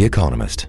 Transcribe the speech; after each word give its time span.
The 0.00 0.06
Economist. 0.06 0.66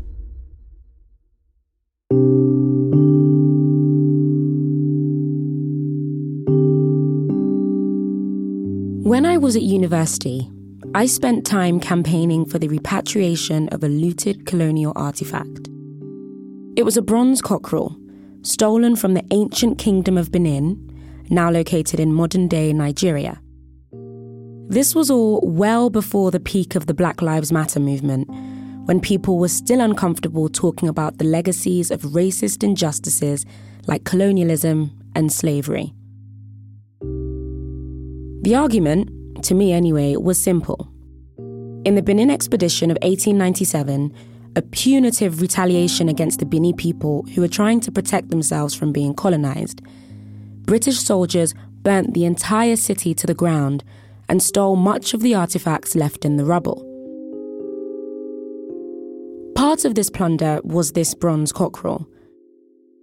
When 9.08 9.26
I 9.26 9.38
was 9.38 9.56
at 9.56 9.62
university, 9.62 10.52
I 10.94 11.06
spent 11.06 11.46
time 11.46 11.80
campaigning 11.80 12.46
for 12.46 12.60
the 12.60 12.68
repatriation 12.68 13.70
of 13.70 13.86
a 13.86 13.88
looted 13.88 14.46
colonial 14.46 14.92
artifact. 14.98 15.70
It 16.76 16.84
was 16.84 16.98
a 16.98 17.02
bronze 17.02 17.42
cockerel, 17.42 17.98
stolen 18.42 18.98
from 18.98 19.14
the 19.14 19.24
ancient 19.32 19.78
kingdom 19.78 20.18
of 20.18 20.34
Benin, 20.34 20.76
now 21.30 21.50
located 21.50 22.02
in 22.02 22.12
modern 22.12 22.50
day 22.50 22.74
Nigeria. 22.74 23.42
This 24.68 24.94
was 24.94 25.10
all 25.10 25.40
well 25.42 25.90
before 25.90 26.32
the 26.32 26.42
peak 26.42 26.76
of 26.76 26.88
the 26.88 26.94
Black 26.94 27.22
Lives 27.22 27.54
Matter 27.54 27.80
movement, 27.80 28.30
when 28.86 29.00
people 29.00 29.38
were 29.38 29.48
still 29.48 29.82
uncomfortable 29.82 30.50
talking 30.50 30.90
about 30.90 31.18
the 31.18 31.26
legacies 31.26 31.92
of 31.92 32.02
racist 32.02 32.64
injustices 32.64 33.46
like 33.88 34.04
colonialism 34.04 34.92
and 35.16 35.32
slavery. 35.32 35.94
The 38.44 38.56
argument, 38.56 39.44
to 39.44 39.54
me 39.54 39.72
anyway, 39.72 40.16
was 40.16 40.42
simple. 40.42 40.92
In 41.86 41.96
the 41.96 42.02
Benin 42.02 42.30
expedition 42.30 42.92
of 42.92 42.98
1897, 43.02 44.14
a 44.56 44.62
punitive 44.62 45.42
retaliation 45.42 46.10
against 46.10 46.40
the 46.40 46.46
Bini 46.46 46.74
people 46.74 47.24
who 47.34 47.42
were 47.42 47.48
trying 47.48 47.80
to 47.82 47.92
protect 47.92 48.30
themselves 48.30 48.74
from 48.74 48.92
being 48.92 49.14
colonized, 49.14 49.82
British 50.64 51.00
soldiers 51.00 51.54
burnt 51.82 52.14
the 52.14 52.26
entire 52.26 52.76
city 52.76 53.14
to 53.14 53.28
the 53.28 53.34
ground 53.34 53.84
and 54.28 54.42
stole 54.42 54.76
much 54.76 55.14
of 55.14 55.22
the 55.22 55.36
artifacts 55.36 55.96
left 55.96 56.26
in 56.26 56.38
the 56.38 56.46
rubble. 56.46 56.91
Part 59.56 59.86
of 59.86 59.96
this 59.96 60.10
plunder 60.10 60.60
was 60.64 60.92
this 60.92 61.14
bronze 61.14 61.52
cockerel. 61.52 62.08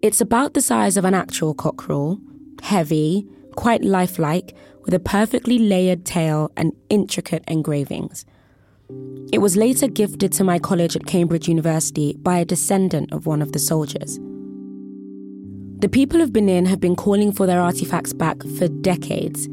It's 0.03 0.21
about 0.21 0.55
the 0.55 0.61
size 0.61 0.97
of 0.97 1.05
an 1.05 1.15
actual 1.15 1.55
cockerel, 1.55 2.21
heavy, 2.63 3.27
quite 3.57 3.85
lifelike, 3.85 4.57
with 4.85 4.95
a 4.95 5.01
perfectly 5.01 5.59
layered 5.59 6.05
tail 6.05 6.51
and 6.57 6.73
intricate 6.89 7.45
engravings. 7.47 8.25
It 9.33 9.39
was 9.39 9.57
later 9.57 9.87
gifted 9.89 10.33
to 10.33 10.45
my 10.45 10.59
college 10.59 10.97
at 10.97 11.07
Cambridge 11.07 11.49
University 11.49 12.17
by 12.19 12.39
a 12.39 12.45
descendant 12.45 13.13
of 13.13 13.27
one 13.27 13.43
of 13.43 13.53
the 13.53 13.59
soldiers. 13.59 14.19
The 15.81 15.89
people 15.91 16.21
of 16.21 16.33
Benin 16.33 16.67
have 16.67 16.81
been 16.81 16.97
calling 16.97 17.31
for 17.31 17.47
their 17.47 17.61
artifacts 17.61 18.13
back 18.13 18.43
for 18.59 18.69
decades, 18.69 19.47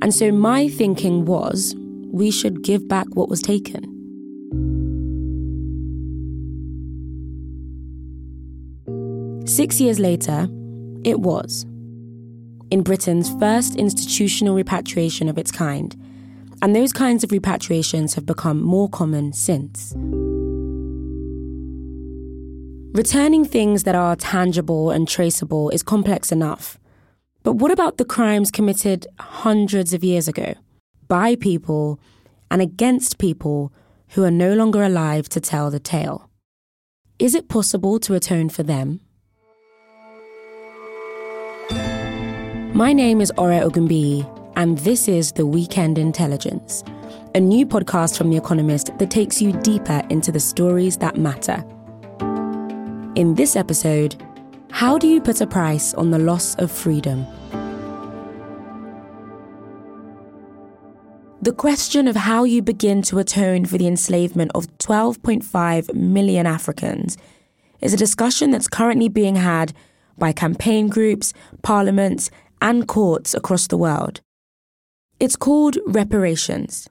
and 0.00 0.14
so 0.14 0.30
my 0.30 0.68
thinking 0.68 1.24
was 1.24 1.74
we 2.10 2.30
should 2.30 2.62
give 2.62 2.86
back 2.88 3.06
what 3.14 3.28
was 3.28 3.42
taken. 3.42 3.97
Six 9.58 9.80
years 9.80 9.98
later, 9.98 10.46
it 11.02 11.18
was. 11.18 11.64
In 12.70 12.84
Britain's 12.84 13.34
first 13.40 13.74
institutional 13.74 14.54
repatriation 14.54 15.28
of 15.28 15.36
its 15.36 15.50
kind, 15.50 15.96
and 16.62 16.76
those 16.76 16.92
kinds 16.92 17.24
of 17.24 17.30
repatriations 17.30 18.14
have 18.14 18.24
become 18.24 18.62
more 18.62 18.88
common 18.88 19.32
since. 19.32 19.94
Returning 22.96 23.44
things 23.44 23.82
that 23.82 23.96
are 23.96 24.14
tangible 24.14 24.92
and 24.92 25.08
traceable 25.08 25.70
is 25.70 25.82
complex 25.82 26.30
enough. 26.30 26.78
But 27.42 27.54
what 27.54 27.72
about 27.72 27.98
the 27.98 28.04
crimes 28.04 28.52
committed 28.52 29.08
hundreds 29.18 29.92
of 29.92 30.04
years 30.04 30.28
ago 30.28 30.54
by 31.08 31.34
people 31.34 31.98
and 32.48 32.62
against 32.62 33.18
people 33.18 33.72
who 34.10 34.22
are 34.22 34.30
no 34.30 34.54
longer 34.54 34.84
alive 34.84 35.28
to 35.30 35.40
tell 35.40 35.68
the 35.68 35.80
tale? 35.80 36.30
Is 37.18 37.34
it 37.34 37.48
possible 37.48 37.98
to 37.98 38.14
atone 38.14 38.50
for 38.50 38.62
them? 38.62 39.00
My 42.78 42.92
name 42.92 43.20
is 43.20 43.32
Ore 43.36 43.60
Ogunbiyi, 43.60 44.24
and 44.54 44.78
this 44.78 45.08
is 45.08 45.32
The 45.32 45.44
Weekend 45.44 45.98
Intelligence, 45.98 46.84
a 47.34 47.40
new 47.40 47.66
podcast 47.66 48.16
from 48.16 48.30
The 48.30 48.36
Economist 48.36 48.96
that 48.98 49.10
takes 49.10 49.42
you 49.42 49.50
deeper 49.62 50.00
into 50.10 50.30
the 50.30 50.38
stories 50.38 50.96
that 50.98 51.16
matter. 51.16 51.64
In 53.16 53.34
this 53.34 53.56
episode, 53.56 54.14
how 54.70 54.96
do 54.96 55.08
you 55.08 55.20
put 55.20 55.40
a 55.40 55.46
price 55.48 55.92
on 55.94 56.12
the 56.12 56.20
loss 56.20 56.54
of 56.54 56.70
freedom? 56.70 57.26
The 61.42 61.52
question 61.52 62.06
of 62.06 62.14
how 62.14 62.44
you 62.44 62.62
begin 62.62 63.02
to 63.10 63.18
atone 63.18 63.64
for 63.64 63.76
the 63.76 63.88
enslavement 63.88 64.52
of 64.54 64.68
12.5 64.78 65.94
million 65.94 66.46
Africans 66.46 67.18
is 67.80 67.92
a 67.92 67.96
discussion 67.96 68.52
that's 68.52 68.68
currently 68.68 69.08
being 69.08 69.34
had 69.34 69.72
by 70.16 70.30
campaign 70.30 70.86
groups, 70.86 71.32
parliaments, 71.62 72.30
and 72.60 72.86
courts 72.86 73.34
across 73.34 73.66
the 73.66 73.76
world. 73.76 74.20
It's 75.20 75.36
called 75.36 75.78
reparations. 75.86 76.88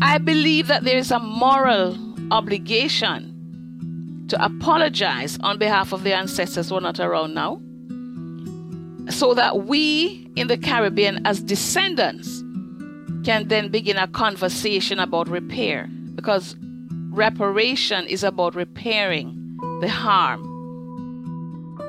I 0.00 0.18
believe 0.18 0.68
that 0.68 0.84
there 0.84 0.96
is 0.96 1.10
a 1.10 1.18
moral 1.18 1.96
obligation 2.30 3.34
to 4.28 4.44
apologize 4.44 5.38
on 5.42 5.58
behalf 5.58 5.92
of 5.92 6.02
the 6.04 6.14
ancestors 6.14 6.68
who 6.68 6.76
are 6.76 6.80
not 6.80 7.00
around 7.00 7.34
now, 7.34 7.60
so 9.10 9.34
that 9.34 9.64
we 9.66 10.28
in 10.36 10.46
the 10.46 10.56
Caribbean, 10.56 11.26
as 11.26 11.42
descendants, 11.42 12.42
can 13.24 13.48
then 13.48 13.70
begin 13.70 13.96
a 13.96 14.06
conversation 14.06 15.00
about 15.00 15.28
repair. 15.28 15.88
Because 16.14 16.56
reparation 17.10 18.06
is 18.06 18.22
about 18.22 18.54
repairing 18.54 19.34
the 19.80 19.88
harm 19.88 20.47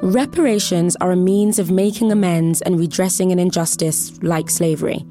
Reparations 0.02 0.96
are 1.02 1.12
a 1.12 1.18
means 1.18 1.60
of 1.60 1.72
making 1.72 2.10
amends 2.10 2.62
and 2.62 2.80
redressing 2.80 3.34
an 3.34 3.40
injustice 3.40 4.18
like 4.24 4.50
slavery. 4.50 5.06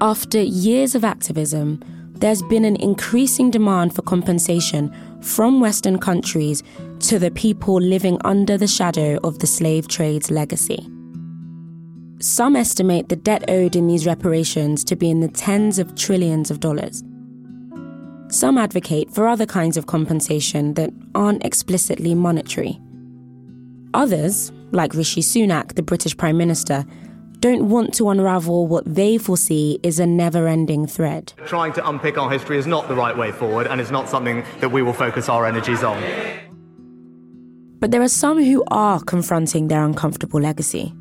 After 0.00 0.40
years 0.40 0.94
of 0.94 1.04
activism, 1.04 1.82
there's 2.14 2.40
been 2.42 2.64
an 2.64 2.76
increasing 2.76 3.50
demand 3.50 3.94
for 3.94 4.00
compensation 4.00 4.94
from 5.20 5.60
Western 5.60 5.98
countries 5.98 6.62
to 7.00 7.18
the 7.18 7.30
people 7.30 7.78
living 7.78 8.18
under 8.24 8.56
the 8.56 8.66
shadow 8.66 9.18
of 9.22 9.40
the 9.40 9.46
slave 9.46 9.88
trade's 9.88 10.30
legacy. 10.30 10.88
Some 12.18 12.56
estimate 12.56 13.10
the 13.10 13.16
debt 13.16 13.44
owed 13.50 13.76
in 13.76 13.88
these 13.88 14.06
reparations 14.06 14.84
to 14.84 14.96
be 14.96 15.10
in 15.10 15.20
the 15.20 15.28
tens 15.28 15.78
of 15.78 15.94
trillions 15.94 16.50
of 16.50 16.60
dollars. 16.60 17.04
Some 18.28 18.56
advocate 18.56 19.10
for 19.12 19.28
other 19.28 19.44
kinds 19.44 19.76
of 19.76 19.86
compensation 19.86 20.72
that 20.74 20.90
aren't 21.14 21.44
explicitly 21.44 22.14
monetary. 22.14 22.80
Others, 23.96 24.52
like 24.72 24.92
Rishi 24.92 25.22
Sunak, 25.22 25.74
the 25.74 25.82
British 25.82 26.14
Prime 26.14 26.36
Minister, 26.36 26.84
don't 27.40 27.70
want 27.70 27.94
to 27.94 28.10
unravel 28.10 28.66
what 28.66 28.84
they 28.84 29.16
foresee 29.16 29.78
is 29.82 29.98
a 29.98 30.06
never 30.06 30.46
ending 30.46 30.86
thread. 30.86 31.32
Trying 31.46 31.72
to 31.72 31.88
unpick 31.88 32.18
our 32.18 32.30
history 32.30 32.58
is 32.58 32.66
not 32.66 32.88
the 32.88 32.94
right 32.94 33.16
way 33.16 33.32
forward, 33.32 33.66
and 33.66 33.80
it's 33.80 33.90
not 33.90 34.10
something 34.10 34.44
that 34.60 34.68
we 34.68 34.82
will 34.82 34.92
focus 34.92 35.30
our 35.30 35.46
energies 35.46 35.82
on. 35.82 35.96
But 37.80 37.90
there 37.90 38.02
are 38.02 38.08
some 38.08 38.44
who 38.44 38.62
are 38.70 39.00
confronting 39.00 39.68
their 39.68 39.82
uncomfortable 39.82 40.42
legacy. 40.42 40.94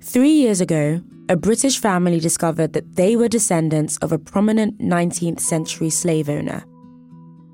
Three 0.00 0.32
years 0.32 0.60
ago, 0.60 1.00
a 1.28 1.36
British 1.36 1.78
family 1.78 2.18
discovered 2.18 2.72
that 2.72 2.96
they 2.96 3.14
were 3.14 3.28
descendants 3.28 3.96
of 3.98 4.10
a 4.10 4.18
prominent 4.18 4.80
19th 4.80 5.38
century 5.38 5.90
slave 5.90 6.28
owner 6.28 6.64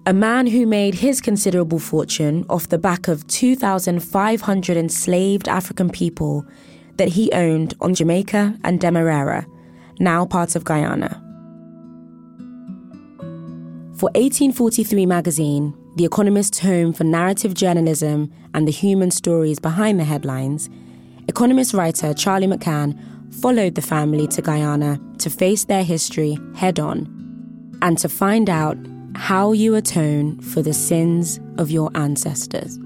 a 0.09 0.13
man 0.15 0.47
who 0.47 0.65
made 0.65 0.95
his 0.95 1.21
considerable 1.21 1.79
fortune 1.79 2.43
off 2.49 2.71
the 2.71 2.79
back 2.79 3.09
of 3.09 3.27
2,500 3.27 4.75
enslaved 4.75 5.47
African 5.47 5.91
people 5.91 6.47
that 6.97 7.09
he 7.09 7.31
owned 7.33 7.75
on 7.83 7.95
Jamaica 7.95 8.57
and 8.65 8.81
Demerara, 8.81 9.47
now 10.01 10.25
part 10.25 10.57
of 10.57 10.65
Guyana. 10.65 11.23
For 13.99 14.09
1843 14.15 15.05
magazine, 15.05 15.77
The 15.97 16.07
Economist's 16.07 16.61
home 16.61 16.95
for 16.95 17.05
narrative 17.05 17.53
journalism 17.53 18.33
and 18.55 18.67
the 18.67 18.73
human 18.73 19.11
stories 19.11 19.59
behind 19.59 20.01
the 20.01 20.05
headlines, 20.05 20.71
Economist 21.29 21.75
writer 21.75 22.15
Charlie 22.15 22.47
McCann 22.47 22.99
followed 23.43 23.75
the 23.75 23.83
family 23.83 24.27
to 24.29 24.41
Guyana 24.41 24.99
to 25.19 25.29
face 25.29 25.65
their 25.65 25.85
history 25.85 26.39
head 26.55 26.81
on 26.81 27.79
and 27.83 27.99
to 27.99 28.09
find 28.09 28.49
out 28.49 28.79
how 29.15 29.53
you 29.53 29.75
atone 29.75 30.41
for 30.41 30.63
the 30.63 30.73
sins 30.73 31.41
of 31.57 31.71
your 31.71 31.91
ancestors. 31.95 32.79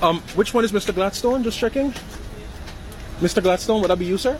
Um, 0.00 0.20
which 0.36 0.54
one 0.54 0.64
is 0.64 0.70
Mr. 0.70 0.94
Gladstone? 0.94 1.42
Just 1.42 1.58
checking. 1.58 1.92
Mr. 3.20 3.42
Gladstone, 3.42 3.80
would 3.80 3.90
that 3.90 3.98
be 3.98 4.04
you, 4.04 4.16
sir? 4.16 4.38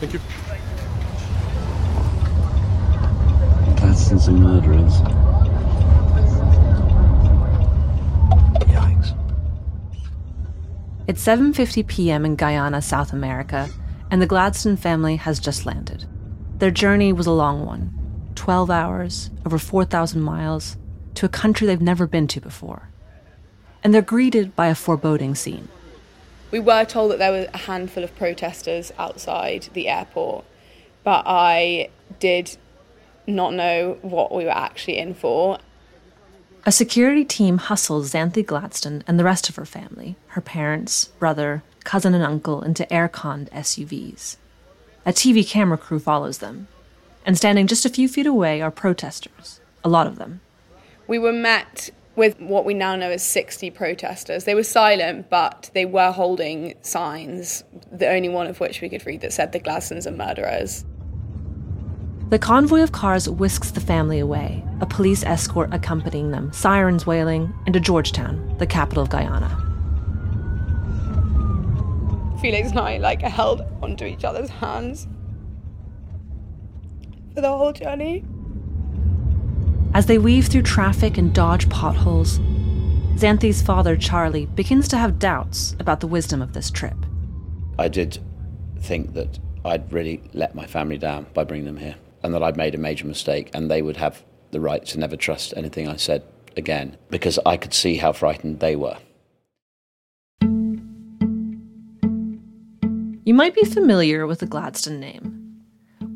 Thank 0.00 0.12
you. 0.12 0.20
Gladstones 3.76 4.26
and 4.26 4.40
murderers. 4.40 5.23
It's 11.14 11.24
7:50 11.26 11.86
p.m. 11.86 12.24
in 12.24 12.34
Guyana, 12.34 12.82
South 12.82 13.12
America, 13.12 13.70
and 14.10 14.20
the 14.20 14.26
Gladstone 14.26 14.76
family 14.76 15.14
has 15.14 15.38
just 15.38 15.64
landed. 15.64 16.06
Their 16.58 16.72
journey 16.72 17.12
was 17.12 17.28
a 17.28 17.30
long 17.30 17.64
one. 17.64 18.32
12 18.34 18.68
hours, 18.68 19.30
over 19.46 19.56
4,000 19.56 20.20
miles, 20.20 20.76
to 21.14 21.24
a 21.24 21.28
country 21.28 21.68
they've 21.68 21.80
never 21.80 22.08
been 22.08 22.26
to 22.26 22.40
before. 22.40 22.90
And 23.84 23.94
they're 23.94 24.02
greeted 24.02 24.56
by 24.56 24.66
a 24.66 24.74
foreboding 24.74 25.36
scene. 25.36 25.68
We 26.50 26.58
were 26.58 26.84
told 26.84 27.12
that 27.12 27.20
there 27.20 27.30
were 27.30 27.46
a 27.54 27.58
handful 27.58 28.02
of 28.02 28.16
protesters 28.16 28.90
outside 28.98 29.68
the 29.72 29.86
airport, 29.86 30.44
but 31.04 31.22
I 31.26 31.90
did 32.18 32.56
not 33.28 33.54
know 33.54 33.98
what 34.02 34.34
we 34.34 34.46
were 34.46 34.50
actually 34.50 34.98
in 34.98 35.14
for. 35.14 35.60
A 36.66 36.72
security 36.72 37.26
team 37.26 37.58
hustles 37.58 38.12
Xanthe 38.12 38.44
Gladstone 38.46 39.04
and 39.06 39.18
the 39.18 39.24
rest 39.24 39.50
of 39.50 39.56
her 39.56 39.66
family, 39.66 40.16
her 40.28 40.40
parents, 40.40 41.06
brother, 41.18 41.62
cousin, 41.84 42.14
and 42.14 42.24
uncle, 42.24 42.62
into 42.62 42.90
air 42.90 43.06
conned 43.06 43.50
SUVs. 43.50 44.36
A 45.04 45.12
TV 45.12 45.46
camera 45.46 45.76
crew 45.76 45.98
follows 45.98 46.38
them. 46.38 46.68
And 47.26 47.36
standing 47.36 47.66
just 47.66 47.84
a 47.84 47.90
few 47.90 48.08
feet 48.08 48.26
away 48.26 48.62
are 48.62 48.70
protesters, 48.70 49.60
a 49.84 49.90
lot 49.90 50.06
of 50.06 50.16
them. 50.16 50.40
We 51.06 51.18
were 51.18 51.34
met 51.34 51.90
with 52.16 52.40
what 52.40 52.64
we 52.64 52.72
now 52.72 52.96
know 52.96 53.10
as 53.10 53.22
60 53.22 53.70
protesters. 53.70 54.44
They 54.44 54.54
were 54.54 54.62
silent, 54.62 55.28
but 55.28 55.70
they 55.74 55.84
were 55.84 56.12
holding 56.12 56.76
signs, 56.80 57.62
the 57.92 58.08
only 58.08 58.30
one 58.30 58.46
of 58.46 58.58
which 58.58 58.80
we 58.80 58.88
could 58.88 59.04
read 59.04 59.20
that 59.20 59.34
said 59.34 59.52
the 59.52 59.58
Gladstones 59.58 60.06
are 60.06 60.12
murderers. 60.12 60.86
The 62.30 62.38
convoy 62.38 62.80
of 62.82 62.90
cars 62.90 63.28
whisks 63.28 63.70
the 63.70 63.80
family 63.80 64.18
away, 64.18 64.64
a 64.80 64.86
police 64.86 65.22
escort 65.24 65.72
accompanying 65.72 66.30
them, 66.30 66.52
sirens 66.52 67.06
wailing, 67.06 67.52
into 67.66 67.78
Georgetown, 67.78 68.56
the 68.58 68.66
capital 68.66 69.02
of 69.02 69.10
Guyana. 69.10 69.50
Felix 72.40 72.70
and 72.70 72.80
I 72.80 72.96
like 72.96 73.20
held 73.20 73.62
onto 73.82 74.06
each 74.06 74.24
other's 74.24 74.48
hands 74.48 75.06
for 77.34 77.42
the 77.42 77.48
whole 77.48 77.72
journey. 77.72 78.24
As 79.92 80.06
they 80.06 80.18
weave 80.18 80.46
through 80.46 80.62
traffic 80.62 81.18
and 81.18 81.32
dodge 81.32 81.68
potholes, 81.68 82.38
Xanthe's 83.16 83.62
father, 83.62 83.96
Charlie, 83.96 84.46
begins 84.46 84.88
to 84.88 84.96
have 84.96 85.18
doubts 85.18 85.76
about 85.78 86.00
the 86.00 86.08
wisdom 86.08 86.40
of 86.42 86.54
this 86.54 86.70
trip. 86.70 86.96
I 87.78 87.88
did 87.88 88.18
think 88.80 89.12
that 89.12 89.38
I'd 89.64 89.92
really 89.92 90.22
let 90.32 90.54
my 90.54 90.66
family 90.66 90.98
down 90.98 91.26
by 91.32 91.44
bringing 91.44 91.66
them 91.66 91.76
here 91.76 91.94
and 92.24 92.34
that 92.34 92.42
I'd 92.42 92.56
made 92.56 92.74
a 92.74 92.78
major 92.78 93.06
mistake 93.06 93.50
and 93.54 93.70
they 93.70 93.82
would 93.82 93.98
have 93.98 94.24
the 94.50 94.60
right 94.60 94.84
to 94.86 94.98
never 94.98 95.16
trust 95.16 95.54
anything 95.56 95.86
I 95.86 95.96
said 95.96 96.22
again 96.56 96.96
because 97.10 97.38
I 97.44 97.56
could 97.56 97.74
see 97.74 97.96
how 97.96 98.12
frightened 98.12 98.60
they 98.60 98.74
were. 98.74 98.96
You 103.26 103.34
might 103.34 103.54
be 103.54 103.64
familiar 103.64 104.26
with 104.26 104.40
the 104.40 104.46
Gladstone 104.46 105.00
name. 105.00 105.40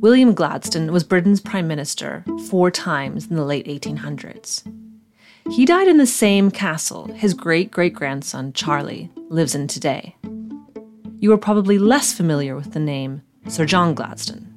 William 0.00 0.34
Gladstone 0.34 0.92
was 0.92 1.04
Britain's 1.04 1.40
Prime 1.40 1.66
Minister 1.66 2.24
four 2.48 2.70
times 2.70 3.26
in 3.26 3.36
the 3.36 3.44
late 3.44 3.66
1800s. 3.66 4.62
He 5.50 5.64
died 5.64 5.88
in 5.88 5.96
the 5.96 6.06
same 6.06 6.50
castle 6.50 7.06
his 7.12 7.34
great 7.34 7.70
great 7.70 7.94
grandson, 7.94 8.52
Charlie, 8.52 9.10
lives 9.28 9.54
in 9.54 9.66
today. 9.66 10.16
You 11.18 11.32
are 11.32 11.38
probably 11.38 11.78
less 11.78 12.12
familiar 12.12 12.54
with 12.54 12.72
the 12.72 12.80
name 12.80 13.22
Sir 13.48 13.64
John 13.64 13.94
Gladstone. 13.94 14.47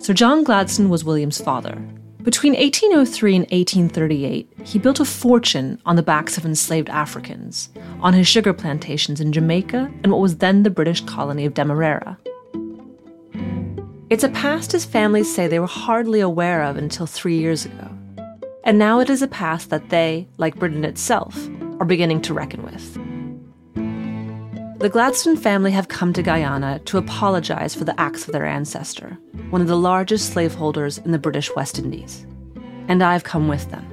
Sir 0.00 0.14
John 0.14 0.44
Gladstone 0.44 0.88
was 0.88 1.04
William's 1.04 1.40
father. 1.40 1.74
Between 2.22 2.52
1803 2.52 3.36
and 3.36 3.44
1838, 3.50 4.52
he 4.64 4.78
built 4.78 5.00
a 5.00 5.04
fortune 5.04 5.80
on 5.84 5.96
the 5.96 6.02
backs 6.02 6.38
of 6.38 6.44
enslaved 6.44 6.88
Africans, 6.88 7.68
on 8.00 8.14
his 8.14 8.28
sugar 8.28 8.52
plantations 8.52 9.20
in 9.20 9.32
Jamaica 9.32 9.90
and 10.02 10.12
what 10.12 10.20
was 10.20 10.36
then 10.36 10.62
the 10.62 10.70
British 10.70 11.00
colony 11.00 11.44
of 11.44 11.54
Demerara. 11.54 12.16
It's 14.08 14.24
a 14.24 14.28
past 14.28 14.72
his 14.72 14.84
families 14.84 15.34
say 15.34 15.48
they 15.48 15.58
were 15.58 15.66
hardly 15.66 16.20
aware 16.20 16.62
of 16.62 16.76
until 16.76 17.06
three 17.06 17.38
years 17.38 17.66
ago. 17.66 17.90
And 18.64 18.78
now 18.78 19.00
it 19.00 19.10
is 19.10 19.20
a 19.20 19.28
past 19.28 19.70
that 19.70 19.88
they, 19.88 20.28
like 20.36 20.58
Britain 20.58 20.84
itself, 20.84 21.36
are 21.80 21.86
beginning 21.86 22.22
to 22.22 22.34
reckon 22.34 22.62
with. 22.62 23.07
The 24.78 24.88
Gladstone 24.88 25.36
family 25.36 25.72
have 25.72 25.88
come 25.88 26.12
to 26.12 26.22
Guyana 26.22 26.78
to 26.84 26.98
apologize 26.98 27.74
for 27.74 27.82
the 27.82 27.98
acts 28.00 28.28
of 28.28 28.32
their 28.32 28.46
ancestor, 28.46 29.18
one 29.50 29.60
of 29.60 29.66
the 29.66 29.76
largest 29.76 30.32
slaveholders 30.32 30.98
in 30.98 31.10
the 31.10 31.18
British 31.18 31.52
West 31.56 31.80
Indies. 31.80 32.24
And 32.86 33.02
I've 33.02 33.24
come 33.24 33.48
with 33.48 33.68
them. 33.72 33.84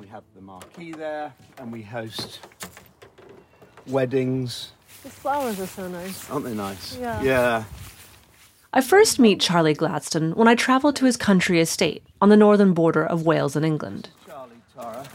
We 0.00 0.08
have 0.08 0.24
the 0.34 0.40
marquee 0.40 0.90
there, 0.90 1.32
and 1.58 1.70
we 1.70 1.82
host 1.82 2.40
weddings. 3.86 4.72
The 5.04 5.10
flowers 5.10 5.60
are 5.60 5.66
so 5.68 5.86
nice. 5.86 6.28
Aren't 6.28 6.46
they 6.46 6.54
nice? 6.54 6.98
Yeah. 6.98 7.22
Yeah. 7.22 7.64
I 8.72 8.80
first 8.80 9.20
meet 9.20 9.40
Charlie 9.40 9.74
Gladstone 9.74 10.32
when 10.32 10.48
I 10.48 10.56
travel 10.56 10.92
to 10.94 11.04
his 11.04 11.16
country 11.16 11.60
estate 11.60 12.02
on 12.20 12.30
the 12.30 12.36
northern 12.36 12.74
border 12.74 13.06
of 13.06 13.24
Wales 13.24 13.54
and 13.54 13.64
England. 13.64 14.10
Charlie, 14.84 14.96
Tara. 15.02 15.08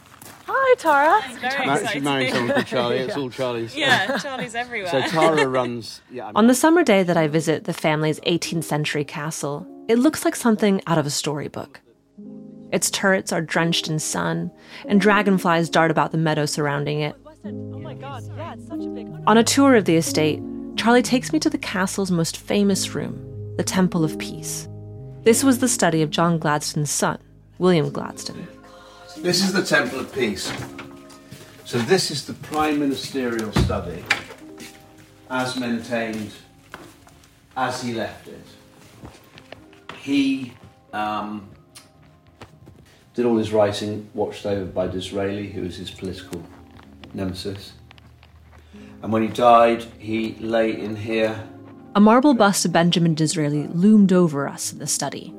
Hi, 0.48 0.76
Tara. 0.78 1.40
Very 1.40 1.66
Ma- 1.68 1.74
exciting. 1.74 1.88
She's 1.94 2.04
married 2.04 2.34
someone 2.34 2.54
called 2.54 2.66
Charlie. 2.66 2.98
It's 2.98 3.16
all 3.18 3.30
Charlie's. 3.30 3.76
Yeah, 3.76 4.18
Charlie's 4.18 4.56
everywhere. 4.56 4.90
So 4.92 5.02
Tara 5.02 5.48
runs. 5.48 6.02
Yeah. 6.12 6.26
I'm- 6.26 6.36
On 6.38 6.48
the 6.48 6.56
summer 6.56 6.84
day 6.84 7.04
that 7.04 7.18
I 7.18 7.28
visit 7.28 7.66
the 7.66 7.74
family's 7.74 8.20
18th 8.22 8.64
century 8.64 9.04
castle, 9.04 9.68
it 9.88 10.00
looks 10.00 10.26
like 10.26 10.36
something 10.36 10.82
out 10.88 10.98
of 10.98 11.06
a 11.06 11.10
storybook. 11.12 11.82
Its 12.72 12.90
turrets 12.92 13.32
are 13.32 13.42
drenched 13.42 13.88
in 13.88 13.98
sun, 14.00 14.52
and 14.88 15.02
dragonflies 15.02 15.70
dart 15.70 15.90
about 15.92 16.12
the 16.12 16.18
meadow 16.20 16.46
surrounding 16.46 17.02
it. 17.02 17.16
Oh 17.46 17.52
my 17.80 17.94
god, 17.96 18.24
yeah, 18.38 18.54
it's 18.54 18.68
such 18.68 18.84
a 18.86 18.90
big. 18.90 19.08
On 19.28 19.38
a 19.38 19.44
tour 19.44 19.76
of 19.76 19.86
the 19.86 19.96
estate, 19.96 20.42
Charlie 20.76 21.02
takes 21.02 21.32
me 21.34 21.40
to 21.40 21.50
the 21.50 21.58
castle's 21.58 22.12
most 22.12 22.38
famous 22.38 22.94
room, 22.94 23.56
the 23.58 23.64
Temple 23.64 24.04
of 24.04 24.18
Peace. 24.20 24.68
This 25.24 25.44
was 25.44 25.60
the 25.60 25.68
study 25.68 26.02
of 26.02 26.10
John 26.12 26.38
Gladstone's 26.38 26.92
son, 26.92 27.18
William 27.58 27.90
Gladstone. 27.90 28.48
This 29.22 29.44
is 29.44 29.52
the 29.52 29.62
Temple 29.62 30.00
of 30.00 30.14
Peace. 30.14 30.50
So 31.66 31.78
this 31.78 32.10
is 32.10 32.26
the 32.26 32.34
prime 32.36 32.80
ministerial 32.80 33.52
study, 33.52 34.02
as 35.30 35.60
maintained, 35.60 36.32
as 37.58 37.84
he 37.84 37.94
left 37.94 38.30
it. 38.30 38.46
He 39.98 40.54
um, 40.94 41.50
did 43.14 43.26
all 43.26 43.36
his 43.36 43.52
writing 43.52 44.10
watched 44.14 44.46
over 44.46 44.64
by 44.64 44.88
Disraeli, 44.88 45.50
who 45.50 45.64
was 45.64 45.76
his 45.76 45.92
political 45.92 46.42
nemesis. 47.14 47.74
And 49.04 49.12
when 49.12 49.22
he 49.22 49.28
died, 49.28 49.84
he 49.98 50.36
lay 50.36 50.80
in 50.80 50.96
here. 50.96 51.44
A 51.94 52.00
marble 52.00 52.34
bust 52.34 52.64
of 52.64 52.72
Benjamin 52.72 53.16
Disraeli 53.16 53.68
loomed 53.68 54.14
over 54.14 54.48
us 54.48 54.72
in 54.72 54.80
the 54.80 54.88
study. 54.88 55.34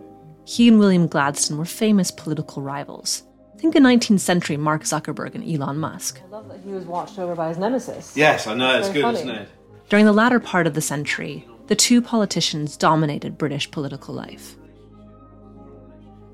He 0.45 0.69
and 0.69 0.79
William 0.79 1.07
Gladstone 1.07 1.57
were 1.57 1.65
famous 1.65 2.11
political 2.11 2.61
rivals. 2.61 3.23
Think 3.61 3.75
the 3.75 3.81
19th 3.81 4.21
century 4.21 4.57
Mark 4.57 4.85
Zuckerberg 4.85 5.35
and 5.35 5.45
Elon 5.45 5.77
Musk. 5.77 6.23
I 6.25 6.29
love 6.31 6.49
that 6.49 6.61
he 6.65 6.71
was 6.71 6.87
watched 6.87 7.19
over 7.19 7.35
by 7.35 7.49
his 7.51 7.59
nemesis. 7.59 8.17
Yes, 8.17 8.47
I 8.47 8.55
know, 8.55 8.79
it's 8.79 8.89
Very 8.89 8.95
good, 8.95 9.03
funny. 9.03 9.19
isn't 9.19 9.29
it? 9.29 9.49
During 9.91 10.07
the 10.07 10.15
latter 10.15 10.41
part 10.41 10.67
of 10.67 10.73
the 10.73 10.81
century, 10.81 11.47
the 11.67 11.77
two 11.77 12.01
politicians 12.01 12.79
dominated 12.79 13.37
British 13.37 13.71
political 13.71 14.15
life. 14.15 14.57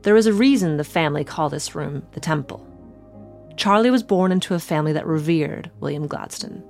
There 0.03 0.15
is 0.15 0.29
a 0.29 0.33
reason 0.33 0.77
the 0.77 0.85
family 0.85 1.25
call 1.25 1.49
this 1.49 1.75
room 1.75 2.05
the 2.13 2.21
Temple. 2.21 2.65
Charlie 3.57 3.91
was 3.91 4.05
born 4.05 4.31
into 4.31 4.55
a 4.55 4.61
family 4.61 4.93
that 4.93 5.05
revered 5.07 5.69
William 5.81 6.07
Gladstone. 6.07 6.63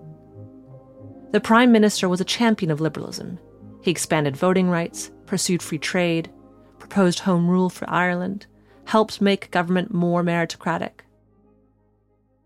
The 1.33 1.41
Prime 1.41 1.71
Minister 1.71 2.09
was 2.09 2.23
a 2.23 2.25
champion 2.25 2.71
of 2.71 2.81
liberalism. 2.81 3.39
He 3.83 3.91
expanded 3.91 4.39
voting 4.39 4.71
rights, 4.71 5.11
pursued 5.27 5.63
free 5.63 5.79
trade, 5.79 6.31
proposed 6.79 7.19
home 7.19 7.47
rule 7.47 7.69
for 7.69 7.91
Ireland, 7.91 8.47
helped 8.87 9.21
make 9.21 9.51
government 9.51 9.93
more 9.93 10.23
meritocratic. 10.23 11.01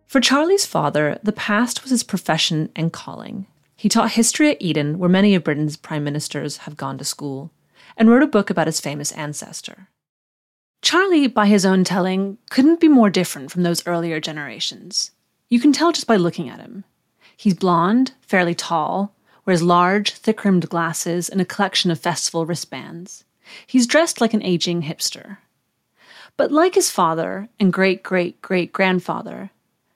For 0.07 0.21
Charlie's 0.21 0.67
father, 0.67 1.19
the 1.23 1.33
past 1.33 1.83
was 1.83 1.91
his 1.91 2.03
profession 2.03 2.71
and 2.75 2.93
calling. 2.93 3.47
He 3.77 3.89
taught 3.89 4.13
history 4.13 4.51
at 4.51 4.61
Eton, 4.61 4.99
where 4.99 5.09
many 5.09 5.35
of 5.35 5.45
Britain's 5.45 5.77
prime 5.77 6.05
ministers 6.05 6.59
have 6.59 6.77
gone 6.77 6.99
to 6.99 7.05
school, 7.05 7.53
and 7.97 8.11
wrote 8.11 8.23
a 8.23 8.27
book 8.27 8.51
about 8.51 8.67
his 8.67 8.81
famous 8.81 9.13
ancestor. 9.13 9.89
Charlie, 10.83 11.27
by 11.29 11.47
his 11.47 11.65
own 11.65 11.85
telling, 11.85 12.39
couldn't 12.51 12.81
be 12.81 12.89
more 12.89 13.11
different 13.11 13.51
from 13.51 13.63
those 13.63 13.87
earlier 13.87 14.19
generations. 14.19 15.13
You 15.49 15.61
can 15.61 15.73
tell 15.73 15.93
just 15.93 16.07
by 16.07 16.17
looking 16.17 16.49
at 16.49 16.61
him. 16.61 16.85
He's 17.37 17.55
blond, 17.55 18.13
fairly 18.21 18.55
tall, 18.55 19.15
wears 19.47 19.63
large, 19.63 20.13
thick 20.13 20.45
rimmed 20.45 20.69
glasses 20.69 21.29
and 21.29 21.41
a 21.41 21.45
collection 21.45 21.91
of 21.91 21.99
festival 21.99 22.47
wristbands. 22.47 23.25
He's 23.67 23.87
dressed 23.87 24.21
like 24.21 24.35
an 24.35 24.43
aging 24.43 24.83
hipster. 24.83 25.39
But 26.37 26.53
like 26.53 26.75
his 26.75 26.91
father 26.91 27.49
and 27.59 27.73
great 27.73 28.03
great 28.03 28.41
great 28.43 28.73
grandfather, 28.73 29.51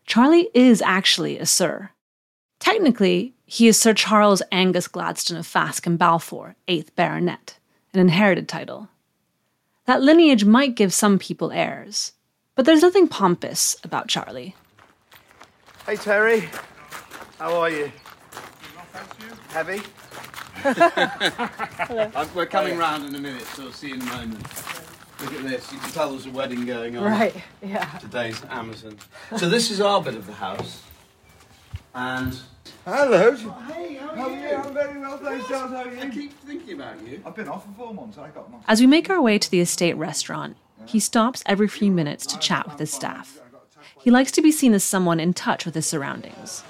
Charlie 0.07 0.50
is 0.55 0.83
actually 0.83 1.38
a 1.38 1.47
Sir. 1.47 1.91
Technically, 2.59 3.35
he 3.47 3.69
is 3.69 3.79
Sir 3.79 3.95
Charles 3.95 4.43
Angus 4.50 4.88
Gladstone 4.88 5.38
of 5.38 5.47
Fasque 5.47 5.87
and 5.87 5.99
Balfour, 5.99 6.57
8th 6.69 6.95
Baronet, 6.97 7.59
an 7.93 8.00
inherited 8.00 8.49
title. 8.49 8.88
That 9.87 10.03
lineage 10.03 10.45
might 10.45 10.75
give 10.75 10.95
some 10.95 11.19
people 11.19 11.53
airs, 11.53 12.12
but 12.55 12.64
there's 12.64 12.83
nothing 12.83 13.07
pompous 13.07 13.76
about 13.85 14.09
Charlie. 14.09 14.55
Hey, 15.87 15.97
Terry. 15.97 16.49
How 17.38 17.55
are 17.57 17.71
you? 17.71 17.93
Heavy? 19.49 19.83
We're 22.35 22.47
coming 22.47 22.75
oh, 22.75 22.79
round 22.79 23.05
in 23.07 23.14
a 23.14 23.19
minute, 23.19 23.43
so 23.43 23.64
I'll 23.64 23.73
see 23.73 23.88
you 23.88 23.95
in 23.95 24.00
a 24.00 24.05
moment. 24.05 24.47
Look 25.25 25.35
at 25.35 25.43
this. 25.45 25.73
You 25.73 25.78
can 25.78 25.90
tell 25.90 26.11
there's 26.11 26.26
a 26.26 26.31
wedding 26.31 26.66
going 26.66 26.99
on. 26.99 27.04
Right, 27.04 27.35
yeah. 27.62 27.87
Today's 27.99 28.43
Amazon. 28.50 28.99
So 29.38 29.49
this 29.49 29.71
is 29.71 29.81
our 29.81 30.02
bit 30.02 30.16
of 30.16 30.26
the 30.26 30.35
house. 30.35 30.83
And 31.95 32.38
Hello. 32.85 33.35
Hey, 33.35 33.95
how 33.95 34.14
How 34.14 34.28
are 34.28 34.31
you? 34.31 34.54
I'm 34.57 34.75
very 34.75 35.00
well, 35.00 35.16
thanks, 35.16 35.49
Charles. 35.49 35.71
How 35.71 35.85
are 35.85 35.95
you? 35.95 36.00
I 36.00 36.11
keep 36.11 36.38
thinking 36.40 36.75
about 36.75 37.00
you. 37.07 37.23
I've 37.25 37.35
been 37.35 37.49
off 37.49 37.64
for 37.64 37.73
four 37.73 37.95
months. 37.95 38.19
I 38.19 38.28
got 38.28 38.50
my. 38.50 38.59
As 38.69 38.81
we 38.83 38.87
make 38.87 39.09
our 39.09 39.23
way 39.23 39.38
to 39.38 39.50
the 39.50 39.61
estate 39.61 39.97
restaurant, 39.97 40.59
he 40.85 41.00
stops 41.00 41.43
every 41.47 41.69
few 41.69 41.90
minutes 41.90 42.26
to 42.26 42.38
chat 42.38 42.69
with 42.69 42.78
his 42.78 42.93
staff. 42.93 43.40
He 44.02 44.11
likes 44.11 44.31
to 44.33 44.43
be 44.43 44.52
seen 44.52 44.75
as 44.75 44.85
someone 44.85 45.21
in 45.21 45.33
touch 45.33 45.64
with 45.64 45.75
his 45.75 45.87
surroundings. 45.87 46.62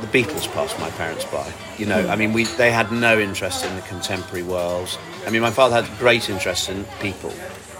The 0.00 0.06
Beatles 0.06 0.50
passed 0.52 0.78
my 0.80 0.88
parents 0.92 1.26
by. 1.26 1.52
You 1.76 1.84
know, 1.84 2.08
I 2.08 2.16
mean, 2.16 2.32
we 2.32 2.44
they 2.44 2.70
had 2.72 2.90
no 2.90 3.18
interest 3.18 3.66
in 3.66 3.76
the 3.76 3.82
contemporary 3.82 4.42
world. 4.42 4.98
I 5.26 5.30
mean, 5.30 5.42
my 5.42 5.50
father 5.50 5.82
had 5.82 5.98
great 5.98 6.30
interest 6.30 6.70
in 6.70 6.84
people 7.00 7.34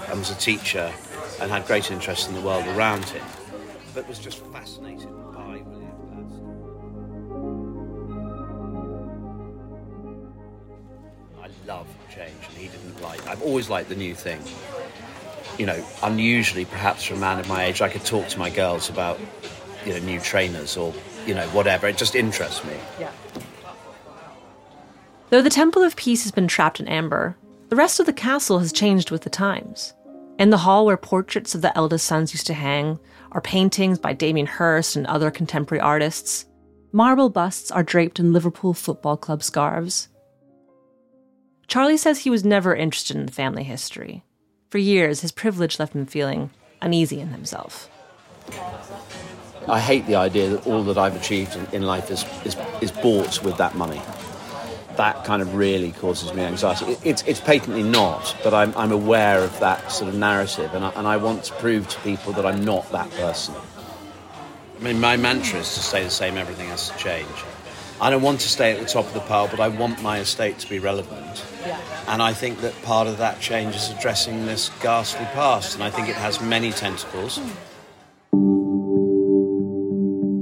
and 0.09 0.19
was 0.19 0.31
a 0.31 0.37
teacher 0.37 0.93
and 1.41 1.51
had 1.51 1.67
great 1.67 1.91
interest 1.91 2.29
in 2.29 2.35
the 2.35 2.41
world 2.41 2.67
around 2.69 3.05
him, 3.07 3.25
but 3.95 4.07
was 4.09 4.19
just 4.19 4.39
fascinated 4.47 5.09
by 5.33 5.63
William 5.67 5.97
Gladstone. 6.09 6.55
I 11.43 11.49
love 11.67 11.87
change, 12.15 12.35
and 12.49 12.57
he 12.57 12.69
didn't 12.69 13.03
like. 13.03 13.27
I've 13.27 13.43
always 13.43 13.69
liked 13.69 13.89
the 13.89 13.97
new 13.97 14.15
thing. 14.15 14.41
You 15.59 15.67
know, 15.67 15.85
unusually, 16.03 16.65
perhaps 16.65 17.05
for 17.05 17.15
a 17.15 17.19
man 17.19 17.39
of 17.39 17.49
my 17.49 17.65
age, 17.65 17.81
I 17.83 17.89
could 17.89 18.05
talk 18.05 18.29
to 18.29 18.39
my 18.39 18.51
girls 18.51 18.89
about, 18.91 19.21
you 19.85 19.93
know, 19.93 20.01
new 20.01 20.21
trainers 20.21 20.77
or, 20.77 20.93
you 21.27 21.35
know, 21.35 21.47
whatever. 21.49 21.87
It 21.87 21.97
just 21.97 22.15
interests 22.15 22.65
me. 22.65 22.75
Yeah. 22.99 23.13
Though 25.31 25.43
the 25.43 25.51
Temple 25.51 25.83
of 25.83 25.97
Peace 25.97 26.23
has 26.25 26.33
been 26.33 26.49
trapped 26.49 26.81
in 26.81 26.89
amber, 26.89 27.37
the 27.69 27.77
rest 27.77 28.01
of 28.01 28.07
the 28.07 28.13
castle 28.13 28.59
has 28.59 28.73
changed 28.73 29.11
with 29.11 29.23
the 29.23 29.31
times. 29.31 29.95
In 30.39 30.51
the 30.51 30.59
hall 30.59 30.85
where 30.85 30.97
portraits 30.97 31.55
of 31.55 31.63
the 31.63 31.77
eldest 31.77 32.07
sons 32.07 32.33
used 32.33 32.47
to 32.49 32.55
hang 32.55 32.99
are 33.33 33.41
paintings 33.41 33.99
by 33.99 34.13
Damien 34.13 34.47
Hirst 34.47 34.97
and 34.97 35.07
other 35.07 35.31
contemporary 35.31 35.81
artists. 35.81 36.47
Marble 36.93 37.31
busts 37.31 37.71
are 37.71 37.83
draped 37.83 38.19
in 38.19 38.33
Liverpool 38.33 38.75
Football 38.75 39.17
Club 39.17 39.43
scarves. 39.43 40.09
Charlie 41.67 41.97
says 41.97 42.21
he 42.21 42.31
was 42.31 42.45
never 42.45 42.75
interested 42.75 43.17
in 43.17 43.29
family 43.29 43.65
history. 43.65 44.23
For 44.71 44.79
years, 44.79 45.21
his 45.21 45.33
privilege 45.33 45.79
left 45.79 45.95
him 45.95 46.07
feeling 46.07 46.51
uneasy 46.83 47.21
in 47.21 47.29
himself. 47.29 47.89
I 49.67 49.81
hate 49.81 50.07
the 50.07 50.17
idea 50.17 50.51
that 50.51 50.67
all 50.67 50.83
that 50.85 50.99
I've 50.99 51.17
achieved 51.17 51.57
in, 51.73 51.83
life 51.83 52.11
is, 52.11 52.25
is, 52.45 52.57
is 52.81 52.91
bought 52.91 53.43
with 53.43 53.57
that 53.57 53.75
money. 53.75 54.03
That 54.97 55.25
kind 55.25 55.43
of 55.43 55.55
really 55.55 55.93
causes 55.93 56.33
me 56.35 56.43
anxiety. 56.43 56.93
It, 56.93 57.01
it's, 57.05 57.23
it's 57.23 57.41
patently 57.41 57.83
not, 57.83 58.37
but 58.45 58.55
I'm, 58.55 58.77
I'm 58.77 58.93
aware 58.93 59.41
of 59.41 59.59
that 59.61 59.91
sort 59.91 60.09
of 60.09 60.15
narrative, 60.17 60.73
and 60.75 60.85
I, 60.85 60.91
and 60.91 61.07
I 61.07 61.17
want 61.17 61.45
to 61.45 61.53
prove 61.55 61.89
to 61.89 62.01
people 62.01 62.33
that 62.35 62.47
I'm 62.47 62.65
not 62.65 62.91
that 62.93 63.11
person. 63.13 63.55
I 64.79 64.83
mean, 64.83 65.01
my 65.01 65.17
mantra 65.17 65.61
is 65.61 65.75
to 65.75 65.81
stay 65.81 66.05
the 66.05 66.11
same, 66.11 66.37
everything 66.37 66.69
has 66.69 66.91
to 66.91 66.97
change. 66.99 67.29
I 68.01 68.11
don't 68.11 68.23
want 68.23 68.41
to 68.41 68.49
stay 68.49 68.73
at 68.73 68.81
the 68.81 68.87
top 68.87 69.07
of 69.07 69.15
the 69.15 69.21
pile, 69.21 69.49
but 69.49 69.61
I 69.61 69.69
want 69.69 70.03
my 70.03 70.19
estate 70.19 70.59
to 70.59 70.69
be 70.69 70.79
relevant. 70.79 71.45
Yeah. 71.65 71.79
And 72.09 72.21
I 72.21 72.33
think 72.33 72.61
that 72.61 72.81
part 72.83 73.07
of 73.07 73.19
that 73.19 73.41
change 73.41 73.77
is 73.77 73.91
addressing 73.91 74.47
this 74.47 74.71
ghastly 74.83 75.27
past, 75.33 75.75
and 75.75 75.83
I 75.83 75.91
think 75.91 76.09
it 76.09 76.17
has 76.17 76.41
many 76.41 76.73
tentacles. 76.73 77.41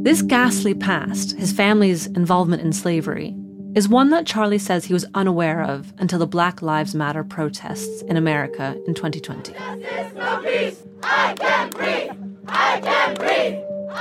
This 0.03 0.23
ghastly 0.23 0.75
past, 0.75 1.39
his 1.39 1.53
family's 1.53 2.07
involvement 2.07 2.63
in 2.63 2.73
slavery, 2.73 3.37
is 3.75 3.89
one 3.89 4.11
that 4.11 4.27
Charlie 4.27 4.59
says 4.59 4.85
he 4.85 4.93
was 4.93 5.07
unaware 5.15 5.63
of 5.63 5.93
until 5.99 6.19
the 6.19 6.27
Black 6.27 6.61
Lives 6.61 6.95
Matter 6.95 7.25
protests 7.25 8.03
in 8.03 8.17
America 8.17 8.77
in 8.87 8.95
2020. 8.95 9.53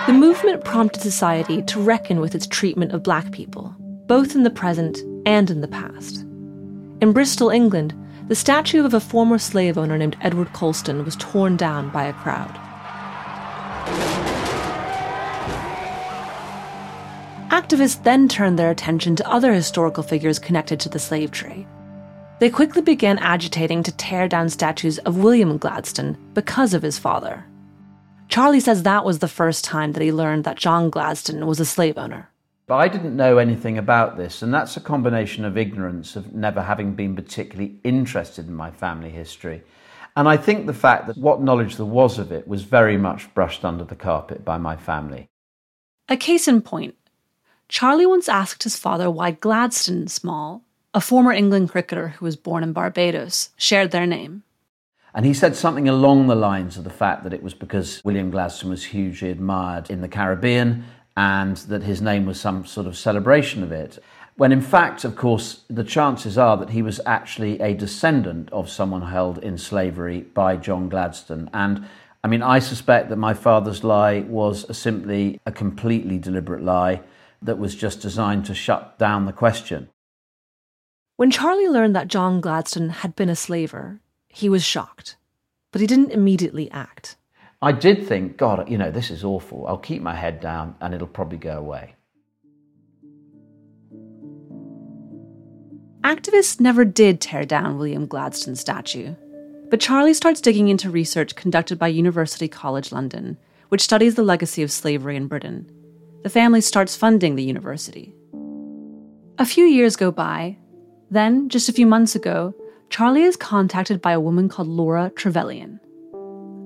The 0.07 0.13
movement 0.13 0.65
prompted 0.65 1.01
society 1.01 1.61
to 1.63 1.79
reckon 1.79 2.19
with 2.19 2.35
its 2.35 2.47
treatment 2.47 2.91
of 2.91 3.03
black 3.03 3.31
people, 3.31 3.73
both 4.07 4.35
in 4.35 4.43
the 4.43 4.49
present 4.49 4.99
and 5.25 5.49
in 5.49 5.61
the 5.61 5.67
past. 5.67 6.25
In 6.99 7.13
Bristol, 7.13 7.49
England, 7.49 7.93
the 8.27 8.35
statue 8.35 8.85
of 8.85 8.93
a 8.93 8.99
former 8.99 9.37
slave 9.37 9.77
owner 9.77 9.97
named 9.97 10.17
Edward 10.21 10.51
Colston 10.53 11.05
was 11.05 11.15
torn 11.15 11.55
down 11.55 11.89
by 11.89 12.03
a 12.03 12.13
crowd. 12.13 12.59
Activists 17.51 18.01
then 18.01 18.29
turned 18.29 18.57
their 18.57 18.71
attention 18.71 19.13
to 19.17 19.29
other 19.29 19.53
historical 19.53 20.03
figures 20.03 20.39
connected 20.39 20.79
to 20.79 20.87
the 20.87 20.97
slave 20.97 21.31
trade. 21.31 21.67
They 22.39 22.49
quickly 22.49 22.81
began 22.81 23.17
agitating 23.19 23.83
to 23.83 23.91
tear 23.91 24.29
down 24.29 24.47
statues 24.47 24.99
of 24.99 25.17
William 25.17 25.57
Gladstone 25.57 26.17
because 26.33 26.73
of 26.73 26.81
his 26.81 26.97
father. 26.97 27.43
Charlie 28.29 28.61
says 28.61 28.83
that 28.83 29.03
was 29.03 29.19
the 29.19 29.27
first 29.27 29.65
time 29.65 29.91
that 29.91 30.01
he 30.01 30.13
learned 30.13 30.45
that 30.45 30.57
John 30.57 30.89
Gladstone 30.89 31.45
was 31.45 31.59
a 31.59 31.65
slave 31.65 31.97
owner. 31.97 32.29
But 32.67 32.77
I 32.77 32.87
didn't 32.87 33.17
know 33.17 33.37
anything 33.37 33.77
about 33.77 34.15
this, 34.15 34.41
and 34.41 34.53
that's 34.53 34.77
a 34.77 34.79
combination 34.81 35.43
of 35.43 35.57
ignorance, 35.57 36.15
of 36.15 36.33
never 36.33 36.61
having 36.61 36.93
been 36.93 37.17
particularly 37.17 37.81
interested 37.83 38.47
in 38.47 38.53
my 38.53 38.71
family 38.71 39.09
history. 39.09 39.61
And 40.15 40.29
I 40.29 40.37
think 40.37 40.67
the 40.67 40.73
fact 40.73 41.07
that 41.07 41.17
what 41.17 41.41
knowledge 41.41 41.75
there 41.75 41.85
was 41.85 42.17
of 42.17 42.31
it 42.31 42.47
was 42.47 42.63
very 42.63 42.95
much 42.95 43.33
brushed 43.33 43.65
under 43.65 43.83
the 43.83 43.95
carpet 43.95 44.45
by 44.45 44.57
my 44.57 44.77
family. 44.77 45.27
A 46.07 46.15
case 46.15 46.47
in 46.47 46.61
point 46.61 46.95
Charlie 47.71 48.05
once 48.05 48.27
asked 48.27 48.63
his 48.63 48.75
father 48.75 49.09
why 49.09 49.31
Gladstone 49.31 50.09
Small, 50.09 50.61
a 50.93 50.99
former 50.99 51.31
England 51.31 51.69
cricketer 51.69 52.09
who 52.09 52.25
was 52.25 52.35
born 52.35 52.63
in 52.63 52.73
Barbados, 52.73 53.51
shared 53.55 53.91
their 53.91 54.05
name. 54.05 54.43
And 55.15 55.25
he 55.25 55.33
said 55.33 55.55
something 55.55 55.87
along 55.87 56.27
the 56.27 56.35
lines 56.35 56.75
of 56.75 56.83
the 56.83 56.89
fact 56.89 57.23
that 57.23 57.31
it 57.31 57.41
was 57.41 57.53
because 57.53 58.01
William 58.03 58.29
Gladstone 58.29 58.71
was 58.71 58.83
hugely 58.83 59.31
admired 59.31 59.89
in 59.89 60.01
the 60.01 60.09
Caribbean 60.09 60.83
and 61.15 61.55
that 61.71 61.83
his 61.83 62.01
name 62.01 62.25
was 62.25 62.41
some 62.41 62.65
sort 62.65 62.87
of 62.87 62.97
celebration 62.97 63.63
of 63.63 63.71
it. 63.71 63.97
When 64.35 64.51
in 64.51 64.61
fact, 64.61 65.05
of 65.05 65.15
course, 65.15 65.61
the 65.69 65.85
chances 65.85 66.37
are 66.37 66.57
that 66.57 66.71
he 66.71 66.81
was 66.81 66.99
actually 67.05 67.57
a 67.61 67.73
descendant 67.73 68.51
of 68.51 68.69
someone 68.69 69.03
held 69.03 69.37
in 69.37 69.57
slavery 69.57 70.23
by 70.33 70.57
John 70.57 70.89
Gladstone. 70.89 71.49
And 71.53 71.87
I 72.21 72.27
mean, 72.27 72.43
I 72.43 72.59
suspect 72.59 73.07
that 73.09 73.15
my 73.15 73.33
father's 73.33 73.81
lie 73.81 74.25
was 74.27 74.77
simply 74.77 75.39
a 75.45 75.53
completely 75.53 76.17
deliberate 76.17 76.63
lie 76.63 76.99
that 77.41 77.57
was 77.57 77.75
just 77.75 78.01
designed 78.01 78.45
to 78.45 78.53
shut 78.53 78.97
down 78.99 79.25
the 79.25 79.33
question. 79.33 79.89
When 81.17 81.31
Charlie 81.31 81.69
learned 81.69 81.95
that 81.95 82.07
John 82.07 82.41
Gladstone 82.41 82.89
had 82.89 83.15
been 83.15 83.29
a 83.29 83.35
slaver, 83.35 83.99
he 84.27 84.49
was 84.49 84.63
shocked, 84.63 85.17
but 85.71 85.81
he 85.81 85.87
didn't 85.87 86.11
immediately 86.11 86.69
act. 86.71 87.15
I 87.61 87.71
did 87.71 88.07
think, 88.07 88.37
God, 88.37 88.69
you 88.69 88.77
know, 88.77 88.89
this 88.89 89.11
is 89.11 89.23
awful. 89.23 89.67
I'll 89.67 89.77
keep 89.77 90.01
my 90.01 90.15
head 90.15 90.39
down 90.39 90.75
and 90.81 90.93
it'll 90.93 91.07
probably 91.07 91.37
go 91.37 91.59
away. 91.59 91.95
Activists 96.03 96.59
never 96.59 96.83
did 96.83 97.21
tear 97.21 97.45
down 97.45 97.77
William 97.77 98.07
Gladstone's 98.07 98.59
statue, 98.59 99.13
but 99.69 99.79
Charlie 99.79 100.15
starts 100.15 100.41
digging 100.41 100.69
into 100.69 100.89
research 100.89 101.35
conducted 101.35 101.77
by 101.77 101.87
University 101.87 102.47
College 102.47 102.91
London, 102.91 103.37
which 103.69 103.83
studies 103.83 104.15
the 104.15 104.23
legacy 104.23 104.63
of 104.63 104.71
slavery 104.71 105.15
in 105.15 105.27
Britain. 105.27 105.69
The 106.23 106.29
family 106.29 106.61
starts 106.61 106.95
funding 106.95 107.35
the 107.35 107.43
university. 107.43 108.13
A 109.39 109.45
few 109.45 109.65
years 109.65 109.95
go 109.95 110.11
by. 110.11 110.57
Then, 111.09 111.49
just 111.49 111.67
a 111.67 111.73
few 111.73 111.87
months 111.87 112.15
ago, 112.15 112.53
Charlie 112.89 113.23
is 113.23 113.35
contacted 113.35 114.01
by 114.01 114.11
a 114.11 114.19
woman 114.19 114.47
called 114.47 114.67
Laura 114.67 115.11
Trevelyan. 115.15 115.79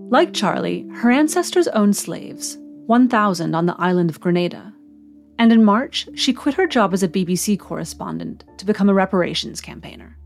Like 0.10 0.34
Charlie, 0.34 0.86
her 0.96 1.10
ancestors 1.10 1.70
owned 1.70 1.96
slaves, 1.96 2.58
1,000 2.88 3.56
on 3.56 3.66
the 3.66 3.76
island 3.80 4.10
of 4.10 4.20
Grenada. 4.20 4.74
And 5.40 5.54
in 5.54 5.64
March, 5.64 6.08
she 6.16 6.34
quit 6.34 6.56
her 6.56 6.68
job 6.68 6.94
as 6.94 7.02
a 7.02 7.08
BBC 7.08 7.58
correspondent 7.58 8.44
to 8.58 8.66
become 8.66 8.90
a 8.90 8.94
reparations 8.94 9.62
campaigner. 9.62 10.18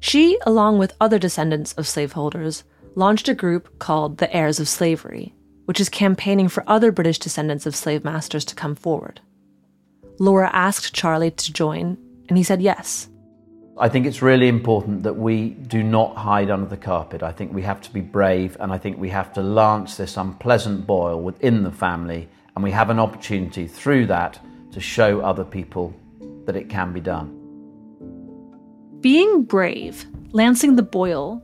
She, 0.00 0.38
along 0.44 0.78
with 0.78 0.94
other 1.00 1.18
descendants 1.18 1.72
of 1.74 1.86
slaveholders, 1.86 2.64
launched 2.96 3.28
a 3.28 3.34
group 3.34 3.78
called 3.78 4.18
the 4.18 4.34
Heirs 4.34 4.58
of 4.58 4.68
Slavery, 4.68 5.34
which 5.70 5.78
is 5.78 5.88
campaigning 5.88 6.48
for 6.48 6.64
other 6.66 6.90
British 6.90 7.20
descendants 7.20 7.64
of 7.64 7.76
slave 7.76 8.02
masters 8.02 8.44
to 8.44 8.56
come 8.56 8.74
forward. 8.74 9.20
Laura 10.18 10.50
asked 10.52 10.92
Charlie 10.92 11.30
to 11.30 11.52
join, 11.52 11.96
and 12.28 12.36
he 12.36 12.42
said 12.42 12.60
yes. 12.60 13.08
I 13.78 13.88
think 13.88 14.04
it's 14.04 14.20
really 14.20 14.48
important 14.48 15.04
that 15.04 15.14
we 15.14 15.50
do 15.50 15.84
not 15.84 16.16
hide 16.16 16.50
under 16.50 16.66
the 16.66 16.76
carpet. 16.76 17.22
I 17.22 17.30
think 17.30 17.52
we 17.52 17.62
have 17.62 17.80
to 17.82 17.92
be 17.92 18.00
brave, 18.00 18.56
and 18.58 18.72
I 18.72 18.78
think 18.78 18.98
we 18.98 19.10
have 19.10 19.32
to 19.34 19.42
lance 19.42 19.96
this 19.96 20.16
unpleasant 20.16 20.88
boil 20.88 21.22
within 21.22 21.62
the 21.62 21.70
family, 21.70 22.28
and 22.56 22.64
we 22.64 22.72
have 22.72 22.90
an 22.90 22.98
opportunity 22.98 23.68
through 23.68 24.06
that 24.06 24.40
to 24.72 24.80
show 24.80 25.20
other 25.20 25.44
people 25.44 25.94
that 26.46 26.56
it 26.56 26.68
can 26.68 26.92
be 26.92 27.00
done. 27.00 27.28
Being 29.00 29.44
brave, 29.44 30.04
lancing 30.32 30.74
the 30.74 30.82
boil, 30.82 31.40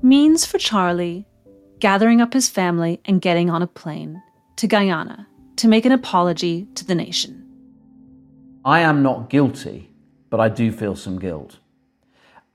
means 0.00 0.46
for 0.46 0.58
Charlie 0.58 1.26
gathering 1.84 2.22
up 2.22 2.32
his 2.32 2.48
family 2.48 2.98
and 3.04 3.20
getting 3.20 3.50
on 3.50 3.60
a 3.60 3.66
plane 3.66 4.22
to 4.56 4.66
Guyana 4.66 5.26
to 5.54 5.68
make 5.68 5.84
an 5.84 5.92
apology 5.92 6.66
to 6.76 6.82
the 6.86 6.94
nation. 6.94 7.46
I 8.64 8.80
am 8.80 9.02
not 9.02 9.28
guilty, 9.28 9.90
but 10.30 10.40
I 10.40 10.48
do 10.48 10.72
feel 10.72 10.96
some 10.96 11.18
guilt. 11.18 11.58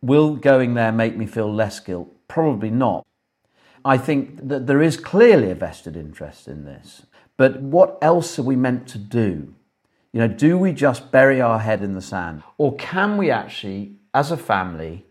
Will 0.01 0.35
going 0.35 0.73
there 0.73 0.91
make 0.91 1.15
me 1.15 1.27
feel 1.27 1.53
less 1.53 1.79
guilt? 1.79 2.11
Probably 2.27 2.71
not. 2.71 3.05
I 3.85 3.99
think 3.99 4.47
that 4.47 4.65
there 4.65 4.81
is 4.81 4.97
clearly 4.97 5.51
a 5.51 5.55
vested 5.55 5.95
interest 5.95 6.47
in 6.47 6.65
this. 6.65 7.03
But 7.37 7.61
what 7.61 7.99
else 8.01 8.39
are 8.39 8.49
we 8.51 8.55
meant 8.55 8.87
to 8.87 8.97
do? 8.97 9.53
You 10.11 10.21
know, 10.21 10.27
do 10.27 10.57
we 10.57 10.73
just 10.73 11.11
bury 11.11 11.39
our 11.39 11.59
head 11.59 11.83
in 11.83 11.93
the 11.93 12.01
sand? 12.01 12.41
Or 12.57 12.75
can 12.77 13.15
we 13.15 13.29
actually, 13.29 13.91
as 14.11 14.31
a 14.31 14.37
family, 14.37 15.05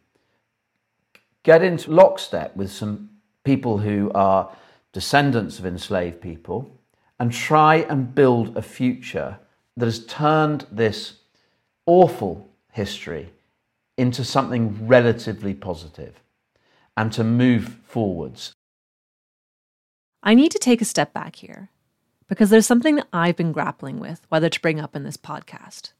get 1.44 1.62
into 1.62 1.92
lockstep 1.92 2.56
with 2.56 2.72
some 2.72 3.10
people 3.44 3.78
who 3.78 4.10
are 4.14 4.50
descendants 4.92 5.58
of 5.58 5.66
enslaved 5.66 6.20
people 6.20 6.78
and 7.20 7.32
try 7.32 7.76
and 7.76 8.14
build 8.14 8.56
a 8.56 8.62
future 8.62 9.38
that 9.76 9.86
has 9.86 10.04
turned 10.06 10.66
this 10.70 11.14
awful 11.86 12.48
history 12.72 13.30
into 13.96 14.24
something 14.24 14.86
relatively 14.86 15.54
positive 15.54 16.20
and 16.96 17.12
to 17.12 17.24
move 17.24 17.78
forwards. 17.84 18.52
I 20.22 20.34
need 20.34 20.52
to 20.52 20.58
take 20.58 20.80
a 20.80 20.84
step 20.84 21.12
back 21.12 21.36
here 21.36 21.70
because 22.28 22.50
there's 22.50 22.66
something 22.66 22.96
that 22.96 23.08
I've 23.12 23.36
been 23.36 23.52
grappling 23.52 23.98
with 23.98 24.20
whether 24.28 24.48
to 24.48 24.60
bring 24.60 24.80
up 24.80 24.94
in 24.94 25.04
this 25.04 25.16
podcast. 25.16 25.92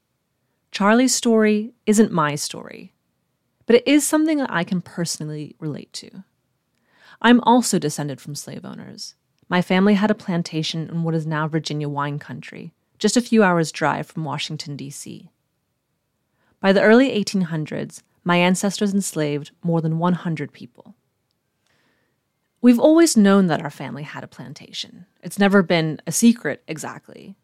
Charlie's 0.71 1.15
story 1.15 1.73
isn't 1.85 2.11
my 2.11 2.35
story, 2.35 2.93
but 3.65 3.75
it 3.75 3.87
is 3.87 4.05
something 4.05 4.37
that 4.37 4.51
I 4.51 4.63
can 4.63 4.81
personally 4.81 5.55
relate 5.59 5.91
to. 5.93 6.23
I'm 7.21 7.41
also 7.41 7.79
descended 7.79 8.21
from 8.21 8.35
slave 8.35 8.63
owners. 8.63 9.15
My 9.49 9.61
family 9.61 9.95
had 9.95 10.11
a 10.11 10.15
plantation 10.15 10.87
in 10.89 11.03
what 11.03 11.15
is 11.15 11.25
now 11.25 11.47
Virginia 11.47 11.89
wine 11.89 12.19
country, 12.19 12.73
just 12.97 13.17
a 13.17 13.21
few 13.21 13.43
hours' 13.43 13.71
drive 13.71 14.07
from 14.07 14.23
Washington, 14.23 14.75
D.C. 14.75 15.29
By 16.61 16.71
the 16.71 16.81
early 16.81 17.09
1800s, 17.09 18.03
my 18.23 18.37
ancestors 18.37 18.93
enslaved 18.93 19.51
more 19.63 19.81
than 19.81 19.97
100 19.97 20.53
people. 20.53 20.95
We've 22.61 22.79
always 22.79 23.15
known 23.15 23.47
that 23.47 23.61
our 23.61 23.69
family 23.69 24.03
had 24.03 24.23
a 24.23 24.27
plantation. 24.27 25.05
It's 25.23 25.39
never 25.39 25.63
been 25.63 26.01
a 26.05 26.11
secret 26.11 26.61
exactly. 26.67 27.35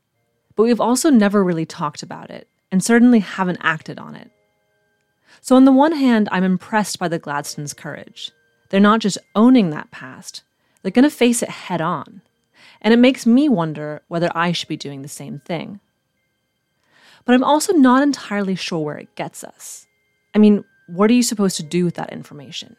But 0.56 0.64
we've 0.64 0.82
also 0.82 1.10
never 1.10 1.44
really 1.44 1.66
talked 1.66 2.04
about 2.04 2.30
it, 2.30 2.50
and 2.72 2.84
certainly 2.84 3.20
haven't 3.20 3.60
acted 3.62 3.98
on 3.98 4.16
it. 4.16 4.30
So, 5.42 5.56
on 5.56 5.66
the 5.66 5.72
one 5.72 5.94
hand, 5.94 6.30
I'm 6.32 6.44
impressed 6.44 7.00
by 7.00 7.08
the 7.08 7.20
Gladstones' 7.20 7.74
courage. 7.74 8.32
They're 8.70 8.80
not 8.80 9.00
just 9.00 9.18
owning 9.36 9.70
that 9.70 9.92
past, 9.92 10.44
they're 10.82 10.92
going 10.92 11.04
to 11.04 11.10
face 11.10 11.42
it 11.42 11.50
head 11.50 11.82
on. 11.82 12.22
And 12.82 12.94
it 12.94 12.98
makes 12.98 13.26
me 13.26 13.50
wonder 13.50 14.02
whether 14.08 14.30
I 14.36 14.52
should 14.52 14.68
be 14.68 14.78
doing 14.78 15.02
the 15.02 15.08
same 15.08 15.40
thing. 15.40 15.80
But 17.26 17.34
I'm 17.34 17.44
also 17.44 17.74
not 17.74 18.04
entirely 18.04 18.56
sure 18.56 18.80
where 18.80 18.98
it 18.98 19.16
gets 19.16 19.44
us. 19.44 19.88
I 20.36 20.38
mean, 20.38 20.64
what 20.88 21.10
are 21.10 21.14
you 21.14 21.24
supposed 21.24 21.58
to 21.58 21.64
do 21.64 21.86
with 21.86 21.96
that 21.96 22.14
information? 22.14 22.76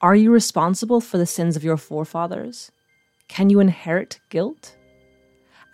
Are 0.00 0.16
you 0.16 0.32
responsible 0.32 1.00
for 1.00 1.18
the 1.18 1.26
sins 1.26 1.56
of 1.56 1.64
your 1.64 1.76
forefathers? 1.76 2.72
Can 3.28 3.50
you 3.50 3.60
inherit 3.60 4.18
guilt? 4.30 4.76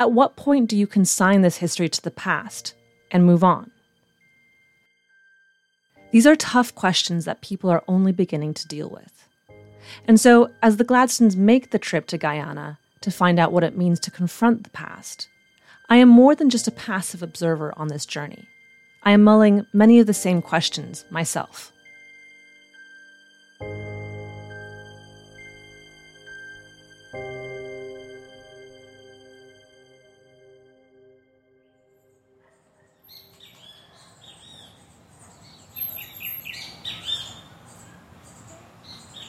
At 0.00 0.12
what 0.12 0.36
point 0.36 0.68
do 0.68 0.76
you 0.76 0.86
consign 0.86 1.42
this 1.42 1.58
history 1.58 1.88
to 1.88 2.02
the 2.02 2.10
past 2.10 2.74
and 3.10 3.24
move 3.24 3.44
on? 3.44 3.70
These 6.14 6.29
are 6.29 6.37
tough 6.37 6.72
questions 6.77 7.24
that 7.24 7.40
people 7.40 7.68
are 7.70 7.83
only 7.88 8.12
beginning 8.12 8.55
to 8.55 8.68
deal 8.68 8.88
with. 8.88 9.27
And 10.07 10.20
so, 10.20 10.48
as 10.62 10.77
the 10.77 10.85
Gladstones 10.85 11.35
make 11.35 11.70
the 11.70 11.79
trip 11.81 12.07
to 12.07 12.18
Guyana 12.18 12.79
to 13.00 13.11
find 13.11 13.40
out 13.40 13.50
what 13.50 13.64
it 13.64 13.77
means 13.77 13.98
to 13.98 14.12
confront 14.12 14.62
the 14.62 14.70
past, 14.70 15.27
I 15.88 15.96
am 15.96 16.09
more 16.09 16.37
than 16.37 16.50
just 16.50 16.68
a 16.68 16.70
passive 16.70 17.20
observer 17.20 17.74
on 17.77 17.88
this 17.88 18.07
journey. 18.07 18.44
I 19.03 19.11
am 19.11 19.24
mulling 19.24 19.66
many 19.72 19.98
of 19.98 20.07
the 20.07 20.14
same 20.14 20.40
questions 20.40 21.05
myself. 21.11 21.72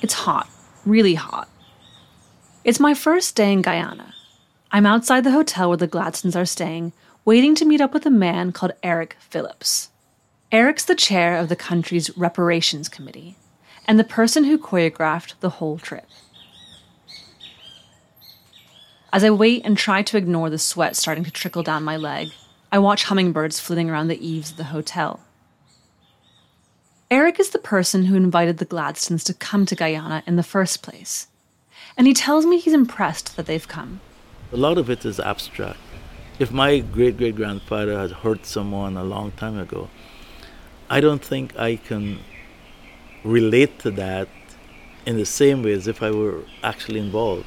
It's 0.05 0.13
hot, 0.13 0.47
really 0.85 1.15
hot. 1.15 1.49
It's 2.63 2.79
my 2.79 2.93
first 2.93 3.35
day 3.35 3.51
in 3.51 3.63
Guyana. 3.63 4.13
I'm 4.69 4.85
outside 4.85 5.23
the 5.23 5.31
hotel 5.31 5.69
where 5.69 5.77
the 5.77 5.87
Gladstones 5.87 6.35
are 6.35 6.45
staying, 6.45 6.93
waiting 7.25 7.55
to 7.55 7.65
meet 7.65 7.81
up 7.81 7.91
with 7.91 8.05
a 8.05 8.11
man 8.11 8.51
called 8.51 8.73
Eric 8.83 9.17
Phillips. 9.17 9.89
Eric's 10.51 10.85
the 10.85 10.93
chair 10.93 11.37
of 11.37 11.49
the 11.49 11.55
country's 11.55 12.15
reparations 12.15 12.87
committee 12.87 13.35
and 13.87 13.97
the 13.97 14.03
person 14.03 14.43
who 14.43 14.59
choreographed 14.59 15.33
the 15.39 15.57
whole 15.57 15.79
trip. 15.79 16.05
As 19.11 19.23
I 19.23 19.31
wait 19.31 19.65
and 19.65 19.75
try 19.75 20.03
to 20.03 20.17
ignore 20.17 20.51
the 20.51 20.59
sweat 20.59 20.95
starting 20.95 21.23
to 21.23 21.31
trickle 21.31 21.63
down 21.63 21.81
my 21.81 21.97
leg, 21.97 22.29
I 22.71 22.77
watch 22.77 23.05
hummingbirds 23.05 23.59
flitting 23.59 23.89
around 23.89 24.09
the 24.09 24.23
eaves 24.23 24.51
of 24.51 24.57
the 24.57 24.65
hotel. 24.65 25.21
Eric 27.11 27.39
is 27.39 27.51
the 27.51 27.59
person 27.59 28.05
who 28.05 28.15
invited 28.15 28.57
the 28.57 28.65
Gladstones 28.65 29.23
to 29.25 29.33
come 29.35 29.67
to 29.67 29.75
Guyana 29.75 30.23
in 30.25 30.37
the 30.37 30.43
first 30.43 30.81
place. 30.81 31.27
And 31.95 32.07
he 32.07 32.15
tells 32.15 32.47
me 32.47 32.57
he's 32.57 32.73
impressed 32.73 33.35
that 33.35 33.45
they've 33.45 33.67
come. 33.67 34.01
A 34.51 34.57
lot 34.57 34.79
of 34.79 34.89
it 34.89 35.05
is 35.05 35.19
abstract. 35.19 35.77
If 36.39 36.51
my 36.51 36.79
great 36.79 37.15
great 37.15 37.35
grandfather 37.35 37.99
had 37.99 38.11
hurt 38.11 38.47
someone 38.47 38.97
a 38.97 39.03
long 39.03 39.31
time 39.33 39.59
ago, 39.59 39.89
I 40.89 40.99
don't 40.99 41.23
think 41.23 41.55
I 41.59 41.75
can 41.75 42.21
relate 43.23 43.77
to 43.79 43.91
that 43.91 44.27
in 45.05 45.17
the 45.17 45.27
same 45.27 45.61
way 45.61 45.73
as 45.73 45.87
if 45.87 46.01
I 46.01 46.09
were 46.09 46.41
actually 46.63 46.99
involved. 46.99 47.45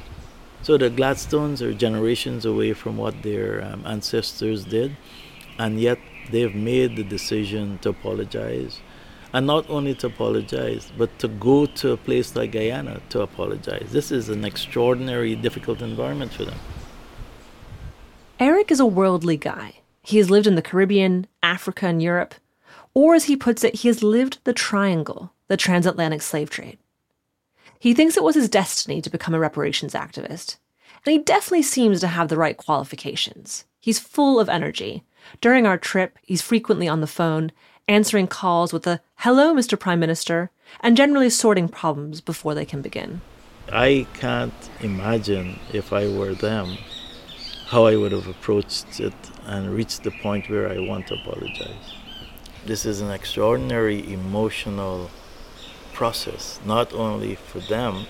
So 0.61 0.77
the 0.77 0.89
Gladstones 0.89 1.61
are 1.61 1.73
generations 1.73 2.45
away 2.45 2.71
from 2.71 2.95
what 2.95 3.23
their 3.23 3.61
um, 3.61 3.83
ancestors 3.85 4.63
did, 4.63 4.95
and 5.57 5.81
yet 5.81 5.99
they've 6.31 6.55
made 6.55 6.95
the 6.95 7.03
decision 7.03 7.77
to 7.79 7.89
apologize 7.89 8.79
and 9.33 9.45
not 9.45 9.69
only 9.69 9.93
to 9.95 10.07
apologize, 10.07 10.91
but 10.97 11.17
to 11.19 11.27
go 11.27 11.65
to 11.65 11.91
a 11.91 11.97
place 11.97 12.35
like 12.35 12.51
Guyana 12.51 13.01
to 13.09 13.21
apologize. 13.21 13.89
This 13.91 14.11
is 14.11 14.29
an 14.29 14.45
extraordinary, 14.45 15.35
difficult 15.35 15.81
environment 15.81 16.33
for 16.33 16.45
them. 16.45 16.57
Eric 18.39 18.71
is 18.71 18.79
a 18.79 18.85
worldly 18.85 19.37
guy. 19.37 19.75
He 20.01 20.17
has 20.17 20.29
lived 20.29 20.47
in 20.47 20.55
the 20.55 20.61
Caribbean, 20.61 21.27
Africa, 21.43 21.87
and 21.87 22.01
Europe. 22.01 22.35
Or, 22.93 23.13
as 23.13 23.25
he 23.25 23.35
puts 23.35 23.63
it, 23.63 23.75
he 23.75 23.87
has 23.87 24.01
lived 24.01 24.39
the 24.45 24.53
triangle, 24.53 25.33
the 25.47 25.57
transatlantic 25.57 26.21
slave 26.21 26.49
trade. 26.49 26.79
He 27.79 27.93
thinks 27.93 28.17
it 28.17 28.23
was 28.23 28.35
his 28.35 28.49
destiny 28.49 29.01
to 29.01 29.09
become 29.09 29.33
a 29.33 29.39
reparations 29.39 29.93
activist, 29.93 30.57
and 31.05 31.13
he 31.13 31.19
definitely 31.19 31.61
seems 31.61 31.99
to 32.01 32.07
have 32.07 32.27
the 32.27 32.37
right 32.37 32.57
qualifications. 32.57 33.65
He's 33.79 33.99
full 33.99 34.39
of 34.39 34.49
energy. 34.49 35.03
During 35.39 35.65
our 35.65 35.77
trip, 35.77 36.17
he's 36.21 36.41
frequently 36.41 36.87
on 36.87 37.01
the 37.01 37.07
phone, 37.07 37.51
answering 37.89 38.27
calls 38.27 38.71
with 38.71 38.85
a 38.85 39.01
hello, 39.15 39.53
Mr. 39.53 39.77
Prime 39.77 39.99
Minister, 39.99 40.51
and 40.79 40.95
generally 40.95 41.29
sorting 41.29 41.67
problems 41.67 42.21
before 42.21 42.53
they 42.53 42.63
can 42.63 42.83
begin. 42.83 43.19
I 43.71 44.05
can't 44.13 44.69
imagine 44.79 45.59
if 45.73 45.91
I 45.91 46.07
were 46.07 46.35
them 46.35 46.77
how 47.67 47.85
I 47.85 47.95
would 47.95 48.11
have 48.11 48.27
approached 48.27 48.99
it 48.99 49.13
and 49.45 49.75
reached 49.75 50.03
the 50.03 50.11
point 50.11 50.49
where 50.49 50.69
I 50.69 50.79
want 50.79 51.07
to 51.07 51.15
apologize. 51.15 51.95
This 52.65 52.85
is 52.85 53.01
an 53.01 53.09
extraordinary 53.09 54.11
emotional 54.13 55.09
process, 55.93 56.59
not 56.65 56.93
only 56.93 57.35
for 57.35 57.59
them, 57.59 58.05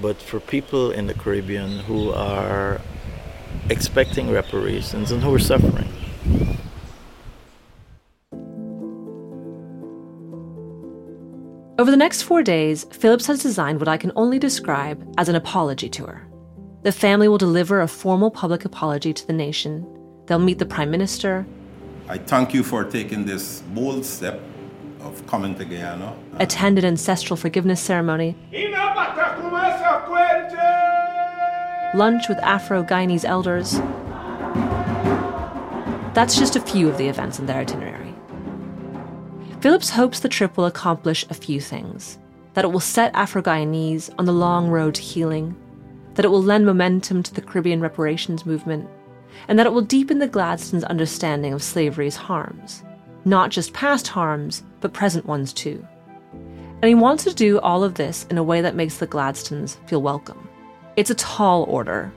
but 0.00 0.22
for 0.22 0.38
people 0.38 0.92
in 0.92 1.08
the 1.08 1.14
Caribbean 1.14 1.80
who 1.80 2.12
are 2.12 2.80
expecting 3.70 4.30
reparations 4.30 5.10
and 5.10 5.22
who 5.22 5.34
are 5.34 5.38
suffering. 5.40 5.88
Over 11.78 11.90
the 11.90 11.96
next 11.96 12.22
four 12.22 12.42
days, 12.42 12.84
Phillips 12.90 13.26
has 13.26 13.42
designed 13.42 13.78
what 13.78 13.88
I 13.88 13.96
can 13.96 14.12
only 14.16 14.38
describe 14.38 15.14
as 15.16 15.28
an 15.28 15.36
apology 15.36 15.88
tour. 15.88 16.26
The 16.82 16.92
family 16.92 17.28
will 17.28 17.38
deliver 17.38 17.80
a 17.80 17.88
formal 17.88 18.30
public 18.30 18.64
apology 18.64 19.12
to 19.12 19.26
the 19.26 19.32
nation. 19.32 19.86
They'll 20.26 20.38
meet 20.38 20.58
the 20.58 20.66
Prime 20.66 20.90
Minister, 20.90 21.46
I 22.10 22.16
thank 22.16 22.54
you 22.54 22.62
for 22.62 22.84
taking 22.84 23.26
this 23.26 23.60
bold 23.74 24.02
step 24.02 24.40
of 25.00 25.26
coming 25.26 25.54
to 25.56 25.64
Guyana. 25.66 26.16
attend 26.40 26.78
an 26.78 26.86
ancestral 26.86 27.36
forgiveness 27.36 27.82
ceremony, 27.82 28.34
lunch 31.94 32.28
with 32.30 32.38
Afro 32.38 32.82
Guyanese 32.82 33.26
elders. 33.26 33.72
That's 36.14 36.38
just 36.38 36.56
a 36.56 36.60
few 36.60 36.88
of 36.88 36.96
the 36.96 37.08
events 37.08 37.38
in 37.38 37.44
their 37.44 37.58
itinerary. 37.58 37.97
Phillips 39.60 39.90
hopes 39.90 40.20
the 40.20 40.28
trip 40.28 40.56
will 40.56 40.66
accomplish 40.66 41.26
a 41.28 41.34
few 41.34 41.60
things 41.60 42.18
that 42.54 42.64
it 42.64 42.68
will 42.68 42.80
set 42.80 43.14
Afro 43.14 43.42
Guyanese 43.42 44.10
on 44.18 44.24
the 44.24 44.32
long 44.32 44.68
road 44.68 44.94
to 44.96 45.02
healing, 45.02 45.54
that 46.14 46.24
it 46.24 46.28
will 46.28 46.42
lend 46.42 46.66
momentum 46.66 47.22
to 47.22 47.34
the 47.34 47.42
Caribbean 47.42 47.80
reparations 47.80 48.46
movement, 48.46 48.88
and 49.46 49.58
that 49.58 49.66
it 49.66 49.72
will 49.72 49.82
deepen 49.82 50.18
the 50.18 50.26
Gladstones' 50.26 50.82
understanding 50.84 51.52
of 51.52 51.62
slavery's 51.62 52.16
harms. 52.16 52.82
Not 53.24 53.50
just 53.50 53.74
past 53.74 54.08
harms, 54.08 54.64
but 54.80 54.92
present 54.92 55.26
ones 55.26 55.52
too. 55.52 55.86
And 56.32 56.84
he 56.84 56.94
wants 56.94 57.24
to 57.24 57.34
do 57.34 57.60
all 57.60 57.84
of 57.84 57.94
this 57.94 58.26
in 58.30 58.38
a 58.38 58.42
way 58.42 58.60
that 58.60 58.74
makes 58.74 58.98
the 58.98 59.06
Gladstones 59.06 59.78
feel 59.86 60.02
welcome. 60.02 60.48
It's 60.96 61.10
a 61.10 61.16
tall 61.16 61.64
order. 61.64 62.12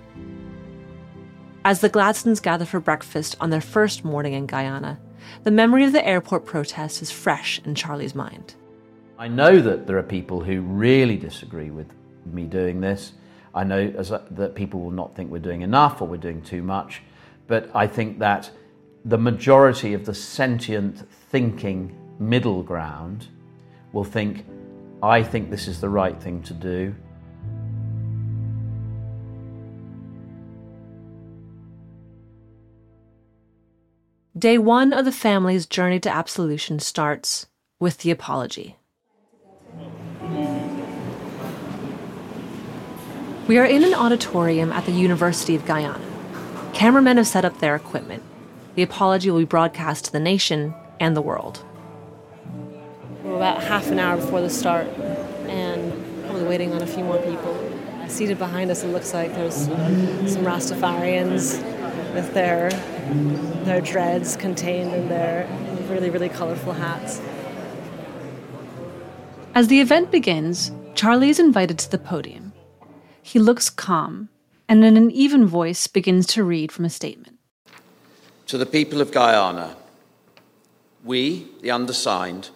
As 1.65 1.82
the 1.82 1.89
Gladstones 1.89 2.39
gather 2.39 2.65
for 2.65 2.80
breakfast 2.80 3.36
on 3.39 3.51
their 3.51 3.62
first 3.62 4.04
morning 4.04 4.34
in 4.34 4.47
Guyana, 4.47 4.99
the 5.43 5.51
memory 5.51 5.84
of 5.84 5.91
the 5.91 6.05
airport 6.05 6.45
protest 6.45 7.01
is 7.01 7.12
fresh 7.12 7.62
in 7.65 7.75
Charlie's 7.75 8.15
mind. 8.15 8.55
I 9.17 9.27
know 9.27 9.62
that 9.62 9.86
there 9.88 9.97
are 9.97 10.03
people 10.03 10.41
who 10.41 10.62
really 10.62 11.17
disagree 11.17 11.69
with 11.69 11.88
me 12.25 12.45
doing 12.45 12.81
this. 12.81 13.13
I 13.53 13.63
know 13.63 13.93
a, 13.97 14.21
that 14.31 14.55
people 14.55 14.79
will 14.79 14.91
not 14.91 15.15
think 15.15 15.29
we're 15.29 15.39
doing 15.39 15.62
enough 15.62 16.01
or 16.01 16.07
we're 16.07 16.17
doing 16.17 16.41
too 16.41 16.63
much. 16.63 17.01
But 17.47 17.69
I 17.75 17.88
think 17.88 18.19
that 18.19 18.49
the 19.05 19.17
majority 19.17 19.93
of 19.93 20.05
the 20.05 20.13
sentient 20.13 21.10
thinking 21.29 21.95
middle 22.19 22.63
ground 22.63 23.27
will 23.93 24.03
think, 24.03 24.45
I 25.03 25.23
think 25.23 25.49
this 25.49 25.67
is 25.67 25.81
the 25.81 25.89
right 25.89 26.19
thing 26.21 26.41
to 26.43 26.53
do. 26.53 26.95
Day 34.41 34.58
one 34.58 34.91
of 34.91 35.06
the 35.06 35.12
family's 35.12 35.67
journey 35.67 35.99
to 35.99 36.10
absolution 36.10 36.80
starts 36.80 37.45
with 37.80 37.99
the 37.99 38.10
apology. 38.10 38.75
We 43.47 43.60
are 43.60 43.65
in 43.65 43.84
an 43.84 43.93
auditorium 43.93 44.71
at 44.71 44.88
the 44.88 44.93
University 44.93 45.54
of 45.54 45.63
Guyana. 45.67 46.01
Cameramen 46.73 47.17
have 47.17 47.27
set 47.27 47.45
up 47.45 47.60
their 47.60 47.75
equipment. 47.75 48.23
The 48.73 48.82
apology 48.82 49.30
will 49.30 49.38
be 49.38 49.45
broadcast 49.45 50.06
to 50.06 50.12
the 50.12 50.19
nation 50.19 50.73
and 50.99 51.15
the 51.15 51.21
world. 51.21 51.63
We're 53.23 53.36
about 53.36 53.62
half 53.62 53.91
an 53.91 53.99
hour 53.99 54.17
before 54.17 54.41
the 54.41 54.49
start 54.49 54.88
and 55.47 55.93
we're 56.34 56.49
waiting 56.49 56.73
on 56.73 56.82
a 56.82 56.88
few 56.88 57.04
more 57.04 57.19
people. 57.19 57.56
Seated 58.08 58.39
behind 58.39 58.71
us, 58.71 58.84
it 58.84 58.88
looks 58.88 59.13
like 59.13 59.36
there's 59.36 59.54
some 59.54 60.43
Rastafarians 60.43 61.62
with 62.15 62.34
their, 62.34 62.71
their 63.12 63.82
dreads 63.82 64.36
contained 64.36 64.93
in 64.93 65.10
their 65.10 65.47
really, 65.89 66.10
really 66.10 66.30
colorful 66.30 66.74
hats. 66.74 67.21
As 69.54 69.67
the 69.67 69.82
event 69.82 70.12
begins, 70.12 70.71
Charlie 70.95 71.30
is 71.30 71.39
invited 71.39 71.78
to 71.80 71.91
the 71.91 71.97
podium. 71.97 72.54
He 73.21 73.38
looks 73.38 73.69
calm 73.69 74.30
and, 74.69 74.86
in 74.86 74.95
an 74.95 75.12
even 75.12 75.45
voice, 75.45 75.88
begins 75.88 76.26
to 76.28 76.43
read 76.43 76.71
from 76.71 76.86
a 76.86 76.89
statement. 76.89 77.38
To 78.47 78.58
the 78.58 78.65
people 78.65 79.02
of 79.02 79.12
Guyana, 79.12 79.76
we, 81.04 81.47
the 81.62 81.71
undersigned, 81.71 82.50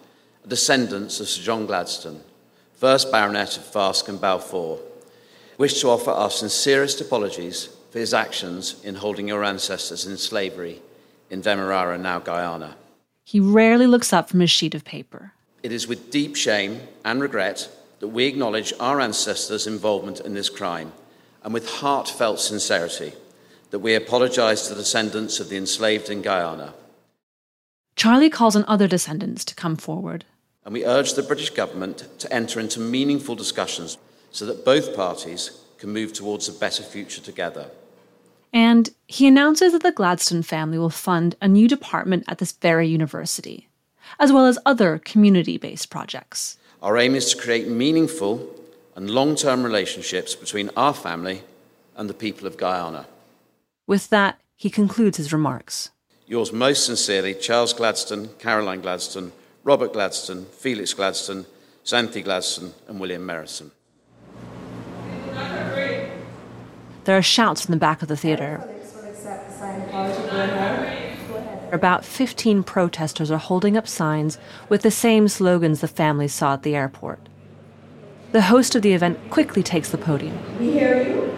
are 0.44 0.48
descendants 0.48 1.20
of 1.20 1.28
Sir 1.28 1.42
John 1.42 1.66
Gladstone, 1.66 2.22
first 2.72 3.12
Baronet 3.12 3.58
of 3.58 3.64
Fasque 3.64 4.08
and 4.08 4.20
Balfour, 4.20 4.78
wish 5.58 5.80
to 5.80 5.90
offer 5.90 6.10
our 6.10 6.30
sincerest 6.30 7.00
apologies 7.00 7.75
for 7.96 8.00
his 8.00 8.12
actions 8.12 8.76
in 8.84 8.96
holding 8.96 9.26
your 9.26 9.42
ancestors 9.42 10.04
in 10.04 10.18
slavery 10.18 10.82
in 11.30 11.40
Demerara, 11.40 11.96
now 11.96 12.18
Guyana. 12.18 12.76
He 13.24 13.40
rarely 13.40 13.86
looks 13.86 14.12
up 14.12 14.28
from 14.28 14.40
his 14.40 14.50
sheet 14.50 14.74
of 14.74 14.84
paper. 14.84 15.32
It 15.62 15.72
is 15.72 15.88
with 15.88 16.10
deep 16.10 16.36
shame 16.36 16.82
and 17.06 17.22
regret 17.22 17.70
that 18.00 18.08
we 18.08 18.26
acknowledge 18.26 18.74
our 18.78 19.00
ancestors' 19.00 19.66
involvement 19.66 20.20
in 20.20 20.34
this 20.34 20.50
crime, 20.50 20.92
and 21.42 21.54
with 21.54 21.76
heartfelt 21.76 22.38
sincerity 22.38 23.14
that 23.70 23.78
we 23.78 23.94
apologise 23.94 24.68
to 24.68 24.74
the 24.74 24.82
descendants 24.82 25.40
of 25.40 25.48
the 25.48 25.56
enslaved 25.56 26.10
in 26.10 26.20
Guyana. 26.20 26.74
Charlie 27.94 28.28
calls 28.28 28.54
on 28.54 28.66
other 28.68 28.86
descendants 28.86 29.42
to 29.46 29.54
come 29.54 29.76
forward. 29.76 30.26
And 30.66 30.74
we 30.74 30.84
urge 30.84 31.14
the 31.14 31.22
British 31.22 31.48
government 31.48 32.06
to 32.18 32.30
enter 32.30 32.60
into 32.60 32.78
meaningful 32.78 33.36
discussions 33.36 33.96
so 34.32 34.44
that 34.44 34.66
both 34.66 34.94
parties 34.94 35.62
can 35.78 35.94
move 35.94 36.12
towards 36.12 36.46
a 36.46 36.52
better 36.52 36.82
future 36.82 37.22
together. 37.22 37.70
And 38.56 38.88
he 39.06 39.26
announces 39.26 39.72
that 39.74 39.82
the 39.82 39.92
Gladstone 39.92 40.42
family 40.42 40.78
will 40.78 40.88
fund 40.88 41.36
a 41.42 41.46
new 41.46 41.68
department 41.68 42.24
at 42.26 42.38
this 42.38 42.52
very 42.52 42.88
university, 42.88 43.68
as 44.18 44.32
well 44.32 44.46
as 44.46 44.58
other 44.64 44.98
community 44.98 45.58
based 45.58 45.90
projects. 45.90 46.56
Our 46.80 46.96
aim 46.96 47.14
is 47.14 47.34
to 47.34 47.36
create 47.36 47.68
meaningful 47.68 48.48
and 48.94 49.10
long 49.10 49.36
term 49.36 49.62
relationships 49.62 50.34
between 50.34 50.70
our 50.74 50.94
family 50.94 51.42
and 51.98 52.08
the 52.08 52.14
people 52.14 52.46
of 52.46 52.56
Guyana. 52.56 53.06
With 53.86 54.08
that, 54.08 54.40
he 54.56 54.70
concludes 54.70 55.18
his 55.18 55.34
remarks. 55.34 55.90
Yours 56.26 56.50
most 56.50 56.86
sincerely, 56.86 57.34
Charles 57.34 57.74
Gladstone, 57.74 58.30
Caroline 58.38 58.80
Gladstone, 58.80 59.32
Robert 59.64 59.92
Gladstone, 59.92 60.46
Felix 60.46 60.94
Gladstone, 60.94 61.44
Xanthe 61.84 62.24
Gladstone, 62.24 62.72
and 62.88 62.98
William 63.00 63.26
Merrison. 63.26 63.72
There 67.06 67.16
are 67.16 67.22
shouts 67.22 67.64
from 67.64 67.70
the 67.70 67.78
back 67.78 68.02
of 68.02 68.08
the 68.08 68.16
theater. 68.16 68.68
About 71.70 72.04
15 72.04 72.64
protesters 72.64 73.30
are 73.30 73.38
holding 73.38 73.76
up 73.76 73.86
signs 73.86 74.38
with 74.68 74.82
the 74.82 74.90
same 74.90 75.28
slogans 75.28 75.80
the 75.80 75.88
families 75.88 76.34
saw 76.34 76.54
at 76.54 76.64
the 76.64 76.74
airport. 76.74 77.20
The 78.32 78.42
host 78.42 78.74
of 78.74 78.82
the 78.82 78.92
event 78.92 79.30
quickly 79.30 79.62
takes 79.62 79.90
the 79.90 79.98
podium. 79.98 80.36
We 80.58 80.72
hear 80.72 81.00
you, 81.00 81.32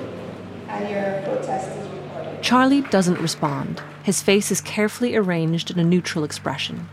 and 0.69 0.89
your 0.89 1.21
protest 1.23 1.69
is 1.77 1.89
recorded. 1.91 2.43
Charlie 2.43 2.81
doesn't 2.81 3.21
respond. 3.21 3.83
His 4.05 4.23
face 4.23 4.51
is 4.51 4.63
carefully 4.63 5.17
arranged 5.17 5.71
in 5.71 5.79
a 5.79 5.85
neutral 5.85 6.25
expression. 6.25 6.89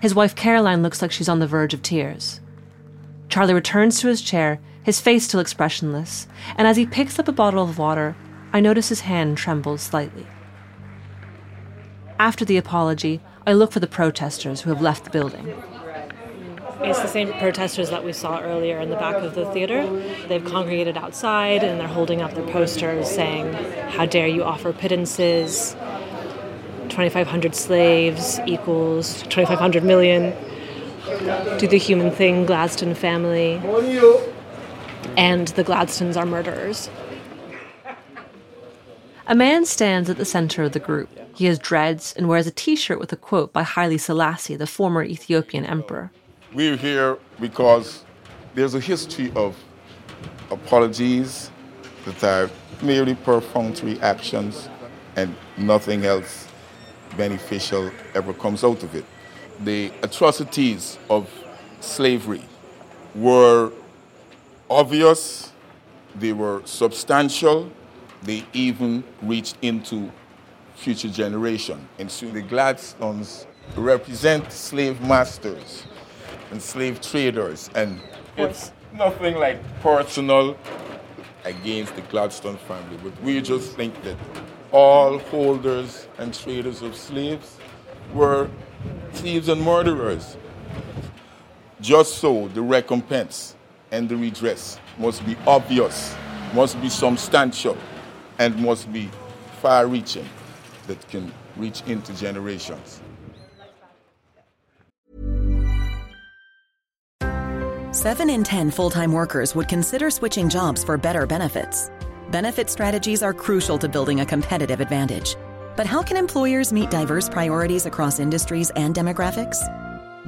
His 0.00 0.14
wife 0.14 0.34
Caroline 0.34 0.82
looks 0.82 1.02
like 1.02 1.12
she's 1.12 1.28
on 1.28 1.40
the 1.40 1.46
verge 1.46 1.74
of 1.74 1.82
tears. 1.82 2.40
Charlie 3.28 3.52
returns 3.52 4.00
to 4.00 4.08
his 4.08 4.22
chair, 4.22 4.60
his 4.88 5.00
face 5.00 5.24
still 5.24 5.38
expressionless, 5.38 6.26
and 6.56 6.66
as 6.66 6.78
he 6.78 6.86
picks 6.86 7.18
up 7.18 7.28
a 7.28 7.32
bottle 7.32 7.62
of 7.62 7.76
water, 7.76 8.16
I 8.54 8.60
notice 8.60 8.88
his 8.88 9.02
hand 9.02 9.36
trembles 9.36 9.82
slightly. 9.82 10.26
After 12.18 12.42
the 12.46 12.56
apology, 12.56 13.20
I 13.46 13.52
look 13.52 13.70
for 13.70 13.80
the 13.80 13.86
protesters 13.86 14.62
who 14.62 14.70
have 14.70 14.80
left 14.80 15.04
the 15.04 15.10
building. 15.10 15.54
It's 16.80 17.02
the 17.02 17.06
same 17.06 17.34
protesters 17.34 17.90
that 17.90 18.02
we 18.02 18.14
saw 18.14 18.40
earlier 18.40 18.80
in 18.80 18.88
the 18.88 18.96
back 18.96 19.16
of 19.16 19.34
the 19.34 19.44
theater. 19.52 19.86
They've 20.26 20.42
congregated 20.42 20.96
outside 20.96 21.62
and 21.62 21.78
they're 21.78 21.86
holding 21.86 22.22
up 22.22 22.32
their 22.32 22.46
posters 22.46 23.10
saying, 23.10 23.52
How 23.90 24.06
dare 24.06 24.26
you 24.26 24.42
offer 24.42 24.72
pittances? 24.72 25.76
2,500 26.88 27.54
slaves 27.54 28.40
equals 28.46 29.20
2,500 29.24 29.84
million. 29.84 30.32
Do 31.58 31.68
the 31.68 31.76
human 31.76 32.10
thing, 32.10 32.46
Gladstone 32.46 32.94
family. 32.94 33.58
And 35.18 35.48
the 35.48 35.64
Gladstones 35.64 36.16
are 36.16 36.24
murderers. 36.24 36.88
A 39.26 39.34
man 39.34 39.66
stands 39.66 40.08
at 40.08 40.16
the 40.16 40.24
center 40.24 40.62
of 40.62 40.70
the 40.70 40.78
group. 40.78 41.08
He 41.34 41.46
has 41.46 41.58
dreads 41.58 42.14
and 42.16 42.28
wears 42.28 42.46
a 42.46 42.52
t 42.52 42.76
shirt 42.76 43.00
with 43.00 43.12
a 43.12 43.16
quote 43.16 43.52
by 43.52 43.64
Haile 43.64 43.98
Selassie, 43.98 44.54
the 44.54 44.68
former 44.68 45.02
Ethiopian 45.02 45.66
emperor. 45.66 46.12
We're 46.54 46.76
here 46.76 47.18
because 47.40 48.04
there's 48.54 48.76
a 48.76 48.80
history 48.80 49.32
of 49.34 49.56
apologies 50.52 51.50
that 52.04 52.22
are 52.22 52.50
merely 52.80 53.16
perfunctory 53.16 54.00
actions 54.00 54.68
and 55.16 55.34
nothing 55.56 56.04
else 56.04 56.46
beneficial 57.16 57.90
ever 58.14 58.32
comes 58.32 58.62
out 58.62 58.84
of 58.84 58.94
it. 58.94 59.04
The 59.64 59.90
atrocities 60.04 60.96
of 61.10 61.28
slavery 61.80 62.44
were 63.16 63.72
obvious, 64.70 65.52
they 66.14 66.32
were 66.32 66.62
substantial, 66.64 67.70
they 68.22 68.44
even 68.52 69.04
reached 69.22 69.56
into 69.62 70.10
future 70.74 71.08
generation. 71.08 71.88
And 71.98 72.10
so 72.10 72.28
the 72.30 72.42
Gladstones 72.42 73.46
represent 73.76 74.50
slave 74.52 75.00
masters 75.00 75.84
and 76.50 76.60
slave 76.62 77.00
traders. 77.00 77.70
And 77.74 78.00
it's 78.36 78.72
nothing 78.94 79.36
like 79.36 79.58
personal 79.80 80.56
against 81.44 81.94
the 81.94 82.02
Gladstone 82.02 82.56
family, 82.56 82.98
but 83.02 83.20
we 83.22 83.40
just 83.40 83.74
think 83.74 84.02
that 84.02 84.16
all 84.72 85.18
holders 85.18 86.06
and 86.18 86.34
traders 86.34 86.82
of 86.82 86.94
slaves 86.94 87.56
were 88.12 88.48
thieves 89.12 89.48
and 89.48 89.62
murderers. 89.62 90.36
Just 91.80 92.18
so 92.18 92.48
the 92.48 92.62
recompense 92.62 93.54
and 93.90 94.08
the 94.08 94.16
redress 94.16 94.78
must 94.98 95.24
be 95.26 95.36
obvious, 95.46 96.14
must 96.54 96.80
be 96.80 96.88
substantial, 96.88 97.76
and 98.38 98.56
must 98.56 98.92
be 98.92 99.10
far 99.60 99.86
reaching 99.86 100.28
that 100.86 101.06
can 101.08 101.32
reach 101.56 101.82
into 101.86 102.14
generations. 102.14 103.00
Seven 107.92 108.30
in 108.30 108.44
10 108.44 108.70
full 108.70 108.90
time 108.90 109.12
workers 109.12 109.54
would 109.54 109.66
consider 109.66 110.10
switching 110.10 110.48
jobs 110.48 110.84
for 110.84 110.96
better 110.96 111.26
benefits. 111.26 111.90
Benefit 112.30 112.68
strategies 112.70 113.22
are 113.22 113.32
crucial 113.32 113.78
to 113.78 113.88
building 113.88 114.20
a 114.20 114.26
competitive 114.26 114.80
advantage. 114.80 115.36
But 115.76 115.86
how 115.86 116.02
can 116.02 116.16
employers 116.16 116.72
meet 116.72 116.90
diverse 116.90 117.28
priorities 117.28 117.86
across 117.86 118.20
industries 118.20 118.70
and 118.76 118.94
demographics? 118.94 119.58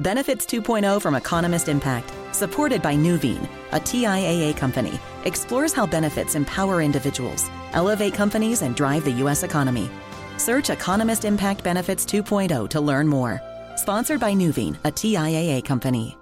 Benefits 0.01 0.45
2.0 0.45 1.01
from 1.01 1.15
Economist 1.15 1.67
Impact, 1.67 2.11
supported 2.33 2.81
by 2.81 2.95
Nuveen, 2.95 3.47
a 3.71 3.79
TIAA 3.79 4.55
company, 4.55 4.99
explores 5.25 5.73
how 5.73 5.85
benefits 5.85 6.35
empower 6.35 6.81
individuals, 6.81 7.49
elevate 7.73 8.13
companies, 8.13 8.61
and 8.61 8.75
drive 8.75 9.03
the 9.03 9.11
U.S. 9.23 9.43
economy. 9.43 9.89
Search 10.37 10.69
Economist 10.69 11.25
Impact 11.25 11.63
Benefits 11.63 12.05
2.0 12.05 12.69
to 12.69 12.81
learn 12.81 13.07
more. 13.07 13.41
Sponsored 13.75 14.19
by 14.19 14.33
Nuveen, 14.33 14.75
a 14.83 14.91
TIAA 14.91 15.63
company. 15.63 16.17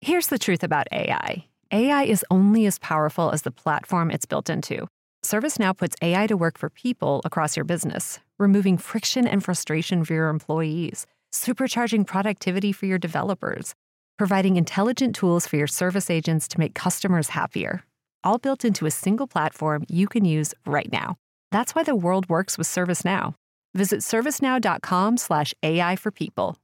Here's 0.00 0.26
the 0.26 0.38
truth 0.38 0.62
about 0.62 0.86
AI 0.92 1.46
AI 1.72 2.02
is 2.04 2.24
only 2.30 2.66
as 2.66 2.78
powerful 2.78 3.30
as 3.30 3.40
the 3.40 3.50
platform 3.50 4.10
it's 4.10 4.26
built 4.26 4.50
into. 4.50 4.86
ServiceNow 5.24 5.74
puts 5.74 5.96
AI 6.02 6.26
to 6.26 6.36
work 6.36 6.58
for 6.58 6.68
people 6.68 7.22
across 7.24 7.56
your 7.56 7.64
business, 7.64 8.20
removing 8.38 8.76
friction 8.76 9.26
and 9.26 9.42
frustration 9.42 10.04
for 10.04 10.12
your 10.12 10.28
employees, 10.28 11.06
supercharging 11.34 12.06
productivity 12.06 12.72
for 12.72 12.86
your 12.86 12.98
developers, 12.98 13.74
providing 14.16 14.56
intelligent 14.56 15.14
tools 15.14 15.46
for 15.46 15.56
your 15.56 15.66
service 15.66 16.08
agents 16.08 16.48
to 16.48 16.58
make 16.60 16.74
customers 16.74 17.30
happier. 17.30 17.84
All 18.22 18.38
built 18.38 18.64
into 18.64 18.86
a 18.86 18.90
single 18.90 19.26
platform 19.26 19.84
you 19.88 20.06
can 20.06 20.24
use 20.24 20.54
right 20.64 20.90
now. 20.90 21.16
That's 21.50 21.74
why 21.74 21.82
the 21.82 21.96
world 21.96 22.28
works 22.28 22.56
with 22.56 22.66
ServiceNow. 22.66 23.34
Visit 23.74 24.00
servicenow.com 24.00 25.16
slash 25.16 25.52
AI 25.62 25.96
for 25.96 26.10
people. 26.10 26.56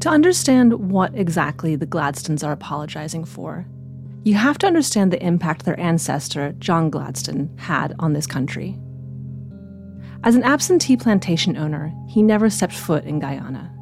To 0.00 0.08
understand 0.08 0.74
what 0.90 1.12
exactly 1.16 1.74
the 1.74 1.86
Gladstones 1.86 2.44
are 2.44 2.52
apologizing 2.52 3.24
for, 3.24 3.66
you 4.22 4.34
have 4.34 4.58
to 4.58 4.66
understand 4.66 5.12
the 5.12 5.22
impact 5.22 5.64
their 5.64 5.78
ancestor, 5.80 6.52
John 6.58 6.88
Gladstone, 6.88 7.50
had 7.56 7.94
on 7.98 8.12
this 8.12 8.26
country. 8.26 8.76
As 10.28 10.34
an 10.34 10.44
absentee 10.44 10.98
plantation 10.98 11.56
owner, 11.56 11.90
he 12.06 12.22
never 12.22 12.50
stepped 12.50 12.74
foot 12.74 13.06
in 13.06 13.18
Guyana. 13.18 13.72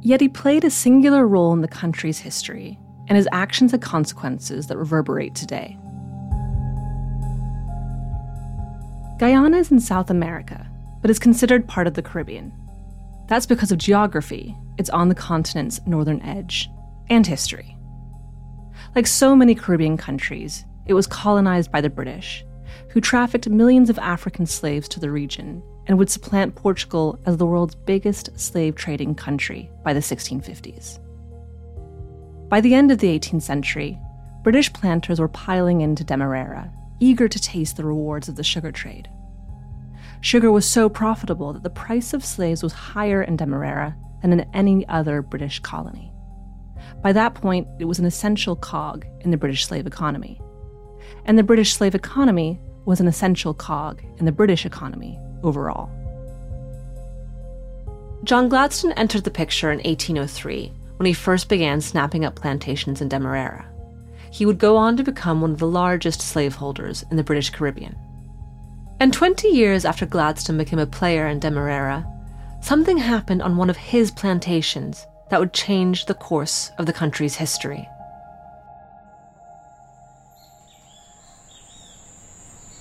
Yet 0.00 0.20
he 0.20 0.28
played 0.28 0.62
a 0.62 0.70
singular 0.70 1.26
role 1.26 1.52
in 1.52 1.62
the 1.62 1.66
country's 1.66 2.20
history, 2.20 2.78
and 3.08 3.16
his 3.16 3.26
actions 3.32 3.72
had 3.72 3.82
consequences 3.82 4.68
that 4.68 4.78
reverberate 4.78 5.34
today. 5.34 5.76
Guyana 9.18 9.56
is 9.56 9.72
in 9.72 9.80
South 9.80 10.10
America, 10.10 10.64
but 11.02 11.10
is 11.10 11.18
considered 11.18 11.66
part 11.66 11.88
of 11.88 11.94
the 11.94 12.02
Caribbean. 12.02 12.52
That's 13.26 13.44
because 13.44 13.72
of 13.72 13.78
geography, 13.78 14.56
it's 14.78 14.90
on 14.90 15.08
the 15.08 15.14
continent's 15.16 15.80
northern 15.88 16.22
edge, 16.22 16.70
and 17.10 17.26
history. 17.26 17.76
Like 18.94 19.08
so 19.08 19.34
many 19.34 19.56
Caribbean 19.56 19.96
countries, 19.96 20.64
it 20.86 20.94
was 20.94 21.08
colonized 21.08 21.72
by 21.72 21.80
the 21.80 21.90
British, 21.90 22.44
who 22.90 23.00
trafficked 23.00 23.48
millions 23.48 23.90
of 23.90 23.98
African 23.98 24.46
slaves 24.46 24.88
to 24.88 25.00
the 25.00 25.10
region 25.10 25.62
and 25.86 25.98
would 25.98 26.10
supplant 26.10 26.54
Portugal 26.54 27.18
as 27.26 27.36
the 27.36 27.46
world's 27.46 27.74
biggest 27.74 28.38
slave 28.38 28.74
trading 28.74 29.14
country 29.14 29.70
by 29.84 29.92
the 29.92 30.00
1650s. 30.00 30.98
By 32.48 32.60
the 32.60 32.74
end 32.74 32.90
of 32.90 32.98
the 32.98 33.18
18th 33.18 33.42
century, 33.42 33.98
British 34.42 34.72
planters 34.72 35.20
were 35.20 35.28
piling 35.28 35.80
into 35.80 36.04
Demerara, 36.04 36.72
eager 37.00 37.28
to 37.28 37.38
taste 37.38 37.76
the 37.76 37.84
rewards 37.84 38.28
of 38.28 38.36
the 38.36 38.44
sugar 38.44 38.72
trade. 38.72 39.08
Sugar 40.20 40.50
was 40.50 40.66
so 40.66 40.88
profitable 40.88 41.52
that 41.52 41.62
the 41.62 41.70
price 41.70 42.12
of 42.12 42.24
slaves 42.24 42.62
was 42.62 42.72
higher 42.72 43.22
in 43.22 43.36
Demerara 43.36 43.96
than 44.22 44.32
in 44.32 44.48
any 44.54 44.86
other 44.88 45.22
British 45.22 45.60
colony. 45.60 46.12
By 47.02 47.12
that 47.12 47.34
point, 47.34 47.68
it 47.78 47.84
was 47.84 47.98
an 47.98 48.04
essential 48.04 48.56
cog 48.56 49.06
in 49.20 49.30
the 49.30 49.36
British 49.36 49.66
slave 49.66 49.86
economy. 49.86 50.40
And 51.24 51.38
the 51.38 51.44
British 51.44 51.74
slave 51.74 51.94
economy 51.94 52.60
was 52.88 53.00
an 53.00 53.06
essential 53.06 53.52
cog 53.52 54.02
in 54.16 54.24
the 54.24 54.32
British 54.32 54.64
economy 54.64 55.18
overall. 55.42 55.90
John 58.24 58.48
Gladstone 58.48 58.92
entered 58.92 59.24
the 59.24 59.30
picture 59.30 59.70
in 59.70 59.76
1803 59.80 60.72
when 60.96 61.06
he 61.06 61.12
first 61.12 61.50
began 61.50 61.82
snapping 61.82 62.24
up 62.24 62.34
plantations 62.34 63.02
in 63.02 63.10
Demerara. 63.10 63.68
He 64.30 64.46
would 64.46 64.58
go 64.58 64.78
on 64.78 64.96
to 64.96 65.04
become 65.04 65.42
one 65.42 65.50
of 65.50 65.58
the 65.58 65.66
largest 65.66 66.22
slaveholders 66.22 67.04
in 67.10 67.18
the 67.18 67.22
British 67.22 67.50
Caribbean. 67.50 67.94
And 69.00 69.12
20 69.12 69.48
years 69.48 69.84
after 69.84 70.06
Gladstone 70.06 70.56
became 70.56 70.78
a 70.78 70.86
player 70.86 71.26
in 71.26 71.40
Demerara, 71.40 72.06
something 72.62 72.96
happened 72.96 73.42
on 73.42 73.58
one 73.58 73.68
of 73.68 73.76
his 73.76 74.10
plantations 74.10 75.06
that 75.28 75.38
would 75.38 75.52
change 75.52 76.06
the 76.06 76.14
course 76.14 76.70
of 76.78 76.86
the 76.86 76.94
country's 76.94 77.34
history. 77.34 77.86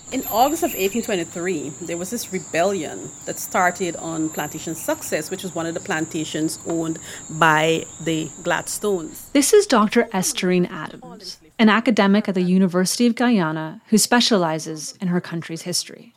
In 0.10 0.24
August 0.32 0.64
of 0.64 0.70
1823, 0.70 1.70
there 1.82 1.98
was 1.98 2.12
this 2.12 2.32
rebellion 2.32 3.12
that 3.26 3.38
started 3.38 3.98
on 3.98 4.30
Plantation 4.30 4.74
Success, 4.74 5.30
which 5.30 5.44
was 5.44 5.54
one 5.54 5.66
of 5.66 5.74
the 5.74 5.82
plantations 5.82 6.60
owned 6.66 6.98
by 7.30 7.86
the 8.00 8.32
Gladstones. 8.42 9.30
This 9.34 9.52
is 9.52 9.68
Dr. 9.68 10.08
Esterine 10.14 10.66
Adams, 10.68 11.40
an 11.60 11.68
academic 11.68 12.30
at 12.30 12.36
the 12.36 12.42
University 12.42 13.06
of 13.06 13.16
Guyana 13.16 13.82
who 13.88 13.98
specializes 13.98 14.98
in 15.02 15.10
her 15.10 15.20
country's 15.20 15.64
history. 15.64 16.14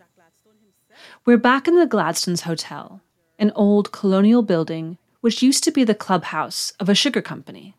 We're 1.24 1.36
back 1.36 1.66
in 1.66 1.74
the 1.74 1.84
Gladstones 1.84 2.42
Hotel, 2.42 3.00
an 3.40 3.50
old 3.56 3.90
colonial 3.90 4.42
building 4.42 4.98
which 5.20 5.42
used 5.42 5.64
to 5.64 5.72
be 5.72 5.82
the 5.82 5.96
clubhouse 5.96 6.72
of 6.78 6.88
a 6.88 6.94
sugar 6.94 7.20
company. 7.20 7.74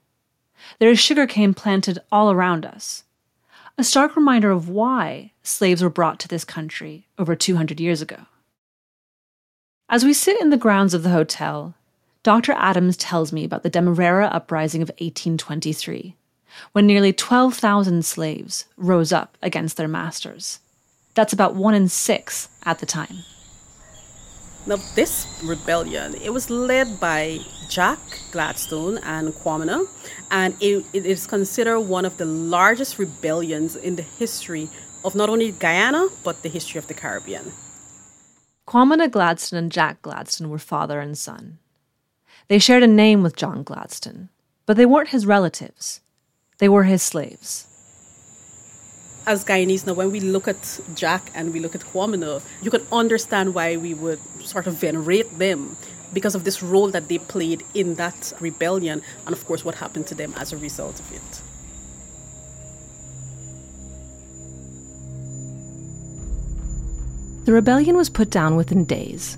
There 0.77 0.91
is 0.91 0.99
sugarcane 0.99 1.53
planted 1.53 1.99
all 2.11 2.31
around 2.31 2.65
us, 2.65 3.05
a 3.81 3.83
stark 3.83 4.15
reminder 4.15 4.51
of 4.51 4.69
why 4.69 5.31
slaves 5.41 5.81
were 5.81 5.89
brought 5.89 6.19
to 6.19 6.27
this 6.27 6.45
country 6.45 7.07
over 7.17 7.35
200 7.35 7.79
years 7.79 7.99
ago. 7.99 8.27
As 9.89 10.05
we 10.05 10.13
sit 10.13 10.39
in 10.39 10.51
the 10.51 10.55
grounds 10.55 10.93
of 10.93 11.01
the 11.01 11.09
hotel, 11.09 11.73
Dr. 12.21 12.51
Adams 12.51 12.95
tells 12.95 13.33
me 13.33 13.43
about 13.43 13.63
the 13.63 13.71
Demerara 13.71 14.27
uprising 14.27 14.83
of 14.83 14.89
1823, 14.89 16.15
when 16.73 16.85
nearly 16.85 17.11
12,000 17.11 18.05
slaves 18.05 18.65
rose 18.77 19.11
up 19.11 19.35
against 19.41 19.77
their 19.77 19.87
masters. 19.87 20.59
That's 21.15 21.33
about 21.33 21.55
one 21.55 21.73
in 21.73 21.87
six 21.87 22.49
at 22.63 22.77
the 22.77 22.85
time. 22.85 23.23
Now, 24.67 24.77
this 24.93 25.25
rebellion, 25.43 26.13
it 26.15 26.31
was 26.31 26.51
led 26.51 26.99
by 26.99 27.39
Jack 27.67 27.97
Gladstone 28.31 28.99
and 28.99 29.33
Kwamina, 29.33 29.87
and 30.29 30.55
it, 30.61 30.85
it 30.93 31.05
is 31.05 31.25
considered 31.25 31.79
one 31.79 32.05
of 32.05 32.17
the 32.17 32.25
largest 32.25 32.99
rebellions 32.99 33.75
in 33.75 33.95
the 33.95 34.03
history 34.03 34.69
of 35.03 35.15
not 35.15 35.29
only 35.29 35.51
Guyana, 35.51 36.09
but 36.23 36.43
the 36.43 36.49
history 36.49 36.77
of 36.77 36.85
the 36.85 36.93
Caribbean. 36.93 37.51
Kwamina 38.67 39.09
Gladstone 39.09 39.57
and 39.57 39.71
Jack 39.71 40.03
Gladstone 40.03 40.49
were 40.49 40.59
father 40.59 40.99
and 40.99 41.17
son. 41.17 41.57
They 42.47 42.59
shared 42.59 42.83
a 42.83 42.87
name 42.87 43.23
with 43.23 43.35
John 43.35 43.63
Gladstone, 43.63 44.29
but 44.67 44.77
they 44.77 44.85
weren't 44.85 45.09
his 45.09 45.25
relatives. 45.25 46.01
They 46.59 46.69
were 46.69 46.83
his 46.83 47.01
slaves 47.01 47.70
as 49.27 49.45
Guyanese 49.45 49.85
now, 49.85 49.93
when 49.93 50.11
we 50.11 50.19
look 50.19 50.47
at 50.47 50.79
Jack 50.95 51.31
and 51.35 51.53
we 51.53 51.59
look 51.59 51.75
at 51.75 51.81
Kwamina, 51.81 52.41
you 52.61 52.71
can 52.71 52.85
understand 52.91 53.53
why 53.53 53.77
we 53.77 53.93
would 53.93 54.19
sort 54.41 54.67
of 54.67 54.75
venerate 54.75 55.37
them 55.37 55.77
because 56.13 56.35
of 56.35 56.43
this 56.43 56.61
role 56.63 56.89
that 56.89 57.07
they 57.07 57.19
played 57.19 57.63
in 57.73 57.95
that 57.95 58.33
rebellion 58.39 59.01
and, 59.25 59.33
of 59.33 59.45
course, 59.45 59.63
what 59.63 59.75
happened 59.75 60.07
to 60.07 60.15
them 60.15 60.33
as 60.37 60.51
a 60.51 60.57
result 60.57 60.99
of 60.99 61.11
it. 61.13 61.41
The 67.45 67.53
rebellion 67.53 67.95
was 67.97 68.09
put 68.09 68.29
down 68.29 68.55
within 68.55 68.85
days. 68.85 69.37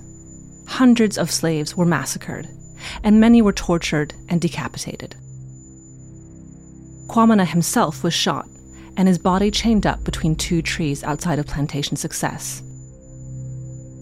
Hundreds 0.66 1.18
of 1.18 1.30
slaves 1.30 1.76
were 1.76 1.86
massacred, 1.86 2.48
and 3.02 3.20
many 3.20 3.42
were 3.42 3.52
tortured 3.52 4.14
and 4.28 4.40
decapitated. 4.40 5.14
Kwamina 7.06 7.46
himself 7.46 8.02
was 8.02 8.14
shot 8.14 8.48
and 8.96 9.08
his 9.08 9.18
body 9.18 9.50
chained 9.50 9.86
up 9.86 10.04
between 10.04 10.36
two 10.36 10.62
trees 10.62 11.02
outside 11.04 11.38
of 11.38 11.46
Plantation 11.46 11.96
Success. 11.96 12.62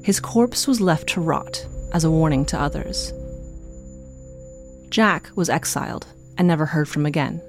His 0.05 0.21
corpse 0.21 0.67
was 0.67 0.81
left 0.81 1.09
to 1.11 1.21
rot 1.21 1.67
as 1.93 2.05
a 2.05 2.11
warning 2.11 2.45
to 2.47 2.61
others. 2.61 3.13
Jack 4.91 5.31
was 5.37 5.49
exiled 5.49 6.07
and 6.37 6.49
never 6.49 6.67
heard 6.67 6.89
from 6.89 7.07
again. 7.07 7.41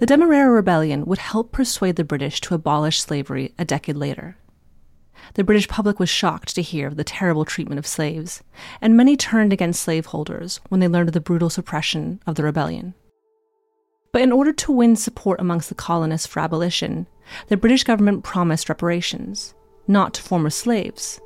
The 0.00 0.06
Demerara 0.06 0.50
Rebellion 0.50 1.04
would 1.04 1.18
help 1.18 1.52
persuade 1.52 1.94
the 1.94 2.02
British 2.02 2.40
to 2.40 2.54
abolish 2.54 3.00
slavery 3.00 3.54
a 3.58 3.64
decade 3.64 3.96
later. 3.96 4.36
The 5.34 5.44
British 5.44 5.68
public 5.68 6.00
was 6.00 6.08
shocked 6.08 6.54
to 6.56 6.62
hear 6.62 6.88
of 6.88 6.96
the 6.96 7.04
terrible 7.04 7.44
treatment 7.44 7.78
of 7.78 7.86
slaves, 7.86 8.42
and 8.80 8.96
many 8.96 9.16
turned 9.16 9.52
against 9.52 9.82
slaveholders 9.82 10.60
when 10.68 10.80
they 10.80 10.88
learned 10.88 11.10
of 11.10 11.12
the 11.12 11.20
brutal 11.20 11.48
suppression 11.48 12.20
of 12.26 12.34
the 12.34 12.42
rebellion. 12.42 12.94
But 14.12 14.22
in 14.22 14.30
order 14.30 14.52
to 14.52 14.72
win 14.72 14.94
support 14.96 15.40
amongst 15.40 15.70
the 15.70 15.74
colonists 15.74 16.26
for 16.26 16.40
abolition, 16.40 17.06
the 17.48 17.56
British 17.56 17.82
government 17.84 18.24
promised 18.24 18.68
reparations, 18.68 19.54
not 19.88 20.12
to 20.14 20.22
former 20.22 20.50
slaves, 20.50 21.18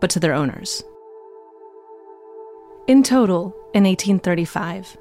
but 0.00 0.10
to 0.10 0.20
their 0.20 0.34
owners. 0.34 0.82
In 2.86 3.02
total, 3.02 3.56
in 3.72 3.84
1835, 3.84 4.98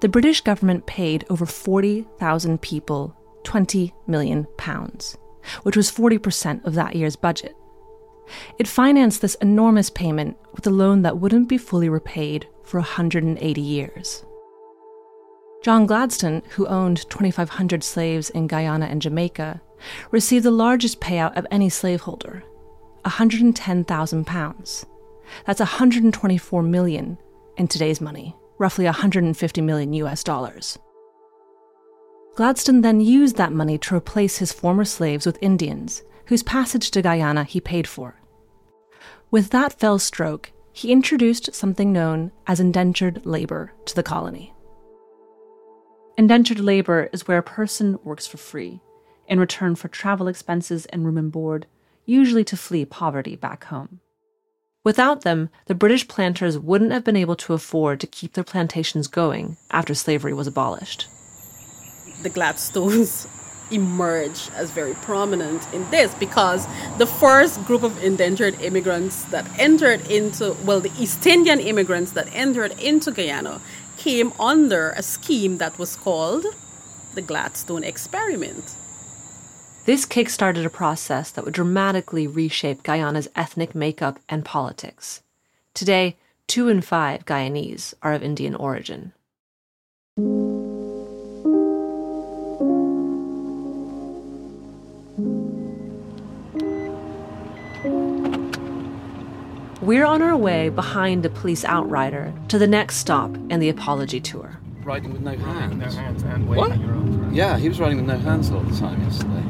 the 0.00 0.08
British 0.08 0.40
government 0.40 0.86
paid 0.86 1.24
over 1.30 1.46
40,000 1.46 2.60
people 2.60 3.16
20 3.44 3.94
million 4.08 4.46
pounds, 4.56 5.16
which 5.62 5.76
was 5.76 5.92
40% 5.92 6.64
of 6.64 6.74
that 6.74 6.96
year's 6.96 7.14
budget. 7.14 7.54
It 8.58 8.66
financed 8.66 9.22
this 9.22 9.36
enormous 9.36 9.90
payment 9.90 10.36
with 10.54 10.66
a 10.66 10.70
loan 10.70 11.02
that 11.02 11.18
wouldn't 11.18 11.48
be 11.48 11.56
fully 11.56 11.88
repaid 11.88 12.48
for 12.64 12.80
180 12.80 13.60
years. 13.60 14.24
John 15.62 15.84
Gladstone, 15.84 16.42
who 16.50 16.66
owned 16.66 17.08
2,500 17.10 17.84
slaves 17.84 18.30
in 18.30 18.46
Guyana 18.46 18.86
and 18.86 19.02
Jamaica, 19.02 19.60
received 20.10 20.44
the 20.44 20.50
largest 20.50 21.00
payout 21.00 21.36
of 21.36 21.46
any 21.50 21.68
slaveholder, 21.68 22.42
110,000 23.02 24.26
pounds. 24.26 24.86
That's 25.44 25.60
124 25.60 26.62
million 26.62 27.18
in 27.58 27.68
today's 27.68 28.00
money, 28.00 28.34
roughly 28.58 28.86
150 28.86 29.60
million 29.60 29.92
US 29.92 30.24
dollars. 30.24 30.78
Gladstone 32.36 32.80
then 32.80 33.00
used 33.00 33.36
that 33.36 33.52
money 33.52 33.76
to 33.78 33.94
replace 33.94 34.38
his 34.38 34.52
former 34.52 34.86
slaves 34.86 35.26
with 35.26 35.42
Indians, 35.42 36.02
whose 36.26 36.42
passage 36.42 36.90
to 36.92 37.02
Guyana 37.02 37.44
he 37.44 37.60
paid 37.60 37.86
for. 37.86 38.14
With 39.30 39.50
that 39.50 39.78
fell 39.78 39.98
stroke, 39.98 40.52
he 40.72 40.90
introduced 40.90 41.54
something 41.54 41.92
known 41.92 42.32
as 42.46 42.60
indentured 42.60 43.26
labor 43.26 43.74
to 43.84 43.94
the 43.94 44.02
colony. 44.02 44.54
Indentured 46.20 46.60
labor 46.60 47.08
is 47.14 47.26
where 47.26 47.38
a 47.38 47.42
person 47.42 47.98
works 48.04 48.26
for 48.26 48.36
free 48.36 48.82
in 49.26 49.40
return 49.40 49.74
for 49.74 49.88
travel 49.88 50.28
expenses 50.28 50.84
and 50.84 51.02
room 51.06 51.16
and 51.16 51.32
board, 51.32 51.66
usually 52.04 52.44
to 52.44 52.58
flee 52.58 52.84
poverty 52.84 53.36
back 53.36 53.64
home. 53.64 54.00
Without 54.84 55.22
them, 55.22 55.48
the 55.64 55.74
British 55.74 56.06
planters 56.08 56.58
wouldn't 56.58 56.92
have 56.92 57.04
been 57.04 57.16
able 57.16 57.36
to 57.36 57.54
afford 57.54 58.00
to 58.00 58.06
keep 58.06 58.34
their 58.34 58.44
plantations 58.44 59.06
going 59.06 59.56
after 59.70 59.94
slavery 59.94 60.34
was 60.34 60.46
abolished. 60.46 61.08
The 62.22 62.28
Gladstones 62.28 63.26
emerge 63.70 64.50
as 64.56 64.70
very 64.72 64.94
prominent 64.94 65.72
in 65.72 65.88
this 65.90 66.14
because 66.16 66.66
the 66.98 67.06
first 67.06 67.64
group 67.64 67.82
of 67.82 68.04
indentured 68.04 68.60
immigrants 68.60 69.24
that 69.26 69.46
entered 69.58 70.06
into, 70.10 70.54
well, 70.66 70.80
the 70.80 70.92
East 70.98 71.26
Indian 71.26 71.60
immigrants 71.60 72.12
that 72.12 72.28
entered 72.34 72.78
into 72.78 73.10
Guyana 73.10 73.62
came 74.00 74.32
under 74.40 74.92
a 74.92 75.02
scheme 75.02 75.58
that 75.58 75.78
was 75.78 75.94
called 75.94 76.46
the 77.14 77.20
Gladstone 77.20 77.84
Experiment. 77.84 78.74
This 79.84 80.06
kickstarted 80.06 80.64
a 80.64 80.70
process 80.70 81.30
that 81.32 81.44
would 81.44 81.52
dramatically 81.52 82.26
reshape 82.26 82.82
Guyana's 82.82 83.28
ethnic 83.36 83.74
makeup 83.74 84.18
and 84.26 84.42
politics. 84.42 85.22
Today, 85.74 86.16
two 86.46 86.68
in 86.68 86.80
five 86.80 87.26
Guyanese 87.26 87.92
are 88.02 88.14
of 88.14 88.22
Indian 88.22 88.54
origin. 88.54 89.12
We're 99.90 100.06
on 100.06 100.22
our 100.22 100.36
way 100.36 100.68
behind 100.68 101.26
a 101.26 101.28
police 101.28 101.64
outrider 101.64 102.32
to 102.46 102.60
the 102.60 102.68
next 102.68 102.98
stop 102.98 103.34
in 103.50 103.58
the 103.58 103.68
apology 103.68 104.20
tour. 104.20 104.56
Riding 104.84 105.12
with 105.12 105.20
no 105.22 105.36
hands. 105.36 105.74
No 105.74 105.90
hands 106.00 106.22
and 106.22 106.46
What? 106.48 106.78
your 106.78 106.92
arms. 106.94 107.34
Yeah, 107.36 107.58
he 107.58 107.68
was 107.68 107.80
riding 107.80 107.96
with 107.96 108.06
no 108.06 108.16
hands 108.16 108.52
all 108.52 108.60
the 108.60 108.78
time 108.78 109.02
yesterday. 109.02 109.42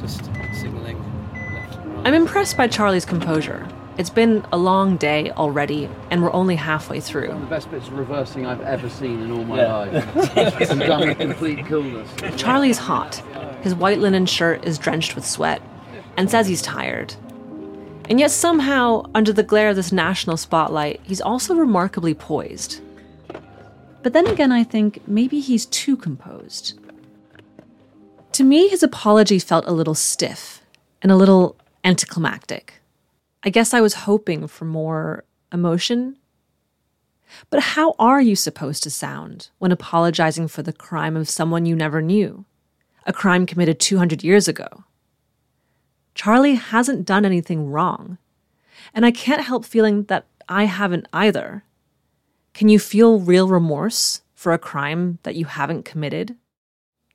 Just 0.00 0.26
signalling 0.60 1.02
left 1.32 1.74
and 1.74 1.92
right. 1.96 2.06
I'm 2.06 2.14
impressed 2.14 2.56
by 2.56 2.68
Charlie's 2.68 3.04
composure. 3.04 3.66
It's 3.96 4.10
been 4.10 4.46
a 4.52 4.56
long 4.56 4.96
day 4.96 5.32
already, 5.32 5.90
and 6.12 6.22
we're 6.22 6.32
only 6.32 6.54
halfway 6.54 7.00
through. 7.00 7.26
One 7.26 7.38
of 7.38 7.42
the 7.42 7.46
best 7.48 7.68
bits 7.68 7.88
of 7.88 7.98
reversing 7.98 8.46
I've 8.46 8.60
ever 8.60 8.88
seen 8.88 9.22
in 9.22 9.32
all 9.32 9.42
my 9.44 9.56
Yeah. 9.56 9.76
life. 9.76 10.70
and 10.70 10.78
done 10.82 11.08
with 11.08 11.18
complete 11.18 11.66
coolness. 11.66 12.08
Charlie's 12.36 12.78
hot. 12.78 13.16
His 13.62 13.74
white 13.74 13.98
linen 13.98 14.26
shirt 14.26 14.64
is 14.64 14.78
drenched 14.78 15.16
with 15.16 15.26
sweat, 15.26 15.60
and 16.16 16.30
says 16.30 16.46
he's 16.46 16.62
tired. 16.62 17.14
And 18.08 18.18
yet, 18.18 18.30
somehow, 18.30 19.04
under 19.14 19.32
the 19.32 19.42
glare 19.42 19.68
of 19.68 19.76
this 19.76 19.92
national 19.92 20.38
spotlight, 20.38 21.00
he's 21.04 21.20
also 21.20 21.54
remarkably 21.54 22.14
poised. 22.14 22.80
But 24.02 24.14
then 24.14 24.26
again, 24.26 24.50
I 24.50 24.64
think 24.64 25.06
maybe 25.06 25.40
he's 25.40 25.66
too 25.66 25.96
composed. 25.96 26.78
To 28.32 28.44
me, 28.44 28.68
his 28.68 28.82
apology 28.82 29.38
felt 29.38 29.66
a 29.66 29.72
little 29.72 29.94
stiff 29.94 30.62
and 31.02 31.12
a 31.12 31.16
little 31.16 31.56
anticlimactic. 31.84 32.80
I 33.42 33.50
guess 33.50 33.74
I 33.74 33.80
was 33.80 33.94
hoping 33.94 34.46
for 34.46 34.64
more 34.64 35.24
emotion. 35.52 36.16
But 37.50 37.60
how 37.60 37.94
are 37.98 38.22
you 38.22 38.36
supposed 38.36 38.82
to 38.84 38.90
sound 38.90 39.50
when 39.58 39.72
apologizing 39.72 40.48
for 40.48 40.62
the 40.62 40.72
crime 40.72 41.16
of 41.16 41.28
someone 41.28 41.66
you 41.66 41.76
never 41.76 42.00
knew? 42.00 42.44
A 43.06 43.12
crime 43.12 43.44
committed 43.44 43.80
200 43.80 44.24
years 44.24 44.48
ago. 44.48 44.84
Charlie 46.18 46.56
hasn't 46.56 47.06
done 47.06 47.24
anything 47.24 47.70
wrong. 47.70 48.18
And 48.92 49.06
I 49.06 49.12
can't 49.12 49.40
help 49.40 49.64
feeling 49.64 50.02
that 50.04 50.26
I 50.48 50.64
haven't 50.64 51.06
either. 51.12 51.62
Can 52.54 52.68
you 52.68 52.80
feel 52.80 53.20
real 53.20 53.46
remorse 53.46 54.22
for 54.34 54.52
a 54.52 54.58
crime 54.58 55.20
that 55.22 55.36
you 55.36 55.44
haven't 55.44 55.84
committed? 55.84 56.34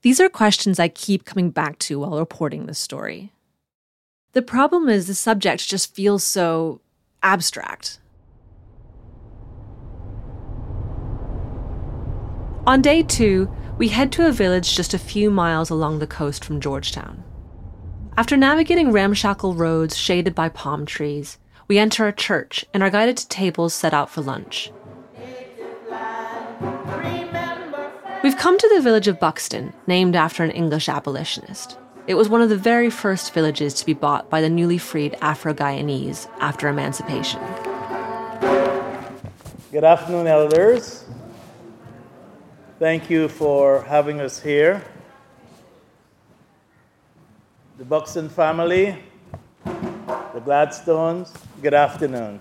These 0.04 0.22
are 0.22 0.30
questions 0.30 0.80
I 0.80 0.88
keep 0.88 1.26
coming 1.26 1.50
back 1.50 1.80
to 1.80 2.00
while 2.00 2.18
reporting 2.18 2.66
this 2.66 2.80
story. 2.80 3.34
The 4.32 4.42
problem 4.42 4.88
is 4.88 5.08
the 5.08 5.16
subject 5.16 5.68
just 5.68 5.94
feels 5.94 6.24
so 6.24 6.80
abstract. 7.22 8.00
On 12.66 12.82
day 12.82 13.04
two, 13.04 13.54
we 13.78 13.90
head 13.90 14.14
to 14.14 14.28
a 14.28 14.32
village 14.32 14.78
just 14.78 14.94
a 14.94 14.98
few 14.98 15.30
miles 15.30 15.70
along 15.70 16.00
the 16.00 16.08
coast 16.08 16.46
from 16.46 16.62
Georgetown. 16.62 17.26
After 18.16 18.38
navigating 18.38 18.92
ramshackle 18.92 19.56
roads 19.56 19.98
shaded 19.98 20.36
by 20.36 20.48
palm 20.50 20.86
trees, 20.86 21.40
we 21.68 21.80
enter 21.80 22.08
a 22.08 22.14
church 22.14 22.64
and 22.72 22.84
are 22.84 22.92
guided 22.92 23.18
to 23.18 23.28
tables 23.28 23.74
set 23.74 23.92
out 23.92 24.08
for 24.08 24.22
lunch. 24.22 24.72
We've 28.24 28.38
come 28.38 28.60
to 28.60 28.72
the 28.76 28.82
village 28.82 29.08
of 29.08 29.20
Buxton, 29.20 29.74
named 29.88 30.16
after 30.16 30.44
an 30.44 30.52
English 30.52 30.88
abolitionist. 30.88 31.80
It 32.06 32.14
was 32.14 32.30
one 32.30 32.44
of 32.44 32.50
the 32.50 32.56
very 32.56 32.92
first 32.92 33.34
villages 33.34 33.74
to 33.76 33.86
be 33.86 33.94
bought 33.94 34.30
by 34.30 34.42
the 34.42 34.50
newly 34.50 34.78
freed 34.78 35.18
Afro 35.20 35.56
Guyanese 35.56 36.30
after 36.40 36.68
emancipation. 36.68 37.42
Good 39.72 39.84
afternoon, 39.84 40.28
elders. 40.28 41.04
Thank 42.78 43.10
you 43.10 43.28
for 43.28 43.82
having 43.82 44.22
us 44.22 44.40
here. 44.40 44.84
The 47.76 47.86
Buxton 47.86 48.30
family, 48.30 48.96
the 49.66 50.42
Gladstones, 50.46 51.34
good 51.60 51.74
afternoon. 51.74 52.40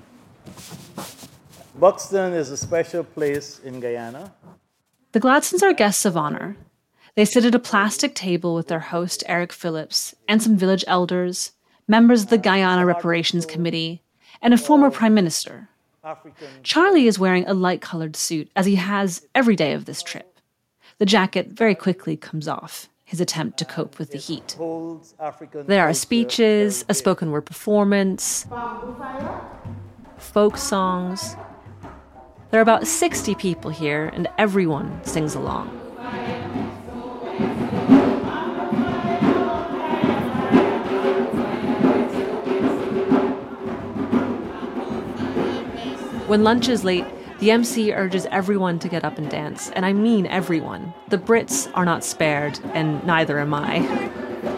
Buxton 1.76 2.34
is 2.34 2.50
a 2.50 2.56
special 2.58 3.02
place 3.02 3.58
in 3.60 3.80
Guyana. 3.80 4.34
The 5.12 5.20
Gladstones 5.20 5.62
are 5.62 5.72
guests 5.72 6.04
of 6.04 6.18
honor. 6.18 6.58
They 7.14 7.24
sit 7.24 7.46
at 7.46 7.54
a 7.54 7.58
plastic 7.58 8.14
table 8.14 8.54
with 8.54 8.68
their 8.68 8.80
host, 8.80 9.24
Eric 9.26 9.54
Phillips, 9.54 10.14
and 10.28 10.42
some 10.42 10.58
village 10.58 10.84
elders, 10.86 11.52
members 11.88 12.24
of 12.24 12.28
the 12.28 12.36
Guyana 12.36 12.84
Reparations 12.84 13.46
Committee, 13.46 14.02
and 14.42 14.52
a 14.52 14.58
former 14.58 14.90
prime 14.90 15.14
minister. 15.14 15.70
Charlie 16.62 17.06
is 17.06 17.18
wearing 17.18 17.46
a 17.46 17.54
light 17.54 17.80
colored 17.80 18.16
suit, 18.16 18.50
as 18.54 18.66
he 18.66 18.74
has 18.74 19.26
every 19.34 19.56
day 19.56 19.72
of 19.72 19.86
this 19.86 20.02
trip. 20.02 20.38
The 20.98 21.06
jacket 21.06 21.48
very 21.48 21.74
quickly 21.74 22.18
comes 22.18 22.46
off, 22.46 22.90
his 23.12 23.20
attempt 23.20 23.58
to 23.58 23.64
cope 23.66 23.98
with 23.98 24.10
the 24.10 24.16
heat. 24.16 24.56
There 25.66 25.86
are 25.86 25.92
speeches, 25.92 26.82
a 26.88 26.94
spoken 26.94 27.30
word 27.30 27.44
performance, 27.44 28.46
folk 30.16 30.56
songs. 30.56 31.36
There 32.50 32.58
are 32.58 32.62
about 32.62 32.86
60 32.86 33.34
people 33.34 33.70
here, 33.70 34.10
and 34.14 34.28
everyone 34.38 35.04
sings 35.04 35.34
along. 35.34 35.68
When 46.28 46.44
lunch 46.44 46.70
is 46.70 46.82
late, 46.82 47.04
the 47.42 47.50
MC 47.50 47.92
urges 47.92 48.24
everyone 48.26 48.78
to 48.78 48.88
get 48.88 49.02
up 49.02 49.18
and 49.18 49.28
dance, 49.28 49.72
and 49.72 49.84
I 49.84 49.92
mean 49.92 50.26
everyone. 50.26 50.94
The 51.08 51.18
Brits 51.18 51.68
are 51.74 51.84
not 51.84 52.04
spared, 52.04 52.60
and 52.72 53.04
neither 53.04 53.40
am 53.40 53.52
I. 53.52 53.80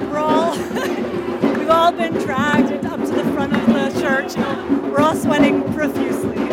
We're 0.03 0.19
all, 0.19 0.51
we've 1.57 1.71
all 1.71 1.93
been 1.93 2.13
dragged 2.13 2.85
up 2.85 3.01
to 3.01 3.07
the 3.07 3.25
front 3.33 3.55
of 3.55 3.67
the 3.69 4.01
church. 4.03 4.37
We're 4.83 5.01
all 5.01 5.17
sweating 5.17 5.63
profusely. 5.73 6.37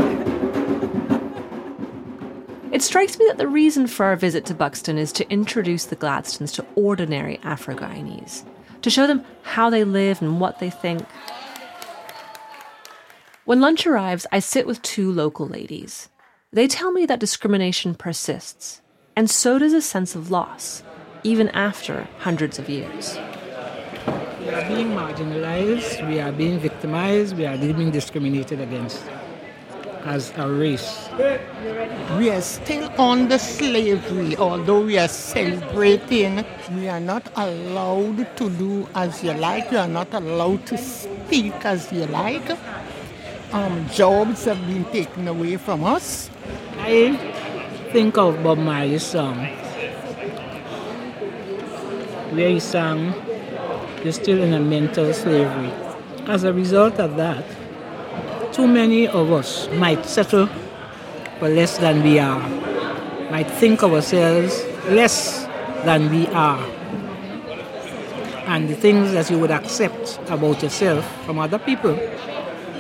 It 2.72 2.82
strikes 2.82 3.20
me 3.20 3.26
that 3.28 3.38
the 3.38 3.50
reason 3.50 3.86
for 3.86 4.06
our 4.06 4.16
visit 4.16 4.46
to 4.46 4.54
Buxton 4.54 4.98
is 4.98 5.12
to 5.12 5.30
introduce 5.30 5.88
the 5.88 5.98
Gladstones 5.98 6.54
to 6.54 6.66
ordinary 6.76 7.38
Afro 7.44 7.76
Guyanese, 7.76 8.46
to 8.84 8.90
show 8.90 9.06
them 9.06 9.26
how 9.42 9.70
they 9.70 9.84
live 9.84 10.22
and 10.22 10.40
what 10.40 10.60
they 10.60 10.70
think. 10.70 11.06
When 13.44 13.60
lunch 13.60 13.86
arrives, 13.86 14.26
I 14.32 14.40
sit 14.40 14.66
with 14.66 14.82
two 14.82 15.12
local 15.12 15.46
ladies. 15.46 16.08
They 16.54 16.68
tell 16.68 16.92
me 16.92 17.06
that 17.06 17.22
discrimination 17.22 17.96
persists, 17.96 18.82
and 19.16 19.30
so 19.30 19.58
does 19.58 19.72
a 19.72 19.82
sense 19.82 20.16
of 20.16 20.32
loss, 20.32 20.84
even 21.24 21.48
after 21.52 22.10
hundreds 22.20 22.60
of 22.60 22.68
years. 22.70 23.18
We 24.42 24.50
are 24.50 24.68
being 24.68 24.90
marginalized, 24.90 26.06
we 26.10 26.20
are 26.20 26.34
being 26.34 26.60
victimized, 26.60 27.38
we 27.38 27.46
are 27.46 27.58
being 27.58 27.90
discriminated 27.90 28.60
against 28.60 29.02
as 30.04 30.34
a 30.36 30.52
race. 30.52 31.08
We 32.18 32.30
are 32.30 32.42
still 32.42 32.92
under 33.00 33.38
slavery, 33.38 34.36
although 34.36 34.82
we 34.82 34.98
are 34.98 35.08
celebrating. 35.08 36.44
We 36.76 36.90
are 36.90 37.00
not 37.00 37.32
allowed 37.38 38.36
to 38.36 38.50
do 38.50 38.90
as 38.94 39.24
you 39.24 39.32
like, 39.36 39.72
we 39.72 39.78
are 39.78 39.88
not 39.88 40.14
allowed 40.14 40.66
to 40.66 40.78
speak 40.78 41.54
as 41.64 41.90
you 41.94 42.08
like. 42.08 42.44
Um, 43.54 43.88
jobs 43.90 44.44
have 44.44 44.60
been 44.68 44.84
taken 44.92 45.30
away 45.30 45.56
from 45.56 45.86
us. 45.86 46.30
I 46.84 47.16
think 47.92 48.18
of 48.18 48.42
Bob 48.42 48.58
Marley's 48.58 49.04
song 49.04 49.38
where 52.32 52.50
he 52.50 52.60
sang, 52.60 53.14
You're 54.04 54.14
still 54.14 54.42
in 54.42 54.54
a 54.54 54.60
mental 54.60 55.14
slavery. 55.14 55.72
As 56.26 56.44
a 56.44 56.52
result 56.52 57.00
of 57.00 57.18
that, 57.18 57.46
too 58.52 58.68
many 58.68 59.08
of 59.08 59.32
us 59.32 59.70
might 59.74 60.06
settle 60.08 60.48
for 61.38 61.50
less 61.50 61.78
than 61.78 62.02
we 62.02 62.18
are, 62.18 62.50
might 63.30 63.50
think 63.52 63.84
of 63.84 63.94
ourselves 63.94 64.64
less 64.90 65.46
than 65.86 66.10
we 66.10 66.26
are. 66.28 66.66
And 68.48 68.68
the 68.68 68.76
things 68.76 69.12
that 69.12 69.30
you 69.30 69.38
would 69.38 69.52
accept 69.52 70.20
about 70.30 70.64
yourself 70.64 71.06
from 71.26 71.38
other 71.38 71.60
people, 71.60 71.96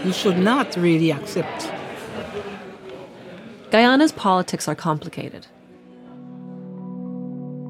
you 0.03 0.11
should 0.11 0.39
not 0.39 0.75
really 0.75 1.11
accept. 1.11 1.80
Guyana's 3.71 4.11
politics 4.11 4.67
are 4.67 4.75
complicated. 4.75 5.47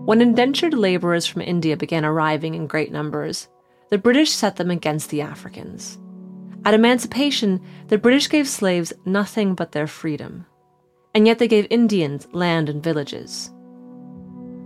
When 0.05 0.19
indentured 0.19 0.73
labourers 0.73 1.27
from 1.27 1.43
India 1.43 1.77
began 1.77 2.03
arriving 2.03 2.55
in 2.55 2.65
great 2.65 2.91
numbers, 2.91 3.47
the 3.91 3.99
British 3.99 4.31
set 4.31 4.55
them 4.55 4.71
against 4.71 5.11
the 5.11 5.21
Africans. 5.21 5.99
At 6.65 6.73
emancipation, 6.73 7.61
the 7.89 7.99
British 7.99 8.29
gave 8.29 8.47
slaves 8.47 8.91
nothing 9.05 9.53
but 9.53 9.73
their 9.73 9.85
freedom, 9.85 10.47
and 11.13 11.27
yet 11.27 11.37
they 11.37 11.47
gave 11.47 11.67
Indians 11.69 12.27
land 12.31 12.67
and 12.67 12.83
villages. 12.83 13.51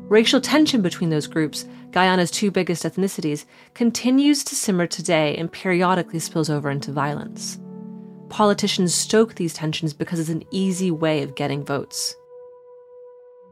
Racial 0.08 0.40
tension 0.40 0.82
between 0.82 1.10
those 1.10 1.28
groups, 1.28 1.66
Guyana's 1.92 2.32
two 2.32 2.50
biggest 2.50 2.86
ethnicities, 2.86 3.44
continues 3.74 4.42
to 4.46 4.56
simmer 4.56 4.88
today 4.88 5.36
and 5.36 5.52
periodically 5.52 6.20
spills 6.20 6.50
over 6.50 6.70
into 6.70 6.94
violence. 6.94 7.60
Politicians 8.30 8.94
stoke 8.94 9.36
these 9.36 9.54
tensions 9.54 9.94
because 9.94 10.20
it's 10.20 10.30
an 10.30 10.44
easy 10.52 10.92
way 10.92 11.22
of 11.22 11.36
getting 11.36 11.64
votes. 11.64 12.16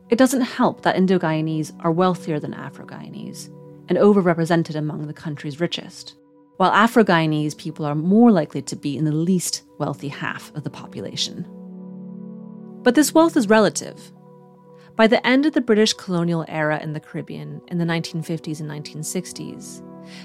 It 0.09 0.17
doesn't 0.17 0.41
help 0.41 0.81
that 0.81 0.95
Indo 0.95 1.17
Guyanese 1.17 1.71
are 1.83 1.91
wealthier 1.91 2.39
than 2.39 2.53
Afro 2.53 2.85
Guyanese 2.85 3.49
and 3.89 3.97
overrepresented 3.97 4.75
among 4.75 5.07
the 5.07 5.13
country's 5.13 5.59
richest, 5.59 6.15
while 6.57 6.71
Afro 6.71 7.03
Guyanese 7.03 7.57
people 7.57 7.85
are 7.85 7.95
more 7.95 8.31
likely 8.31 8.61
to 8.63 8.75
be 8.75 8.97
in 8.97 9.05
the 9.05 9.11
least 9.11 9.63
wealthy 9.77 10.07
half 10.07 10.53
of 10.55 10.63
the 10.63 10.69
population. 10.69 11.45
But 12.83 12.95
this 12.95 13.13
wealth 13.13 13.37
is 13.37 13.49
relative. 13.49 14.11
By 14.95 15.07
the 15.07 15.25
end 15.25 15.45
of 15.45 15.53
the 15.53 15.61
British 15.61 15.93
colonial 15.93 16.45
era 16.47 16.79
in 16.81 16.93
the 16.93 16.99
Caribbean 16.99 17.61
in 17.69 17.77
the 17.77 17.85
1950s 17.85 18.59
and 18.59 18.69
1960s, 18.69 19.81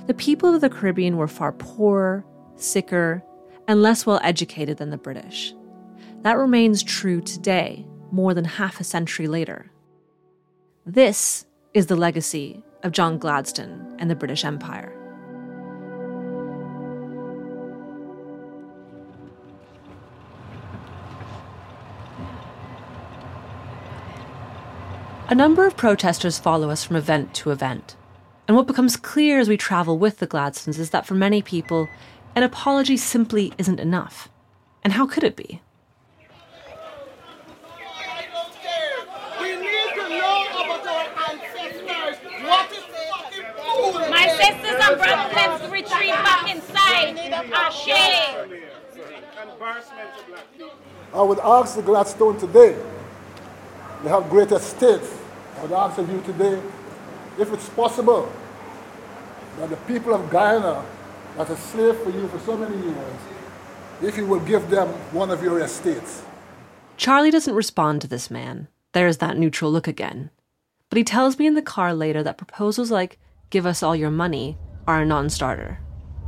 the 0.07 0.15
people 0.15 0.55
of 0.55 0.61
the 0.61 0.69
Caribbean 0.69 1.17
were 1.17 1.29
far 1.29 1.53
poorer, 1.53 2.25
sicker, 2.57 3.23
and 3.69 3.83
less 3.83 4.07
well 4.07 4.19
educated 4.25 4.79
than 4.79 4.91
the 4.91 4.97
British. 4.97 5.55
That 6.23 6.39
remains 6.39 6.83
true 6.83 7.21
today, 7.21 7.87
more 8.11 8.33
than 8.33 8.45
half 8.45 8.81
a 8.81 8.85
century 8.85 9.29
later. 9.29 9.71
This 10.87 11.45
is 11.75 11.87
the 11.87 11.95
legacy 11.95 12.65
of 12.83 12.93
John 12.93 13.19
Gladstone 13.19 13.95
and 13.99 14.11
the 14.11 14.17
British 14.17 14.45
Empire. 14.45 14.95
A 25.31 25.35
number 25.35 25.67
of 25.67 25.77
protesters 25.77 26.39
follow 26.39 26.71
us 26.71 26.85
from 26.85 26.97
event 26.97 27.35
to 27.35 27.51
event. 27.51 27.97
And 28.49 28.57
what 28.57 28.67
becomes 28.67 28.97
clear 28.97 29.39
as 29.39 29.47
we 29.47 29.59
travel 29.59 29.99
with 29.99 30.21
the 30.21 30.27
Gladstones 30.27 30.79
is 30.79 30.89
that 30.89 31.05
for 31.05 31.13
many 31.13 31.43
people, 31.43 31.87
an 32.39 32.45
apology 32.45 32.97
simply 32.97 33.53
isn't 33.59 33.81
enough. 33.81 34.29
And 34.85 34.93
how 34.93 35.09
could 35.09 35.25
it 35.25 35.35
be? 35.35 35.61
My 44.09 44.29
sisters 44.39 44.79
and 44.87 44.97
brothers, 44.99 45.33
let's 45.35 45.65
retreat 45.65 46.11
back 46.11 46.55
inside. 46.55 47.19
Ashe. 47.53 47.89
Ah, 51.13 51.19
I 51.19 51.23
would 51.23 51.41
ask 51.41 51.75
the 51.75 51.83
Gladstone 51.83 52.39
today, 52.39 52.77
they 54.05 54.11
have 54.11 54.31
great 54.31 54.53
estates. 54.53 55.13
I 55.59 55.63
would 55.63 55.73
ask 55.73 55.99
of 55.99 56.09
you 56.09 56.21
today, 56.21 56.63
if 57.37 57.53
it's 57.53 57.69
possible, 57.71 58.31
that 59.59 59.71
the 59.71 59.77
people 59.89 60.15
of 60.15 60.31
Guyana 60.31 60.85
that 61.37 61.51
a 61.51 61.57
slave 61.57 61.97
for 61.99 62.11
you 62.11 62.29
for 62.29 62.39
so 62.41 62.57
many 62.57 62.77
years, 62.77 63.21
if 64.03 64.17
you 64.17 64.27
will 64.27 64.41
give 64.41 64.71
them 64.71 64.89
one 65.13 65.31
of 65.31 65.43
your 65.43 65.61
estates. 65.61 66.23
Charlie 66.97 67.31
doesn't 67.31 67.55
respond 67.55 68.01
to 68.03 68.09
this 68.09 68.31
man. 68.31 68.69
There's 68.93 69.19
that 69.19 69.37
neutral 69.37 69.71
look 69.71 69.87
again. 69.87 70.31
But 70.91 70.97
he 70.97 71.05
tells 71.05 71.39
me 71.39 71.47
in 71.47 71.55
the 71.55 71.63
car 71.63 71.95
later 71.95 72.23
that 72.23 72.39
proposals 72.39 72.91
like, 72.91 73.19
give 73.51 73.67
us 73.67 73.83
all 73.83 73.95
your 73.95 74.11
money, 74.11 74.57
are 74.87 75.03
a 75.03 75.07
non 75.07 75.29
starter. 75.29 75.81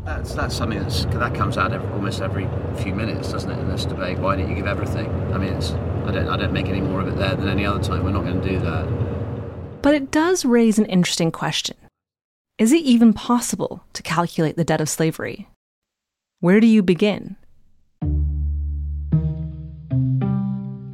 That's, 0.04 0.34
that's 0.34 0.54
something 0.54 0.78
that's, 0.78 1.04
that 1.06 1.34
comes 1.34 1.58
out 1.58 1.72
every, 1.72 1.88
almost 1.90 2.20
every 2.20 2.48
few 2.76 2.94
minutes, 2.94 3.32
doesn't 3.32 3.50
it, 3.50 3.58
in 3.58 3.68
this 3.68 3.84
debate? 3.84 4.18
Why 4.18 4.36
don't 4.36 4.48
you 4.48 4.54
give 4.54 4.66
everything? 4.66 5.10
I 5.32 5.38
mean, 5.38 5.54
it's, 5.54 5.72
I, 5.72 6.10
don't, 6.12 6.28
I 6.28 6.36
don't 6.36 6.52
make 6.52 6.66
any 6.66 6.80
more 6.80 7.00
of 7.00 7.08
it 7.08 7.16
there 7.16 7.34
than 7.34 7.48
any 7.48 7.66
other 7.66 7.82
time. 7.82 8.04
We're 8.04 8.12
not 8.12 8.24
going 8.24 8.40
to 8.40 8.48
do 8.48 8.58
that. 8.60 9.82
But 9.82 9.94
it 9.94 10.10
does 10.10 10.44
raise 10.44 10.78
an 10.78 10.86
interesting 10.86 11.30
question. 11.30 11.76
Is 12.60 12.72
it 12.72 12.82
even 12.82 13.14
possible 13.14 13.82
to 13.94 14.02
calculate 14.02 14.58
the 14.58 14.64
debt 14.64 14.82
of 14.82 14.88
slavery? 14.90 15.48
Where 16.40 16.60
do 16.60 16.66
you 16.66 16.82
begin? 16.82 17.36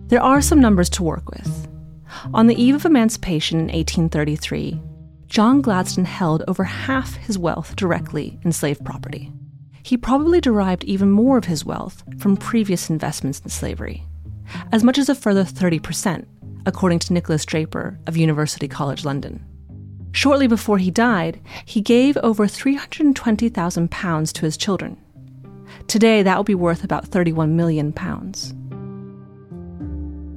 There 0.07 0.23
are 0.23 0.41
some 0.41 0.61
numbers 0.61 0.89
to 0.91 1.03
work 1.03 1.29
with. 1.29 1.67
On 2.33 2.47
the 2.47 2.55
eve 2.55 2.77
of 2.77 2.85
emancipation 2.85 3.59
in 3.59 3.65
1833, 3.65 4.81
John 5.27 5.61
Gladstone 5.61 6.05
held 6.05 6.45
over 6.47 6.63
half 6.63 7.17
his 7.17 7.37
wealth 7.37 7.75
directly 7.75 8.39
in 8.45 8.53
slave 8.53 8.79
property. 8.85 9.33
He 9.83 9.97
probably 9.97 10.41
derived 10.41 10.85
even 10.85 11.11
more 11.11 11.37
of 11.37 11.47
his 11.47 11.65
wealth 11.65 12.05
from 12.19 12.37
previous 12.37 12.91
investments 12.91 13.41
in 13.41 13.51
slavery, 13.51 14.05
as 14.71 14.85
much 14.85 14.99
as 14.99 15.09
a 15.09 15.17
further 15.17 15.43
30%, 15.43 16.27
according 16.65 17.01
to 17.01 17.13
Nicholas 17.13 17.45
Draper 17.45 17.99
of 18.07 18.17
University 18.17 18.69
College 18.69 19.05
London. 19.05 19.45
Shortly 20.17 20.47
before 20.47 20.79
he 20.79 20.91
died, 20.91 21.39
he 21.67 21.83
gave 21.83 22.17
over 22.23 22.47
£320,000 22.47 24.33
to 24.33 24.41
his 24.41 24.57
children. 24.57 24.97
Today, 25.89 26.23
that 26.23 26.39
would 26.39 26.47
be 26.47 26.55
worth 26.55 26.83
about 26.83 27.11
£31 27.11 27.51
million. 27.51 27.91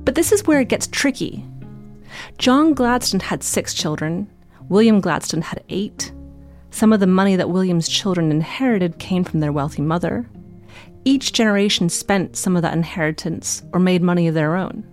But 0.03 0.15
this 0.15 0.33
is 0.33 0.45
where 0.45 0.59
it 0.59 0.67
gets 0.67 0.87
tricky. 0.87 1.45
John 2.37 2.73
Gladstone 2.73 3.21
had 3.21 3.41
six 3.41 3.73
children, 3.73 4.29
William 4.67 4.99
Gladstone 4.99 5.43
had 5.43 5.63
eight. 5.69 6.11
Some 6.71 6.91
of 6.91 6.99
the 6.99 7.07
money 7.07 7.37
that 7.37 7.49
William's 7.49 7.87
children 7.87 8.31
inherited 8.31 8.99
came 8.99 9.23
from 9.23 9.39
their 9.39 9.53
wealthy 9.53 9.81
mother. 9.81 10.29
each 11.05 11.31
generation 11.31 11.87
spent 11.87 12.35
some 12.35 12.57
of 12.57 12.63
that 12.63 12.73
inheritance 12.73 13.63
or 13.71 13.79
made 13.79 14.01
money 14.01 14.27
of 14.27 14.33
their 14.33 14.57
own. 14.57 14.83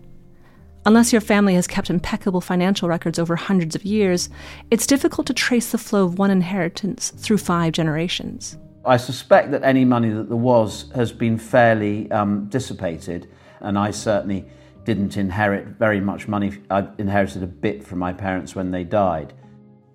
Unless 0.87 1.13
your 1.13 1.21
family 1.21 1.55
has 1.55 1.67
kept 1.67 1.91
impeccable 1.91 2.41
financial 2.41 2.89
records 2.89 3.19
over 3.19 3.35
hundreds 3.35 3.75
of 3.75 3.85
years, 3.85 4.29
it's 4.71 4.87
difficult 4.87 5.27
to 5.27 5.35
trace 5.35 5.73
the 5.73 5.79
flow 5.79 6.05
of 6.05 6.17
one 6.17 6.31
inheritance 6.31 7.11
through 7.11 7.39
five 7.39 7.73
generations. 7.73 8.57
I 8.85 8.97
suspect 8.97 9.51
that 9.51 9.65
any 9.65 9.85
money 9.85 10.11
that 10.11 10.29
there 10.29 10.37
was 10.37 10.89
has 10.95 11.11
been 11.11 11.39
fairly 11.39 12.09
um, 12.13 12.47
dissipated, 12.51 13.29
and 13.59 13.77
I 13.77 13.91
certainly 13.91 14.45
didn't 14.85 15.17
inherit 15.17 15.67
very 15.67 16.01
much 16.01 16.29
money. 16.29 16.57
I 16.71 16.87
inherited 16.99 17.43
a 17.43 17.49
bit 17.49 17.83
from 17.85 17.99
my 17.99 18.13
parents 18.13 18.55
when 18.55 18.71
they 18.71 18.85
died. 18.85 19.35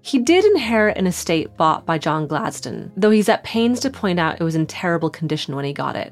He 0.01 0.19
did 0.19 0.43
inherit 0.43 0.97
an 0.97 1.07
estate 1.07 1.55
bought 1.55 1.85
by 1.85 1.99
John 1.99 2.27
Gladstone, 2.27 2.91
though 2.97 3.11
he's 3.11 3.29
at 3.29 3.45
pains 3.45 3.79
to 3.79 3.89
point 3.89 4.19
out 4.19 4.41
it 4.41 4.43
was 4.43 4.55
in 4.55 4.67
terrible 4.67 5.09
condition 5.09 5.55
when 5.55 5.63
he 5.63 5.71
got 5.71 5.95
it. 5.95 6.11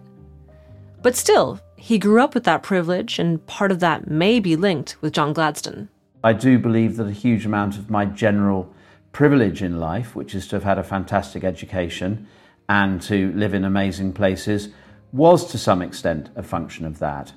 But 1.02 1.18
still, 1.18 1.60
he 1.80 1.98
grew 1.98 2.22
up 2.22 2.34
with 2.34 2.44
that 2.44 2.62
privilege, 2.62 3.20
and 3.20 3.46
part 3.48 3.72
of 3.72 3.80
that 3.80 4.10
may 4.10 4.40
be 4.40 4.56
linked 4.56 5.02
with 5.02 5.14
John 5.14 5.34
Gladstone. 5.34 5.90
I 6.24 6.34
do 6.34 6.60
believe 6.60 6.98
that 6.98 7.08
a 7.08 7.12
huge 7.12 7.46
amount 7.46 7.78
of 7.78 7.90
my 7.90 8.06
general 8.06 8.74
privilege 9.14 9.64
in 9.64 9.80
life, 9.80 10.16
which 10.16 10.36
is 10.36 10.48
to 10.50 10.58
have 10.58 10.64
had 10.64 10.78
a 10.78 10.84
fantastic 10.84 11.44
education 11.44 12.28
and 12.68 13.02
to 13.04 13.32
live 13.32 13.54
in 13.54 13.64
amazing 13.64 14.14
places, 14.14 14.70
was 15.14 15.50
to 15.52 15.58
some 15.58 15.82
extent 15.82 16.30
a 16.36 16.44
function 16.44 16.86
of 16.86 17.00
that. 17.00 17.32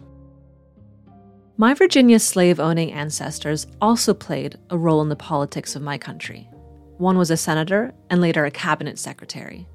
My 1.57 1.75
Virginia 1.75 2.19
slave 2.19 2.59
owning 2.59 2.93
ancestors 2.93 3.67
also 3.81 4.13
played 4.13 4.59
a 4.71 4.77
role 4.77 5.01
in 5.01 5.09
the 5.09 5.17
politics 5.17 5.77
of 5.77 5.83
my 5.83 5.97
country. 5.97 6.49
One 6.99 7.17
was 7.17 7.31
a 7.31 7.37
senator 7.37 7.95
and 8.11 8.21
later 8.21 8.45
a 8.45 8.51
cabinet 8.51 8.99
secretary, 8.99 9.67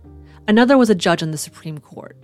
another 0.47 0.77
was 0.77 0.89
a 0.89 0.95
judge 0.95 1.23
on 1.23 1.31
the 1.31 1.37
Supreme 1.37 1.77
Court. 1.77 2.17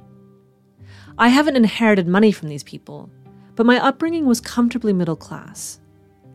I 1.17 1.27
haven't 1.27 1.55
inherited 1.55 2.07
money 2.07 2.31
from 2.31 2.49
these 2.49 2.63
people, 2.63 3.09
but 3.55 3.67
my 3.67 3.77
upbringing 3.77 4.25
was 4.25 4.41
comfortably 4.41 4.93
middle 4.93 5.15
class. 5.15 5.79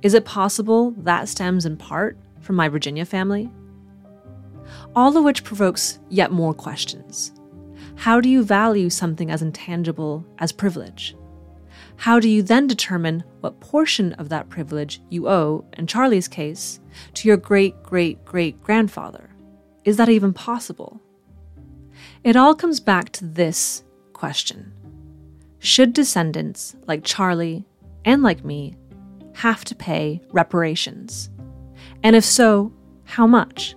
Is 0.02 0.14
it 0.14 0.24
possible 0.24 0.92
that 0.98 1.28
stems 1.28 1.66
in 1.66 1.76
part 1.76 2.16
from 2.40 2.54
my 2.54 2.68
Virginia 2.68 3.04
family? 3.04 3.50
All 4.94 5.16
of 5.16 5.24
which 5.24 5.42
provokes 5.42 5.98
yet 6.08 6.30
more 6.30 6.54
questions. 6.54 7.32
How 7.96 8.20
do 8.20 8.28
you 8.28 8.44
value 8.44 8.88
something 8.90 9.32
as 9.32 9.42
intangible 9.42 10.24
as 10.38 10.52
privilege? 10.52 11.16
How 11.96 12.20
do 12.20 12.28
you 12.28 12.44
then 12.44 12.68
determine 12.68 13.24
what 13.40 13.58
portion 13.58 14.12
of 14.14 14.28
that 14.28 14.48
privilege 14.48 15.00
you 15.10 15.28
owe, 15.28 15.64
in 15.76 15.88
Charlie's 15.88 16.28
case, 16.28 16.78
to 17.14 17.26
your 17.26 17.36
great 17.36 17.82
great 17.82 18.24
great 18.24 18.62
grandfather? 18.62 19.30
Is 19.84 19.96
that 19.96 20.08
even 20.08 20.32
possible? 20.32 21.00
It 22.22 22.36
all 22.36 22.54
comes 22.54 22.78
back 22.78 23.10
to 23.12 23.24
this 23.24 23.82
question 24.18 24.72
Should 25.60 25.92
descendants 25.92 26.74
like 26.86 27.04
Charlie 27.04 27.64
and 28.04 28.22
like 28.22 28.44
me 28.44 28.74
have 29.34 29.64
to 29.66 29.74
pay 29.74 30.20
reparations? 30.32 31.30
And 32.02 32.16
if 32.16 32.24
so, 32.24 32.72
how 33.04 33.26
much? 33.26 33.76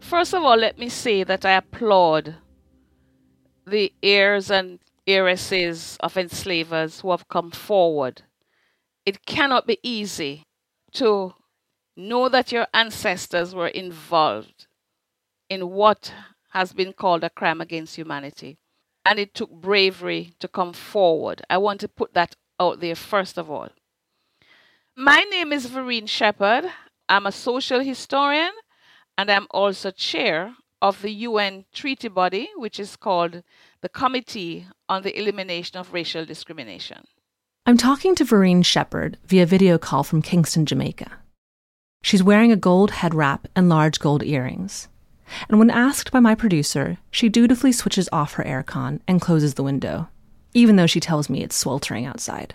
First 0.00 0.34
of 0.34 0.42
all, 0.42 0.56
let 0.56 0.78
me 0.78 0.88
say 0.88 1.24
that 1.24 1.44
I 1.44 1.52
applaud 1.52 2.36
the 3.66 3.92
heirs 4.02 4.50
and 4.50 4.78
heiresses 5.06 5.96
of 6.00 6.16
enslavers 6.16 7.00
who 7.00 7.10
have 7.10 7.28
come 7.28 7.50
forward. 7.50 8.22
It 9.06 9.24
cannot 9.26 9.66
be 9.66 9.78
easy 9.82 10.42
to 10.94 11.34
know 11.96 12.28
that 12.28 12.52
your 12.52 12.66
ancestors 12.72 13.54
were 13.54 13.68
involved 13.68 14.66
in 15.48 15.70
what 15.70 16.12
has 16.50 16.72
been 16.72 16.92
called 16.92 17.24
a 17.24 17.30
crime 17.30 17.60
against 17.60 17.96
humanity. 17.96 18.58
And 19.04 19.18
it 19.18 19.34
took 19.34 19.50
bravery 19.50 20.32
to 20.40 20.48
come 20.48 20.72
forward. 20.72 21.42
I 21.50 21.58
want 21.58 21.80
to 21.80 21.88
put 21.88 22.14
that 22.14 22.36
out 22.60 22.80
there 22.80 22.94
first 22.94 23.36
of 23.36 23.50
all. 23.50 23.70
My 24.96 25.24
name 25.30 25.52
is 25.52 25.66
Verene 25.66 26.06
Shepherd. 26.06 26.70
I'm 27.08 27.26
a 27.26 27.32
social 27.32 27.80
historian 27.80 28.52
and 29.18 29.30
I'm 29.30 29.46
also 29.50 29.90
chair 29.90 30.54
of 30.80 31.02
the 31.02 31.10
UN 31.10 31.64
treaty 31.72 32.08
body, 32.08 32.50
which 32.56 32.78
is 32.78 32.96
called 32.96 33.42
the 33.80 33.88
Committee 33.88 34.66
on 34.88 35.02
the 35.02 35.18
Elimination 35.18 35.78
of 35.78 35.92
Racial 35.92 36.24
Discrimination. 36.24 37.04
I'm 37.66 37.76
talking 37.76 38.14
to 38.16 38.24
Verene 38.24 38.62
Shepherd 38.62 39.18
via 39.24 39.46
video 39.46 39.78
call 39.78 40.02
from 40.02 40.22
Kingston, 40.22 40.66
Jamaica. 40.66 41.21
She's 42.02 42.22
wearing 42.22 42.50
a 42.50 42.56
gold 42.56 42.90
head 42.90 43.14
wrap 43.14 43.46
and 43.54 43.68
large 43.68 44.00
gold 44.00 44.22
earrings. 44.24 44.88
And 45.48 45.58
when 45.58 45.70
asked 45.70 46.10
by 46.10 46.20
my 46.20 46.34
producer, 46.34 46.98
she 47.10 47.28
dutifully 47.28 47.72
switches 47.72 48.08
off 48.12 48.34
her 48.34 48.44
aircon 48.44 49.00
and 49.06 49.20
closes 49.20 49.54
the 49.54 49.62
window, 49.62 50.08
even 50.52 50.76
though 50.76 50.86
she 50.86 51.00
tells 51.00 51.30
me 51.30 51.42
it's 51.42 51.56
sweltering 51.56 52.04
outside. 52.04 52.54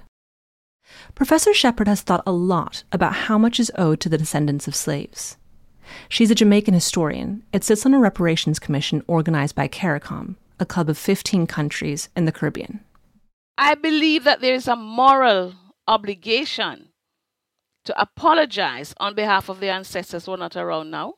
Professor 1.15 1.53
Shepherd 1.53 1.87
has 1.87 2.01
thought 2.01 2.23
a 2.27 2.31
lot 2.31 2.83
about 2.91 3.13
how 3.13 3.37
much 3.37 3.59
is 3.59 3.71
owed 3.75 3.99
to 4.01 4.09
the 4.09 4.17
descendants 4.17 4.67
of 4.67 4.75
slaves. 4.75 5.37
She's 6.09 6.29
a 6.29 6.35
Jamaican 6.35 6.73
historian. 6.73 7.43
It 7.53 7.63
sits 7.63 7.85
on 7.85 7.93
a 7.93 7.99
reparations 7.99 8.59
commission 8.59 9.01
organized 9.07 9.55
by 9.55 9.67
CARICOM, 9.67 10.35
a 10.59 10.65
club 10.65 10.89
of 10.89 10.97
15 10.97 11.47
countries 11.47 12.09
in 12.15 12.25
the 12.25 12.31
Caribbean. 12.31 12.81
I 13.57 13.75
believe 13.75 14.23
that 14.25 14.41
there 14.41 14.53
is 14.53 14.67
a 14.67 14.75
moral 14.75 15.53
obligation 15.87 16.86
to 17.87 18.01
apologize 18.01 18.93
on 18.97 19.15
behalf 19.15 19.49
of 19.49 19.59
the 19.59 19.69
ancestors 19.69 20.25
who 20.25 20.33
are 20.33 20.37
not 20.37 20.55
around 20.55 20.91
now, 20.91 21.15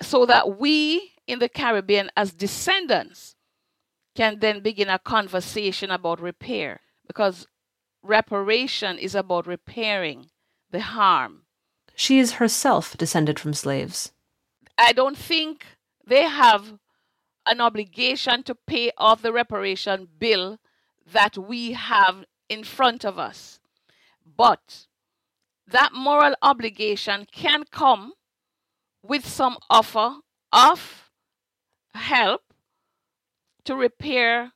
so 0.00 0.26
that 0.26 0.58
we 0.58 1.12
in 1.26 1.38
the 1.38 1.48
Caribbean, 1.48 2.10
as 2.16 2.32
descendants, 2.32 3.36
can 4.14 4.40
then 4.40 4.60
begin 4.60 4.88
a 4.88 4.98
conversation 4.98 5.90
about 5.90 6.20
repair. 6.20 6.80
Because 7.06 7.46
reparation 8.02 8.98
is 8.98 9.14
about 9.14 9.46
repairing 9.46 10.26
the 10.70 10.80
harm. 10.80 11.42
She 11.94 12.18
is 12.18 12.32
herself 12.32 12.96
descended 12.96 13.38
from 13.38 13.54
slaves. 13.54 14.12
I 14.76 14.92
don't 14.92 15.16
think 15.16 15.66
they 16.06 16.22
have 16.22 16.78
an 17.46 17.60
obligation 17.60 18.42
to 18.44 18.54
pay 18.54 18.90
off 18.98 19.22
the 19.22 19.32
reparation 19.32 20.08
bill 20.18 20.58
that 21.10 21.36
we 21.38 21.72
have 21.72 22.24
in 22.48 22.64
front 22.64 23.04
of 23.04 23.18
us. 23.18 23.60
But 24.36 24.86
that 25.66 25.92
moral 25.92 26.34
obligation 26.42 27.26
can 27.30 27.64
come 27.70 28.12
with 29.02 29.26
some 29.26 29.56
offer 29.70 30.16
of 30.52 31.10
help 31.94 32.42
to 33.64 33.76
repair 33.76 34.52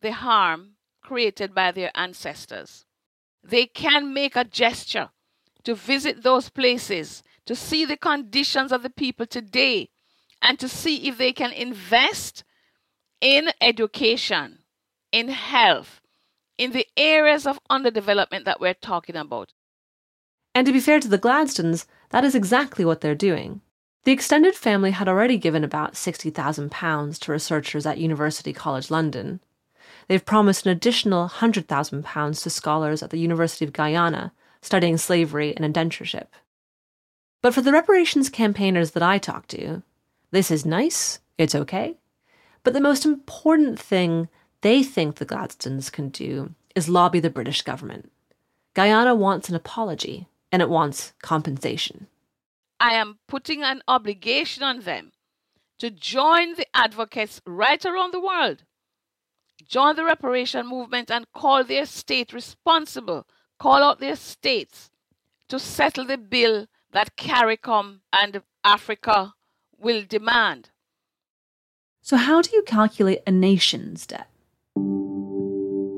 the 0.00 0.12
harm 0.12 0.72
created 1.02 1.54
by 1.54 1.72
their 1.72 1.90
ancestors. 1.94 2.84
They 3.42 3.66
can 3.66 4.12
make 4.12 4.36
a 4.36 4.44
gesture 4.44 5.10
to 5.64 5.74
visit 5.74 6.22
those 6.22 6.48
places, 6.48 7.22
to 7.46 7.54
see 7.54 7.84
the 7.84 7.96
conditions 7.96 8.72
of 8.72 8.82
the 8.82 8.90
people 8.90 9.26
today, 9.26 9.90
and 10.40 10.58
to 10.58 10.68
see 10.68 11.08
if 11.08 11.18
they 11.18 11.32
can 11.32 11.52
invest 11.52 12.44
in 13.20 13.48
education, 13.60 14.58
in 15.10 15.28
health, 15.28 16.00
in 16.58 16.72
the 16.72 16.86
areas 16.96 17.46
of 17.46 17.58
underdevelopment 17.70 18.44
that 18.44 18.60
we're 18.60 18.74
talking 18.74 19.16
about. 19.16 19.52
And 20.54 20.66
to 20.66 20.72
be 20.72 20.80
fair 20.80 21.00
to 21.00 21.08
the 21.08 21.18
Gladstones, 21.18 21.86
that 22.10 22.24
is 22.24 22.34
exactly 22.34 22.84
what 22.84 23.00
they're 23.00 23.14
doing. 23.14 23.60
The 24.04 24.12
extended 24.12 24.54
family 24.54 24.92
had 24.92 25.08
already 25.08 25.38
given 25.38 25.64
about 25.64 25.94
£60,000 25.94 27.18
to 27.18 27.32
researchers 27.32 27.86
at 27.86 27.98
University 27.98 28.52
College 28.52 28.90
London. 28.90 29.40
They've 30.08 30.24
promised 30.24 30.66
an 30.66 30.72
additional 30.72 31.28
£100,000 31.28 32.42
to 32.42 32.50
scholars 32.50 33.02
at 33.02 33.10
the 33.10 33.18
University 33.18 33.64
of 33.64 33.72
Guyana 33.72 34.32
studying 34.60 34.96
slavery 34.96 35.56
and 35.56 35.64
indentureship. 35.74 36.26
But 37.42 37.54
for 37.54 37.62
the 37.62 37.72
reparations 37.72 38.28
campaigners 38.28 38.92
that 38.92 39.02
I 39.02 39.18
talk 39.18 39.46
to, 39.48 39.82
this 40.30 40.50
is 40.50 40.64
nice, 40.64 41.20
it's 41.36 41.54
okay. 41.54 41.96
But 42.62 42.72
the 42.72 42.80
most 42.80 43.04
important 43.04 43.78
thing 43.78 44.28
they 44.60 44.82
think 44.82 45.16
the 45.16 45.24
Gladstones 45.24 45.90
can 45.90 46.08
do 46.08 46.54
is 46.74 46.88
lobby 46.88 47.20
the 47.20 47.30
British 47.30 47.62
government. 47.62 48.10
Guyana 48.74 49.14
wants 49.14 49.48
an 49.48 49.54
apology, 49.54 50.26
and 50.54 50.62
it 50.62 50.70
wants 50.70 51.14
compensation. 51.20 52.06
I 52.78 52.94
am 52.94 53.18
putting 53.26 53.64
an 53.64 53.82
obligation 53.88 54.62
on 54.62 54.82
them 54.82 55.10
to 55.80 55.90
join 55.90 56.54
the 56.54 56.68
advocates 56.72 57.40
right 57.44 57.84
around 57.84 58.12
the 58.12 58.20
world, 58.20 58.62
join 59.66 59.96
the 59.96 60.04
reparation 60.04 60.68
movement, 60.68 61.10
and 61.10 61.26
call 61.32 61.64
their 61.64 61.86
state 61.86 62.32
responsible, 62.32 63.26
call 63.58 63.82
out 63.82 63.98
their 63.98 64.14
states 64.14 64.92
to 65.48 65.58
settle 65.58 66.04
the 66.04 66.18
bill 66.18 66.68
that 66.92 67.16
CARICOM 67.16 68.02
and 68.12 68.40
Africa 68.62 69.34
will 69.76 70.04
demand. 70.08 70.70
So, 72.00 72.16
how 72.16 72.42
do 72.42 72.50
you 72.52 72.62
calculate 72.62 73.22
a 73.26 73.32
nation's 73.32 74.06
debt? 74.06 74.28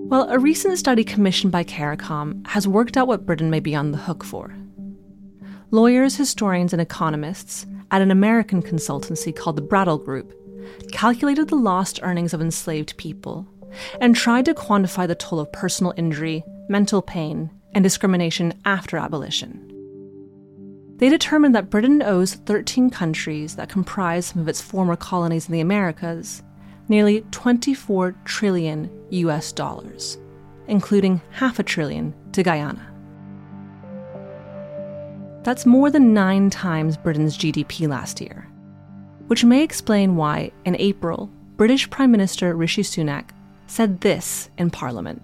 Well, 0.08 0.30
a 0.30 0.38
recent 0.38 0.78
study 0.78 1.02
commissioned 1.02 1.50
by 1.50 1.64
CARICOM 1.64 2.46
has 2.46 2.68
worked 2.68 2.96
out 2.96 3.08
what 3.08 3.26
Britain 3.26 3.50
may 3.50 3.58
be 3.58 3.74
on 3.74 3.90
the 3.90 3.98
hook 3.98 4.22
for. 4.22 4.54
Lawyers, 5.72 6.14
historians, 6.14 6.72
and 6.72 6.80
economists 6.80 7.66
at 7.90 8.02
an 8.02 8.12
American 8.12 8.62
consultancy 8.62 9.34
called 9.34 9.56
the 9.56 9.62
Brattle 9.62 9.98
Group 9.98 10.32
calculated 10.92 11.48
the 11.48 11.56
lost 11.56 11.98
earnings 12.04 12.32
of 12.32 12.40
enslaved 12.40 12.96
people 12.98 13.48
and 14.00 14.14
tried 14.14 14.44
to 14.44 14.54
quantify 14.54 15.08
the 15.08 15.16
toll 15.16 15.40
of 15.40 15.50
personal 15.50 15.92
injury, 15.96 16.44
mental 16.68 17.02
pain, 17.02 17.50
and 17.74 17.82
discrimination 17.82 18.54
after 18.64 18.96
abolition. 18.96 19.60
They 20.98 21.08
determined 21.08 21.56
that 21.56 21.68
Britain 21.68 22.00
owes 22.00 22.34
13 22.34 22.90
countries 22.90 23.56
that 23.56 23.68
comprise 23.68 24.26
some 24.26 24.40
of 24.40 24.46
its 24.46 24.60
former 24.60 24.94
colonies 24.94 25.48
in 25.48 25.52
the 25.52 25.60
Americas 25.60 26.44
nearly 26.88 27.22
24 27.30 28.14
trillion 28.24 28.90
US 29.10 29.52
dollars, 29.52 30.18
including 30.68 31.20
half 31.30 31.58
a 31.58 31.62
trillion 31.62 32.14
to 32.32 32.42
Guyana. 32.42 32.92
That's 35.42 35.64
more 35.64 35.90
than 35.90 36.12
nine 36.12 36.50
times 36.50 36.96
Britain's 36.96 37.38
GDP 37.38 37.88
last 37.88 38.20
year, 38.20 38.48
which 39.28 39.44
may 39.44 39.62
explain 39.62 40.16
why, 40.16 40.50
in 40.64 40.76
April, 40.80 41.30
British 41.56 41.88
Prime 41.88 42.10
Minister 42.10 42.54
Rishi 42.54 42.82
Sunak 42.82 43.30
said 43.66 44.00
this 44.00 44.50
in 44.58 44.70
Parliament. 44.70 45.22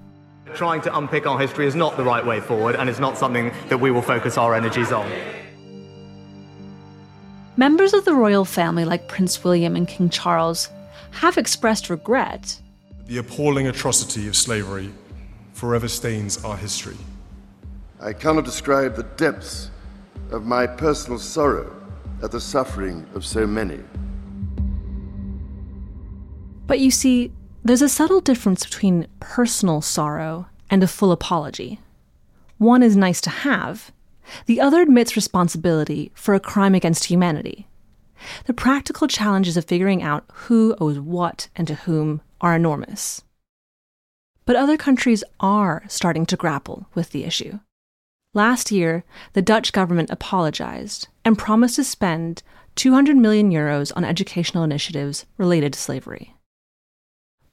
Trying 0.54 0.80
to 0.82 0.96
unpick 0.96 1.26
our 1.26 1.38
history 1.38 1.66
is 1.66 1.74
not 1.74 1.96
the 1.96 2.04
right 2.04 2.24
way 2.24 2.40
forward, 2.40 2.76
and 2.76 2.88
it's 2.88 2.98
not 2.98 3.18
something 3.18 3.52
that 3.68 3.78
we 3.78 3.90
will 3.90 4.02
focus 4.02 4.38
our 4.38 4.54
energies 4.54 4.92
on. 4.92 5.10
Members 7.56 7.92
of 7.92 8.04
the 8.04 8.14
royal 8.14 8.44
family, 8.44 8.84
like 8.84 9.08
Prince 9.08 9.42
William 9.44 9.76
and 9.76 9.88
King 9.88 10.08
Charles, 10.08 10.68
have 11.12 11.38
expressed 11.38 11.90
regret. 11.90 12.60
The 13.06 13.18
appalling 13.18 13.68
atrocity 13.68 14.28
of 14.28 14.36
slavery 14.36 14.92
forever 15.52 15.88
stains 15.88 16.44
our 16.44 16.56
history. 16.56 16.96
I 18.00 18.12
cannot 18.12 18.44
describe 18.44 18.96
the 18.96 19.04
depths 19.04 19.70
of 20.30 20.44
my 20.44 20.66
personal 20.66 21.18
sorrow 21.18 21.76
at 22.22 22.32
the 22.32 22.40
suffering 22.40 23.06
of 23.14 23.24
so 23.24 23.46
many. 23.46 23.80
But 26.66 26.80
you 26.80 26.90
see, 26.90 27.32
there's 27.64 27.82
a 27.82 27.88
subtle 27.88 28.20
difference 28.20 28.64
between 28.64 29.06
personal 29.20 29.82
sorrow 29.82 30.46
and 30.70 30.82
a 30.82 30.88
full 30.88 31.12
apology. 31.12 31.80
One 32.58 32.82
is 32.82 32.96
nice 32.96 33.20
to 33.22 33.30
have, 33.30 33.92
the 34.46 34.60
other 34.60 34.80
admits 34.80 35.16
responsibility 35.16 36.10
for 36.14 36.34
a 36.34 36.40
crime 36.40 36.74
against 36.74 37.04
humanity. 37.04 37.68
The 38.46 38.54
practical 38.54 39.08
challenges 39.08 39.56
of 39.56 39.64
figuring 39.64 40.02
out 40.02 40.24
who 40.32 40.74
owes 40.80 40.98
what 40.98 41.48
and 41.56 41.66
to 41.68 41.74
whom 41.74 42.20
are 42.40 42.54
enormous. 42.54 43.22
But 44.44 44.56
other 44.56 44.76
countries 44.76 45.22
are 45.40 45.84
starting 45.88 46.26
to 46.26 46.36
grapple 46.36 46.86
with 46.94 47.10
the 47.10 47.24
issue. 47.24 47.60
Last 48.34 48.70
year, 48.70 49.04
the 49.34 49.42
Dutch 49.42 49.72
government 49.72 50.10
apologized 50.10 51.08
and 51.24 51.38
promised 51.38 51.76
to 51.76 51.84
spend 51.84 52.42
200 52.76 53.16
million 53.16 53.50
euros 53.50 53.92
on 53.94 54.04
educational 54.04 54.64
initiatives 54.64 55.26
related 55.36 55.74
to 55.74 55.78
slavery. 55.78 56.34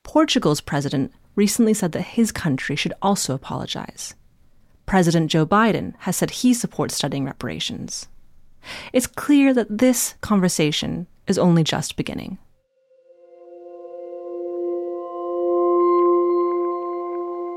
Portugal's 0.03 0.61
president 0.61 1.11
recently 1.35 1.73
said 1.73 1.91
that 1.91 2.01
his 2.01 2.31
country 2.31 2.75
should 2.75 2.93
also 3.01 3.33
apologize. 3.33 4.15
President 4.85 5.29
Joe 5.29 5.45
Biden 5.45 5.93
has 5.99 6.15
said 6.15 6.31
he 6.31 6.53
supports 6.53 6.95
studying 6.95 7.25
reparations. 7.25 8.07
It's 8.93 9.07
clear 9.07 9.53
that 9.53 9.77
this 9.77 10.15
conversation 10.21 11.07
is 11.27 11.37
only 11.37 11.63
just 11.63 11.95
beginning. 11.95 12.37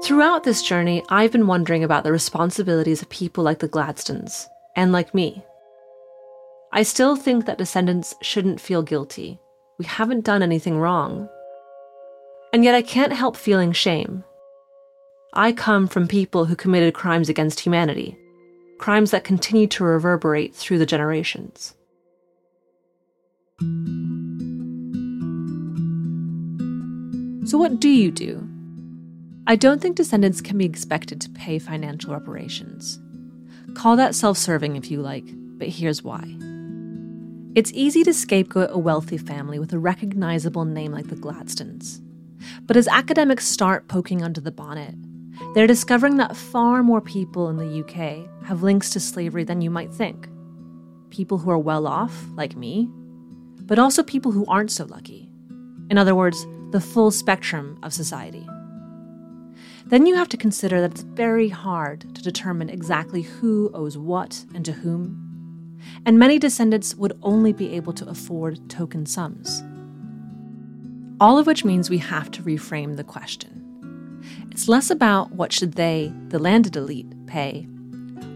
Throughout 0.05 0.43
this 0.43 0.63
journey, 0.63 1.05
I've 1.11 1.31
been 1.31 1.47
wondering 1.47 1.85
about 1.85 2.03
the 2.03 2.11
responsibilities 2.11 3.03
of 3.03 3.09
people 3.09 3.45
like 3.45 3.61
the 3.61 3.69
Gladstones, 3.69 4.49
and 4.75 4.91
like 4.91 5.15
me. 5.15 5.45
I 6.73 6.83
still 6.83 7.15
think 7.17 7.47
that 7.47 7.59
descendants 7.59 8.15
shouldn't 8.21 8.61
feel 8.61 8.83
guilty. 8.83 9.39
We 9.79 9.85
haven't 9.85 10.25
done 10.25 10.43
anything 10.43 10.79
wrong. 10.79 11.29
And 12.53 12.65
yet 12.65 12.75
I 12.75 12.83
can't 12.83 13.13
help 13.13 13.37
feeling 13.37 13.73
shame. 13.73 14.25
I 15.35 15.53
come 15.53 15.87
from 15.87 16.09
people 16.09 16.47
who 16.47 16.57
committed 16.57 16.95
crimes 16.95 17.29
against 17.29 17.61
humanity, 17.61 18.19
crimes 18.83 19.13
that 19.13 19.23
continue 19.23 19.69
to 19.69 19.85
reverberate 19.85 20.53
through 20.53 20.77
the 20.77 20.85
generations. 20.85 21.73
So, 27.49 27.59
what 27.59 27.79
do 27.79 27.89
you 27.89 28.11
do? 28.11 28.45
I 29.47 29.55
don't 29.55 29.81
think 29.81 29.95
descendants 29.95 30.41
can 30.41 30.59
be 30.59 30.65
expected 30.65 31.21
to 31.21 31.31
pay 31.31 31.61
financial 31.61 32.13
reparations. 32.13 32.99
Call 33.75 33.95
that 33.95 34.17
self 34.17 34.37
serving 34.37 34.75
if 34.75 34.91
you 34.91 35.01
like, 35.01 35.27
but 35.59 35.69
here's 35.69 36.03
why. 36.03 36.25
It's 37.55 37.71
easy 37.75 38.03
to 38.03 38.13
scapegoat 38.13 38.71
a 38.73 38.79
wealthy 38.79 39.17
family 39.17 39.61
with 39.61 39.73
a 39.73 39.79
recognizable 39.79 40.65
name 40.65 40.91
like 40.91 41.07
the 41.07 41.15
Gladstones. 41.15 42.03
But 42.63 42.77
as 42.77 42.89
academics 42.89 43.47
start 43.47 43.87
poking 43.87 44.25
under 44.25 44.41
the 44.41 44.51
bonnet, 44.51 44.97
they're 45.55 45.67
discovering 45.67 46.17
that 46.17 46.37
far 46.37 46.83
more 46.83 47.01
people 47.01 47.49
in 47.49 47.57
the 47.57 47.81
UK 47.81 48.29
have 48.45 48.63
links 48.63 48.91
to 48.91 49.01
slavery 49.01 49.45
than 49.45 49.61
you 49.61 49.71
might 49.71 49.93
think. 49.93 50.29
People 51.11 51.39
who 51.39 51.51
are 51.51 51.59
well 51.59 51.87
off, 51.87 52.27
like 52.35 52.57
me, 52.57 52.89
but 53.63 53.79
also 53.79 54.03
people 54.03 54.33
who 54.33 54.47
aren't 54.47 54.71
so 54.71 54.85
lucky. 54.85 55.29
In 55.91 55.99
other 55.99 56.15
words, 56.15 56.47
the 56.71 56.81
full 56.81 57.11
spectrum 57.11 57.79
of 57.83 57.93
society. 57.93 58.47
Then 59.87 60.07
you 60.07 60.15
have 60.15 60.29
to 60.31 60.37
consider 60.37 60.81
that 60.81 60.93
it's 60.93 61.03
very 61.03 61.49
hard 61.49 62.15
to 62.15 62.23
determine 62.23 62.71
exactly 62.71 63.23
who 63.23 63.71
owes 63.75 63.99
what 63.99 64.45
and 64.55 64.65
to 64.65 64.73
whom. 64.73 65.79
And 66.07 66.19
many 66.19 66.39
descendants 66.39 66.95
would 66.95 67.19
only 67.23 67.53
be 67.53 67.75
able 67.75 67.93
to 67.95 68.09
afford 68.09 68.71
token 68.71 69.05
sums. 69.07 69.63
All 71.21 71.39
of 71.39 71.47
which 71.47 71.65
means 71.65 71.91
we 71.91 71.99
have 71.99 72.31
to 72.33 72.43
reframe 72.43 72.97
the 72.97 73.05
question. 73.05 73.62
It's 74.53 74.69
less 74.69 74.91
about 74.91 75.33
what 75.33 75.51
should 75.51 75.73
they, 75.73 76.13
the 76.29 76.39
landed 76.39 76.77
elite, 76.77 77.11
pay, 77.27 77.67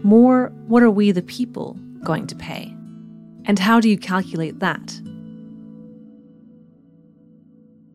more 0.01 0.51
what 0.65 0.81
are 0.81 0.89
we, 0.89 1.11
the 1.11 1.21
people, 1.21 1.77
going 2.03 2.25
to 2.25 2.35
pay? 2.35 2.75
And 3.45 3.59
how 3.59 3.79
do 3.79 3.87
you 3.87 3.99
calculate 3.99 4.59
that? 4.59 4.99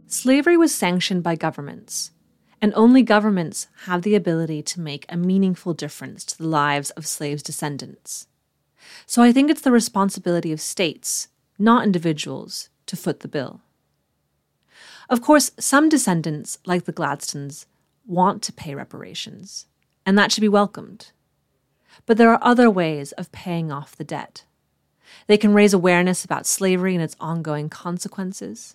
Slavery 0.07 0.57
was 0.57 0.73
sanctioned 0.73 1.25
by 1.25 1.35
governments, 1.35 2.13
and 2.61 2.73
only 2.77 3.03
governments 3.03 3.67
have 3.87 4.03
the 4.03 4.15
ability 4.15 4.63
to 4.63 4.81
make 4.81 5.05
a 5.09 5.17
meaningful 5.17 5.75
difference 5.75 6.25
to 6.27 6.39
the 6.39 6.47
lives 6.47 6.91
of 6.91 7.09
slaves' 7.09 7.43
descendants. 7.43 8.29
So 9.05 9.21
I 9.21 9.33
think 9.33 9.51
it's 9.51 9.63
the 9.63 9.73
responsibility 9.73 10.53
of 10.53 10.61
states, 10.61 11.27
not 11.59 11.83
individuals, 11.83 12.69
to 12.87 12.97
foot 12.97 13.19
the 13.19 13.27
bill. 13.27 13.63
Of 15.09 15.21
course, 15.21 15.51
some 15.59 15.89
descendants, 15.89 16.59
like 16.65 16.85
the 16.85 16.93
Gladstones, 16.93 17.67
want 18.07 18.43
to 18.43 18.53
pay 18.53 18.75
reparations, 18.75 19.67
and 20.05 20.19
that 20.19 20.33
should 20.33 20.41
be 20.41 20.49
welcomed. 20.49 21.13
But 22.07 22.17
there 22.17 22.31
are 22.31 22.39
other 22.43 22.71
ways 22.71 23.13
of 23.13 23.33
paying 23.33 23.71
off 23.71 23.97
the 23.97 24.05
debt. 24.05 24.45
They 25.27 25.37
can 25.37 25.55
raise 25.55 25.75
awareness 25.75 26.25
about 26.25 26.47
slavery 26.47 26.95
and 26.95 27.03
its 27.03 27.17
ongoing 27.21 27.69
consequences. 27.69 28.75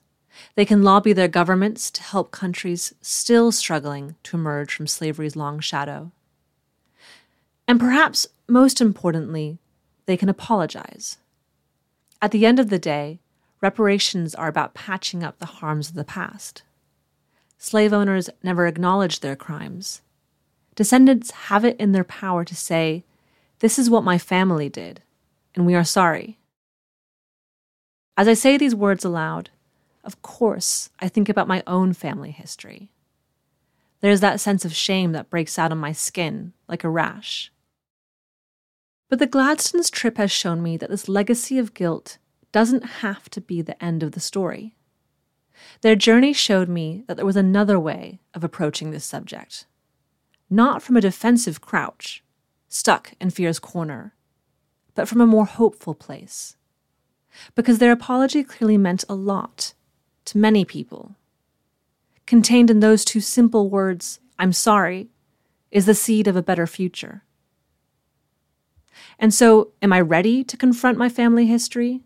They 0.55 0.65
can 0.65 0.83
lobby 0.83 1.13
their 1.13 1.27
governments 1.27 1.89
to 1.91 2.03
help 2.03 2.31
countries 2.31 2.93
still 3.01 3.51
struggling 3.51 4.15
to 4.23 4.37
emerge 4.37 4.73
from 4.73 4.87
slavery's 4.87 5.35
long 5.35 5.59
shadow. 5.59 6.11
And 7.67 7.79
perhaps 7.79 8.27
most 8.47 8.79
importantly, 8.79 9.57
they 10.05 10.15
can 10.15 10.29
apologize. 10.29 11.17
At 12.21 12.31
the 12.31 12.45
end 12.45 12.59
of 12.59 12.69
the 12.69 12.79
day, 12.79 13.19
reparations 13.61 14.33
are 14.35 14.47
about 14.47 14.73
patching 14.73 15.23
up 15.23 15.39
the 15.39 15.45
harms 15.45 15.89
of 15.89 15.95
the 15.95 16.03
past. 16.03 16.63
Slave 17.57 17.93
owners 17.93 18.29
never 18.43 18.67
acknowledged 18.67 19.21
their 19.21 19.35
crimes. 19.35 20.01
Descendants 20.75 21.31
have 21.31 21.65
it 21.65 21.75
in 21.79 21.91
their 21.91 22.03
power 22.03 22.45
to 22.45 22.55
say, 22.55 23.03
This 23.59 23.79
is 23.79 23.89
what 23.89 24.03
my 24.03 24.17
family 24.17 24.69
did, 24.69 25.01
and 25.55 25.65
we 25.65 25.73
are 25.73 25.83
sorry. 25.83 26.37
As 28.15 28.27
I 28.27 28.33
say 28.33 28.57
these 28.57 28.75
words 28.75 29.03
aloud, 29.03 29.49
of 30.03 30.21
course, 30.21 30.89
I 30.99 31.09
think 31.09 31.29
about 31.29 31.47
my 31.47 31.63
own 31.67 31.93
family 31.93 32.31
history. 32.31 32.89
There's 34.01 34.21
that 34.21 34.39
sense 34.39 34.63
of 34.63 34.73
shame 34.73 35.11
that 35.11 35.29
breaks 35.29 35.57
out 35.57 35.71
on 35.71 35.79
my 35.79 35.91
skin 35.91 36.53
like 36.67 36.83
a 36.83 36.89
rash. 36.89 37.51
But 39.09 39.19
the 39.19 39.27
Gladstones' 39.27 39.89
trip 39.89 40.17
has 40.17 40.31
shown 40.31 40.61
me 40.61 40.77
that 40.77 40.89
this 40.89 41.09
legacy 41.09 41.57
of 41.57 41.73
guilt 41.73 42.19
doesn't 42.51 42.85
have 43.01 43.29
to 43.31 43.41
be 43.41 43.61
the 43.61 43.83
end 43.83 44.03
of 44.03 44.13
the 44.13 44.19
story. 44.19 44.76
Their 45.81 45.95
journey 45.95 46.33
showed 46.33 46.69
me 46.69 47.03
that 47.07 47.15
there 47.15 47.25
was 47.25 47.35
another 47.35 47.79
way 47.79 48.19
of 48.33 48.43
approaching 48.43 48.91
this 48.91 49.05
subject. 49.05 49.65
Not 50.49 50.81
from 50.81 50.97
a 50.97 51.01
defensive 51.01 51.61
crouch, 51.61 52.23
stuck 52.67 53.13
in 53.19 53.29
fear's 53.29 53.59
corner, 53.59 54.13
but 54.95 55.07
from 55.07 55.21
a 55.21 55.27
more 55.27 55.45
hopeful 55.45 55.93
place. 55.93 56.55
Because 57.55 57.79
their 57.79 57.91
apology 57.91 58.43
clearly 58.43 58.77
meant 58.77 59.03
a 59.09 59.15
lot 59.15 59.73
to 60.25 60.37
many 60.37 60.65
people. 60.65 61.15
Contained 62.25 62.69
in 62.69 62.79
those 62.79 63.05
two 63.05 63.21
simple 63.21 63.69
words, 63.69 64.19
I'm 64.39 64.53
sorry, 64.53 65.09
is 65.71 65.85
the 65.85 65.93
seed 65.93 66.27
of 66.27 66.35
a 66.35 66.41
better 66.41 66.67
future. 66.67 67.23
And 69.19 69.33
so, 69.33 69.71
am 69.81 69.93
I 69.93 70.01
ready 70.01 70.43
to 70.43 70.57
confront 70.57 70.97
my 70.97 71.09
family 71.09 71.45
history? 71.45 72.01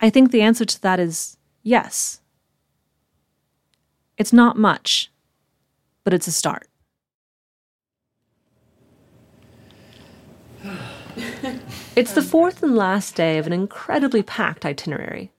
I 0.00 0.10
think 0.10 0.30
the 0.30 0.42
answer 0.42 0.64
to 0.64 0.82
that 0.82 1.00
is 1.00 1.36
yes. 1.62 2.20
It's 4.18 4.32
not 4.32 4.58
much, 4.58 5.12
but 6.02 6.12
it's 6.12 6.26
a 6.26 6.32
start. 6.32 6.66
it's 11.96 12.12
the 12.12 12.22
fourth 12.22 12.62
and 12.62 12.74
last 12.74 13.14
day 13.14 13.38
of 13.38 13.46
an 13.46 13.52
incredibly 13.52 14.24
packed 14.24 14.66
itinerary. 14.66 15.30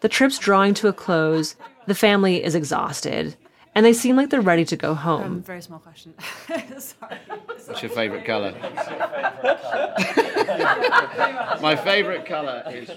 The 0.00 0.08
trip's 0.08 0.38
drawing 0.38 0.74
to 0.74 0.88
a 0.88 0.92
close, 0.92 1.56
the 1.86 1.94
family 1.94 2.44
is 2.44 2.54
exhausted, 2.54 3.36
and 3.74 3.86
they 3.86 3.92
seem 3.92 4.16
like 4.16 4.30
they're 4.30 4.40
ready 4.40 4.64
to 4.66 4.76
go 4.76 4.94
home. 4.94 5.22
Um, 5.22 5.42
very 5.42 5.62
small 5.62 5.78
question. 5.78 6.14
Sorry. 6.78 7.18
What's 7.66 7.82
your 7.82 7.90
favourite 7.90 8.24
colour? 8.24 8.52
My 11.60 11.76
favourite 11.76 12.26
colour 12.26 12.62
is 12.70 12.90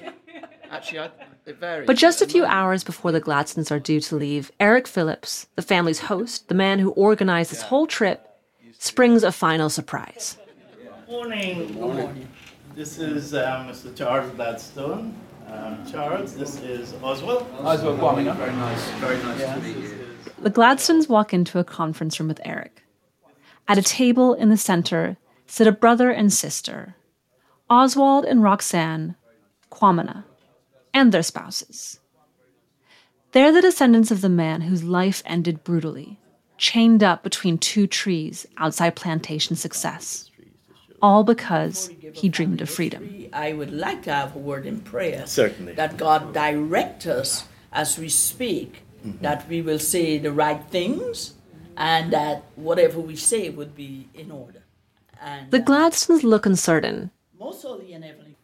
actually 0.70 1.00
I, 1.00 1.10
it 1.46 1.58
varies. 1.60 1.88
But 1.88 1.98
just 1.98 2.22
a 2.22 2.28
few 2.28 2.46
hours 2.46 2.84
before 2.84 3.12
the 3.12 3.20
Gladstones 3.20 3.72
are 3.72 3.80
due 3.80 4.02
to 4.02 4.16
leave, 4.16 4.52
Eric 4.60 4.88
Phillips, 4.88 5.48
the 5.56 5.62
family's 5.62 6.00
host, 6.00 6.48
the 6.50 6.56
man 6.56 6.80
who 6.80 6.92
organized 6.92 7.52
this 7.52 7.62
whole 7.64 7.88
trip, 7.88 8.28
springs 8.78 9.24
a 9.24 9.32
final 9.32 9.70
surprise. 9.70 10.38
Morning. 11.08 11.74
Morning. 11.76 12.28
This 12.76 12.98
is 12.98 13.34
um, 13.34 13.68
Mr. 13.70 13.96
Charles 13.96 14.30
Gladstone. 14.32 15.16
Um, 15.48 15.86
Charles, 15.90 16.36
this 16.36 16.60
is 16.62 16.94
Oswald. 17.02 17.48
Oswald 17.60 18.00
Kwamina. 18.00 18.36
Very 18.36 18.52
nice. 18.54 18.90
Very 18.94 19.18
nice 19.24 19.40
Yes, 19.40 19.58
to 19.58 19.64
meet 19.64 19.78
you. 19.78 20.08
Is- 20.26 20.34
The 20.42 20.50
Gladstones 20.50 21.08
walk 21.10 21.34
into 21.34 21.60
a 21.60 21.64
conference 21.64 22.20
room 22.20 22.28
with 22.28 22.42
Eric. 22.46 22.84
At 23.68 23.78
a 23.78 23.82
table 23.82 24.34
in 24.34 24.50
the 24.50 24.58
center 24.58 25.18
sit 25.48 25.68
a 25.68 25.72
brother 25.72 26.12
and 26.12 26.32
sister, 26.32 26.96
Oswald 27.70 28.26
and 28.26 28.44
Roxanne 28.44 29.16
Kwamina, 29.72 30.24
and 30.94 31.12
their 31.12 31.24
spouses. 31.24 32.00
They're 33.32 33.52
the 33.52 33.62
descendants 33.62 34.12
of 34.12 34.22
the 34.22 34.30
man 34.30 34.62
whose 34.62 34.84
life 34.84 35.22
ended 35.26 35.64
brutally, 35.64 36.20
chained 36.58 37.04
up 37.04 37.22
between 37.22 37.58
two 37.58 37.86
trees 37.86 38.46
outside 38.58 38.96
plantation 38.96 39.56
success, 39.56 40.30
all 41.02 41.24
because 41.24 41.90
he 42.14 42.30
dreamed 42.30 42.62
of 42.62 42.70
freedom. 42.70 43.26
I 43.34 43.52
would 43.52 43.74
like 43.74 44.04
to 44.04 44.14
have 44.14 44.36
a 44.36 44.40
word 44.40 44.66
in 44.66 44.80
prayer. 44.80 45.28
Certainly. 45.28 45.74
That 45.74 45.98
God 45.98 46.34
direct 46.34 47.06
us 47.08 47.46
as 47.74 47.98
we 47.98 48.08
speak, 48.08 48.84
Mm-hmm. 49.06 49.22
that 49.22 49.48
we 49.48 49.62
will 49.62 49.78
say 49.80 50.18
the 50.18 50.32
right 50.32 50.64
things, 50.72 51.36
and 51.78 52.12
that 52.12 52.44
whatever 52.56 53.00
we 53.00 53.16
say 53.16 53.50
would 53.50 53.76
be 53.76 54.08
in 54.16 54.32
order. 54.32 54.64
And 55.22 55.52
The 55.52 55.60
Gladstones 55.60 56.24
look 56.24 56.46
uncertain. 56.48 57.12
most 57.40 57.62
holy 57.62 57.94
and 57.94 58.04
heavenly. 58.04 58.36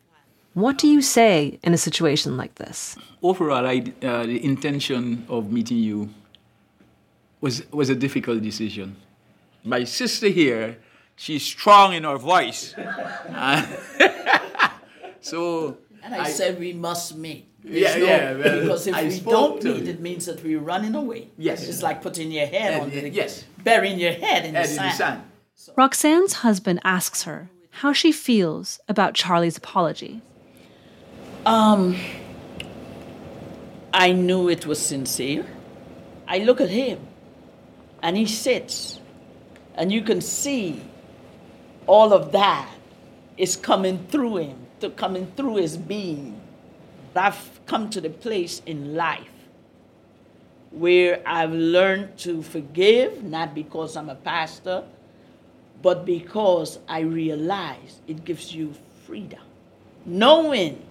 What 0.54 0.78
do 0.78 0.88
you 0.88 1.02
say 1.02 1.58
in 1.64 1.74
a 1.74 1.78
situation 1.78 2.36
like 2.38 2.56
this? 2.56 2.98
Overall, 3.24 3.66
I, 3.66 3.78
uh, 4.04 4.26
the 4.26 4.44
intention 4.44 5.26
of 5.30 5.50
meeting 5.52 5.78
you 5.78 6.10
was, 7.40 7.64
was 7.72 7.90
a 7.90 7.96
difficult 7.96 8.44
decision. 8.44 8.98
My 9.64 9.86
sister 9.86 10.28
here, 10.28 10.78
she's 11.16 11.42
strong 11.44 11.94
in 11.94 12.04
her 12.04 12.18
voice. 12.18 12.76
Uh, 13.34 13.66
so 15.22 15.78
And 16.04 16.16
I, 16.16 16.30
said 16.30 16.60
we 16.60 16.74
must 16.74 17.16
meet. 17.16 17.48
Yeah, 17.64 17.94
There's 17.94 18.08
yeah, 18.08 18.34
well, 18.38 18.62
because 18.62 18.88
if 18.88 18.96
I 18.96 19.04
we 19.04 19.20
don't 19.20 19.64
meet, 19.64 19.84
you. 19.84 19.90
it 19.92 20.00
means 20.00 20.26
that 20.26 20.44
we're 20.44 20.60
running 20.60 20.96
away. 20.96 21.30
Yes. 21.38 21.68
It's 21.68 21.84
like 21.84 22.02
putting 22.02 22.32
your 22.32 22.48
head 22.48 22.80
Uh, 22.80 22.84
under 22.84 23.02
the 23.02 23.10
yes. 23.10 23.46
burying 23.64 24.00
your 24.00 24.14
head 24.14 24.46
in, 24.46 24.56
Head 24.56 24.66
the, 24.66 24.70
in 24.72 24.76
the 24.78 24.92
sand. 24.92 25.22
sand. 25.58 25.76
Roxanne's 25.78 26.34
husband 26.34 26.80
asks 26.84 27.24
her 27.24 27.50
how 27.82 27.94
she 27.94 28.12
feels 28.12 28.80
about 28.90 29.14
Charlie's 29.14 29.58
apology. 29.58 30.22
Um, 31.46 31.96
I 33.94 34.12
knew 34.12 34.50
it 34.50 34.66
was 34.66 34.80
sincere. 34.80 35.46
I 36.28 36.40
look 36.40 36.62
at 36.62 36.70
him, 36.70 37.00
and 38.02 38.16
he 38.18 38.26
sits, 38.26 39.00
and 39.76 39.92
you 39.92 40.02
can 40.02 40.22
see 40.22 40.82
all 41.88 42.14
of 42.14 42.32
that 42.32 42.70
is 43.38 43.56
coming 43.56 44.06
through 44.08 44.38
him, 44.38 44.61
to 44.82 44.90
coming 44.90 45.32
through 45.36 45.58
his 45.58 45.78
being. 45.78 46.40
I've 47.16 47.60
come 47.66 47.90
to 47.92 48.02
the 48.02 48.10
place 48.10 48.62
in 48.66 48.96
life 48.96 49.28
where 50.72 51.22
I've 51.26 51.52
learned 51.52 52.18
to 52.20 52.42
forgive, 52.42 53.24
not 53.24 53.54
because 53.54 53.98
I'm 53.98 54.10
a 54.10 54.16
pastor, 54.16 54.84
but 55.82 56.06
because 56.06 56.80
I 56.88 57.02
realize 57.02 58.02
it 58.08 58.24
gives 58.24 58.54
you 58.54 58.74
freedom. 59.06 59.42
Knowing 60.06 60.82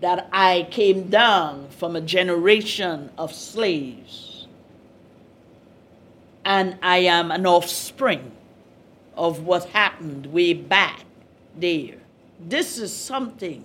that 0.00 0.28
I 0.32 0.68
came 0.70 1.10
down 1.10 1.68
from 1.70 1.96
a 1.96 2.00
generation 2.00 3.10
of 3.18 3.34
slaves 3.34 4.46
and 6.44 6.78
I 6.82 6.98
am 6.98 7.30
an 7.30 7.46
offspring 7.46 8.30
of 9.16 9.42
what 9.42 9.64
happened 9.66 10.26
way 10.26 10.54
back 10.54 11.04
there. 11.56 11.96
This 12.38 12.78
is 12.78 12.94
something 12.94 13.64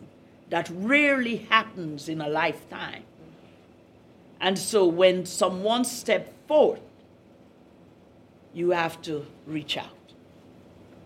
that 0.49 0.69
rarely 0.69 1.38
happens 1.38 2.09
in 2.09 2.21
a 2.21 2.28
lifetime. 2.28 3.03
And 4.39 4.57
so 4.57 4.86
when 4.86 5.26
someone 5.26 5.86
steps 5.86 6.32
forth, 6.47 6.82
you 8.53 8.71
have 8.71 9.01
to 9.03 9.26
reach 9.47 9.78
out 9.78 10.13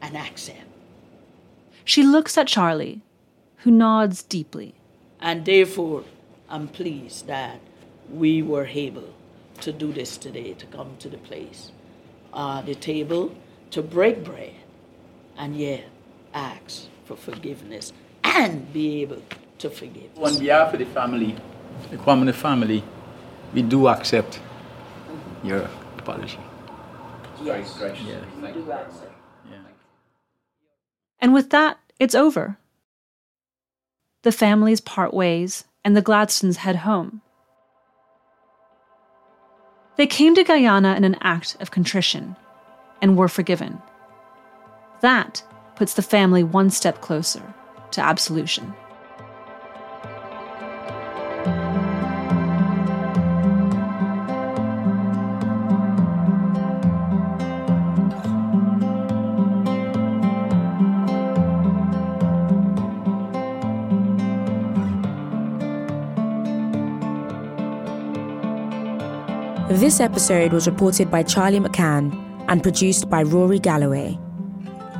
and 0.01 0.17
accept. 0.17 0.65
She 1.85 2.03
looks 2.03 2.37
at 2.37 2.47
Charlie, 2.47 3.01
who 3.57 3.71
nods 3.71 4.23
deeply. 4.23 4.75
And 5.21 5.45
therefore, 5.45 6.03
I'm 6.49 6.67
pleased 6.67 7.27
that 7.27 7.59
we 8.09 8.41
were 8.41 8.65
able 8.65 9.13
to 9.61 9.71
do 9.71 9.91
this 9.91 10.17
today, 10.17 10.53
to 10.53 10.65
come 10.67 10.95
to 10.99 11.09
the 11.09 11.17
place, 11.17 11.71
uh, 12.33 12.61
the 12.61 12.75
table, 12.75 13.35
to 13.71 13.81
break 13.81 14.23
bread, 14.23 14.53
and 15.37 15.55
yet 15.55 15.85
ask 16.33 16.87
for 17.07 17.15
forgiveness 17.15 17.93
and 18.23 18.71
be 18.73 19.01
able 19.01 19.21
to 19.59 19.69
forgive. 19.69 20.09
on 20.21 20.37
behalf 20.37 20.73
of 20.73 20.79
the 20.79 20.85
family, 20.85 21.35
the 21.89 21.97
Kwamina 21.97 22.33
family, 22.33 22.83
we 23.53 23.61
do 23.61 23.87
accept 23.87 24.41
your 25.43 25.69
apology. 25.97 26.39
Yes, 27.41 27.77
gracious. 27.77 28.05
we 28.05 28.41
Thank 28.41 28.53
do 28.55 28.59
you. 28.59 28.71
accept. 28.71 29.13
And 31.19 31.33
with 31.33 31.49
that, 31.49 31.79
it's 31.99 32.13
over. 32.13 32.57
The 34.23 34.31
families 34.31 34.81
part 34.81 35.13
ways, 35.13 35.63
and 35.83 35.95
the 35.95 36.01
Gladstones 36.01 36.57
head 36.57 36.75
home. 36.75 37.21
They 39.95 40.05
came 40.05 40.35
to 40.35 40.43
Guyana 40.43 40.93
in 40.95 41.03
an 41.03 41.17
act 41.21 41.57
of 41.59 41.71
contrition 41.71 42.35
and 43.01 43.17
were 43.17 43.27
forgiven. 43.27 43.81
That 45.01 45.41
puts 45.77 45.93
the 45.93 46.01
family 46.01 46.43
one 46.43 46.71
step 46.71 47.01
closer 47.01 47.53
to 47.91 48.01
absolution. 48.01 48.73
This 69.69 69.99
episode 69.99 70.53
was 70.53 70.65
reported 70.65 71.11
by 71.11 71.21
Charlie 71.21 71.59
McCann 71.59 72.11
and 72.47 72.63
produced 72.63 73.11
by 73.11 73.21
Rory 73.21 73.59
Galloway. 73.59 74.17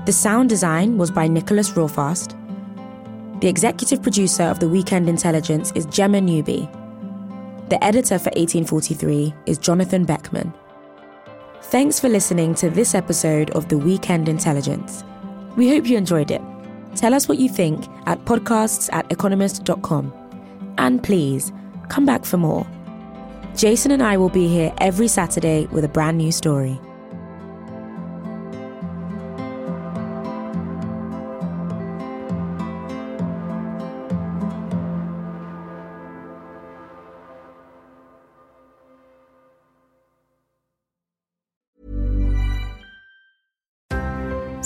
The 0.07 0.13
sound 0.13 0.47
design 0.47 0.97
was 0.97 1.11
by 1.11 1.27
Nicholas 1.27 1.71
Rofast. 1.71 2.31
The 3.41 3.49
executive 3.49 4.01
producer 4.01 4.43
of 4.43 4.61
The 4.61 4.69
Weekend 4.69 5.09
Intelligence 5.09 5.73
is 5.75 5.85
Gemma 5.85 6.21
Newby. 6.21 6.69
The 7.67 7.83
editor 7.83 8.17
for 8.17 8.29
1843 8.29 9.33
is 9.47 9.57
Jonathan 9.57 10.05
Beckman. 10.05 10.53
Thanks 11.63 11.99
for 11.99 12.07
listening 12.07 12.55
to 12.55 12.69
this 12.69 12.95
episode 12.95 13.49
of 13.49 13.67
The 13.67 13.77
Weekend 13.77 14.29
Intelligence. 14.29 15.03
We 15.57 15.67
hope 15.67 15.85
you 15.85 15.97
enjoyed 15.97 16.31
it. 16.31 16.41
Tell 16.95 17.13
us 17.13 17.27
what 17.27 17.37
you 17.37 17.49
think 17.49 17.85
at 18.05 18.23
podcasts 18.23 18.89
at 18.93 19.11
economist.com. 19.11 20.13
And 20.77 21.03
please, 21.03 21.51
come 21.89 22.05
back 22.05 22.23
for 22.23 22.37
more. 22.37 22.65
Jason 23.57 23.91
and 23.91 24.01
I 24.01 24.15
will 24.15 24.29
be 24.29 24.47
here 24.47 24.73
every 24.77 25.09
Saturday 25.09 25.65
with 25.65 25.83
a 25.83 25.89
brand 25.89 26.17
new 26.17 26.31
story. 26.31 26.79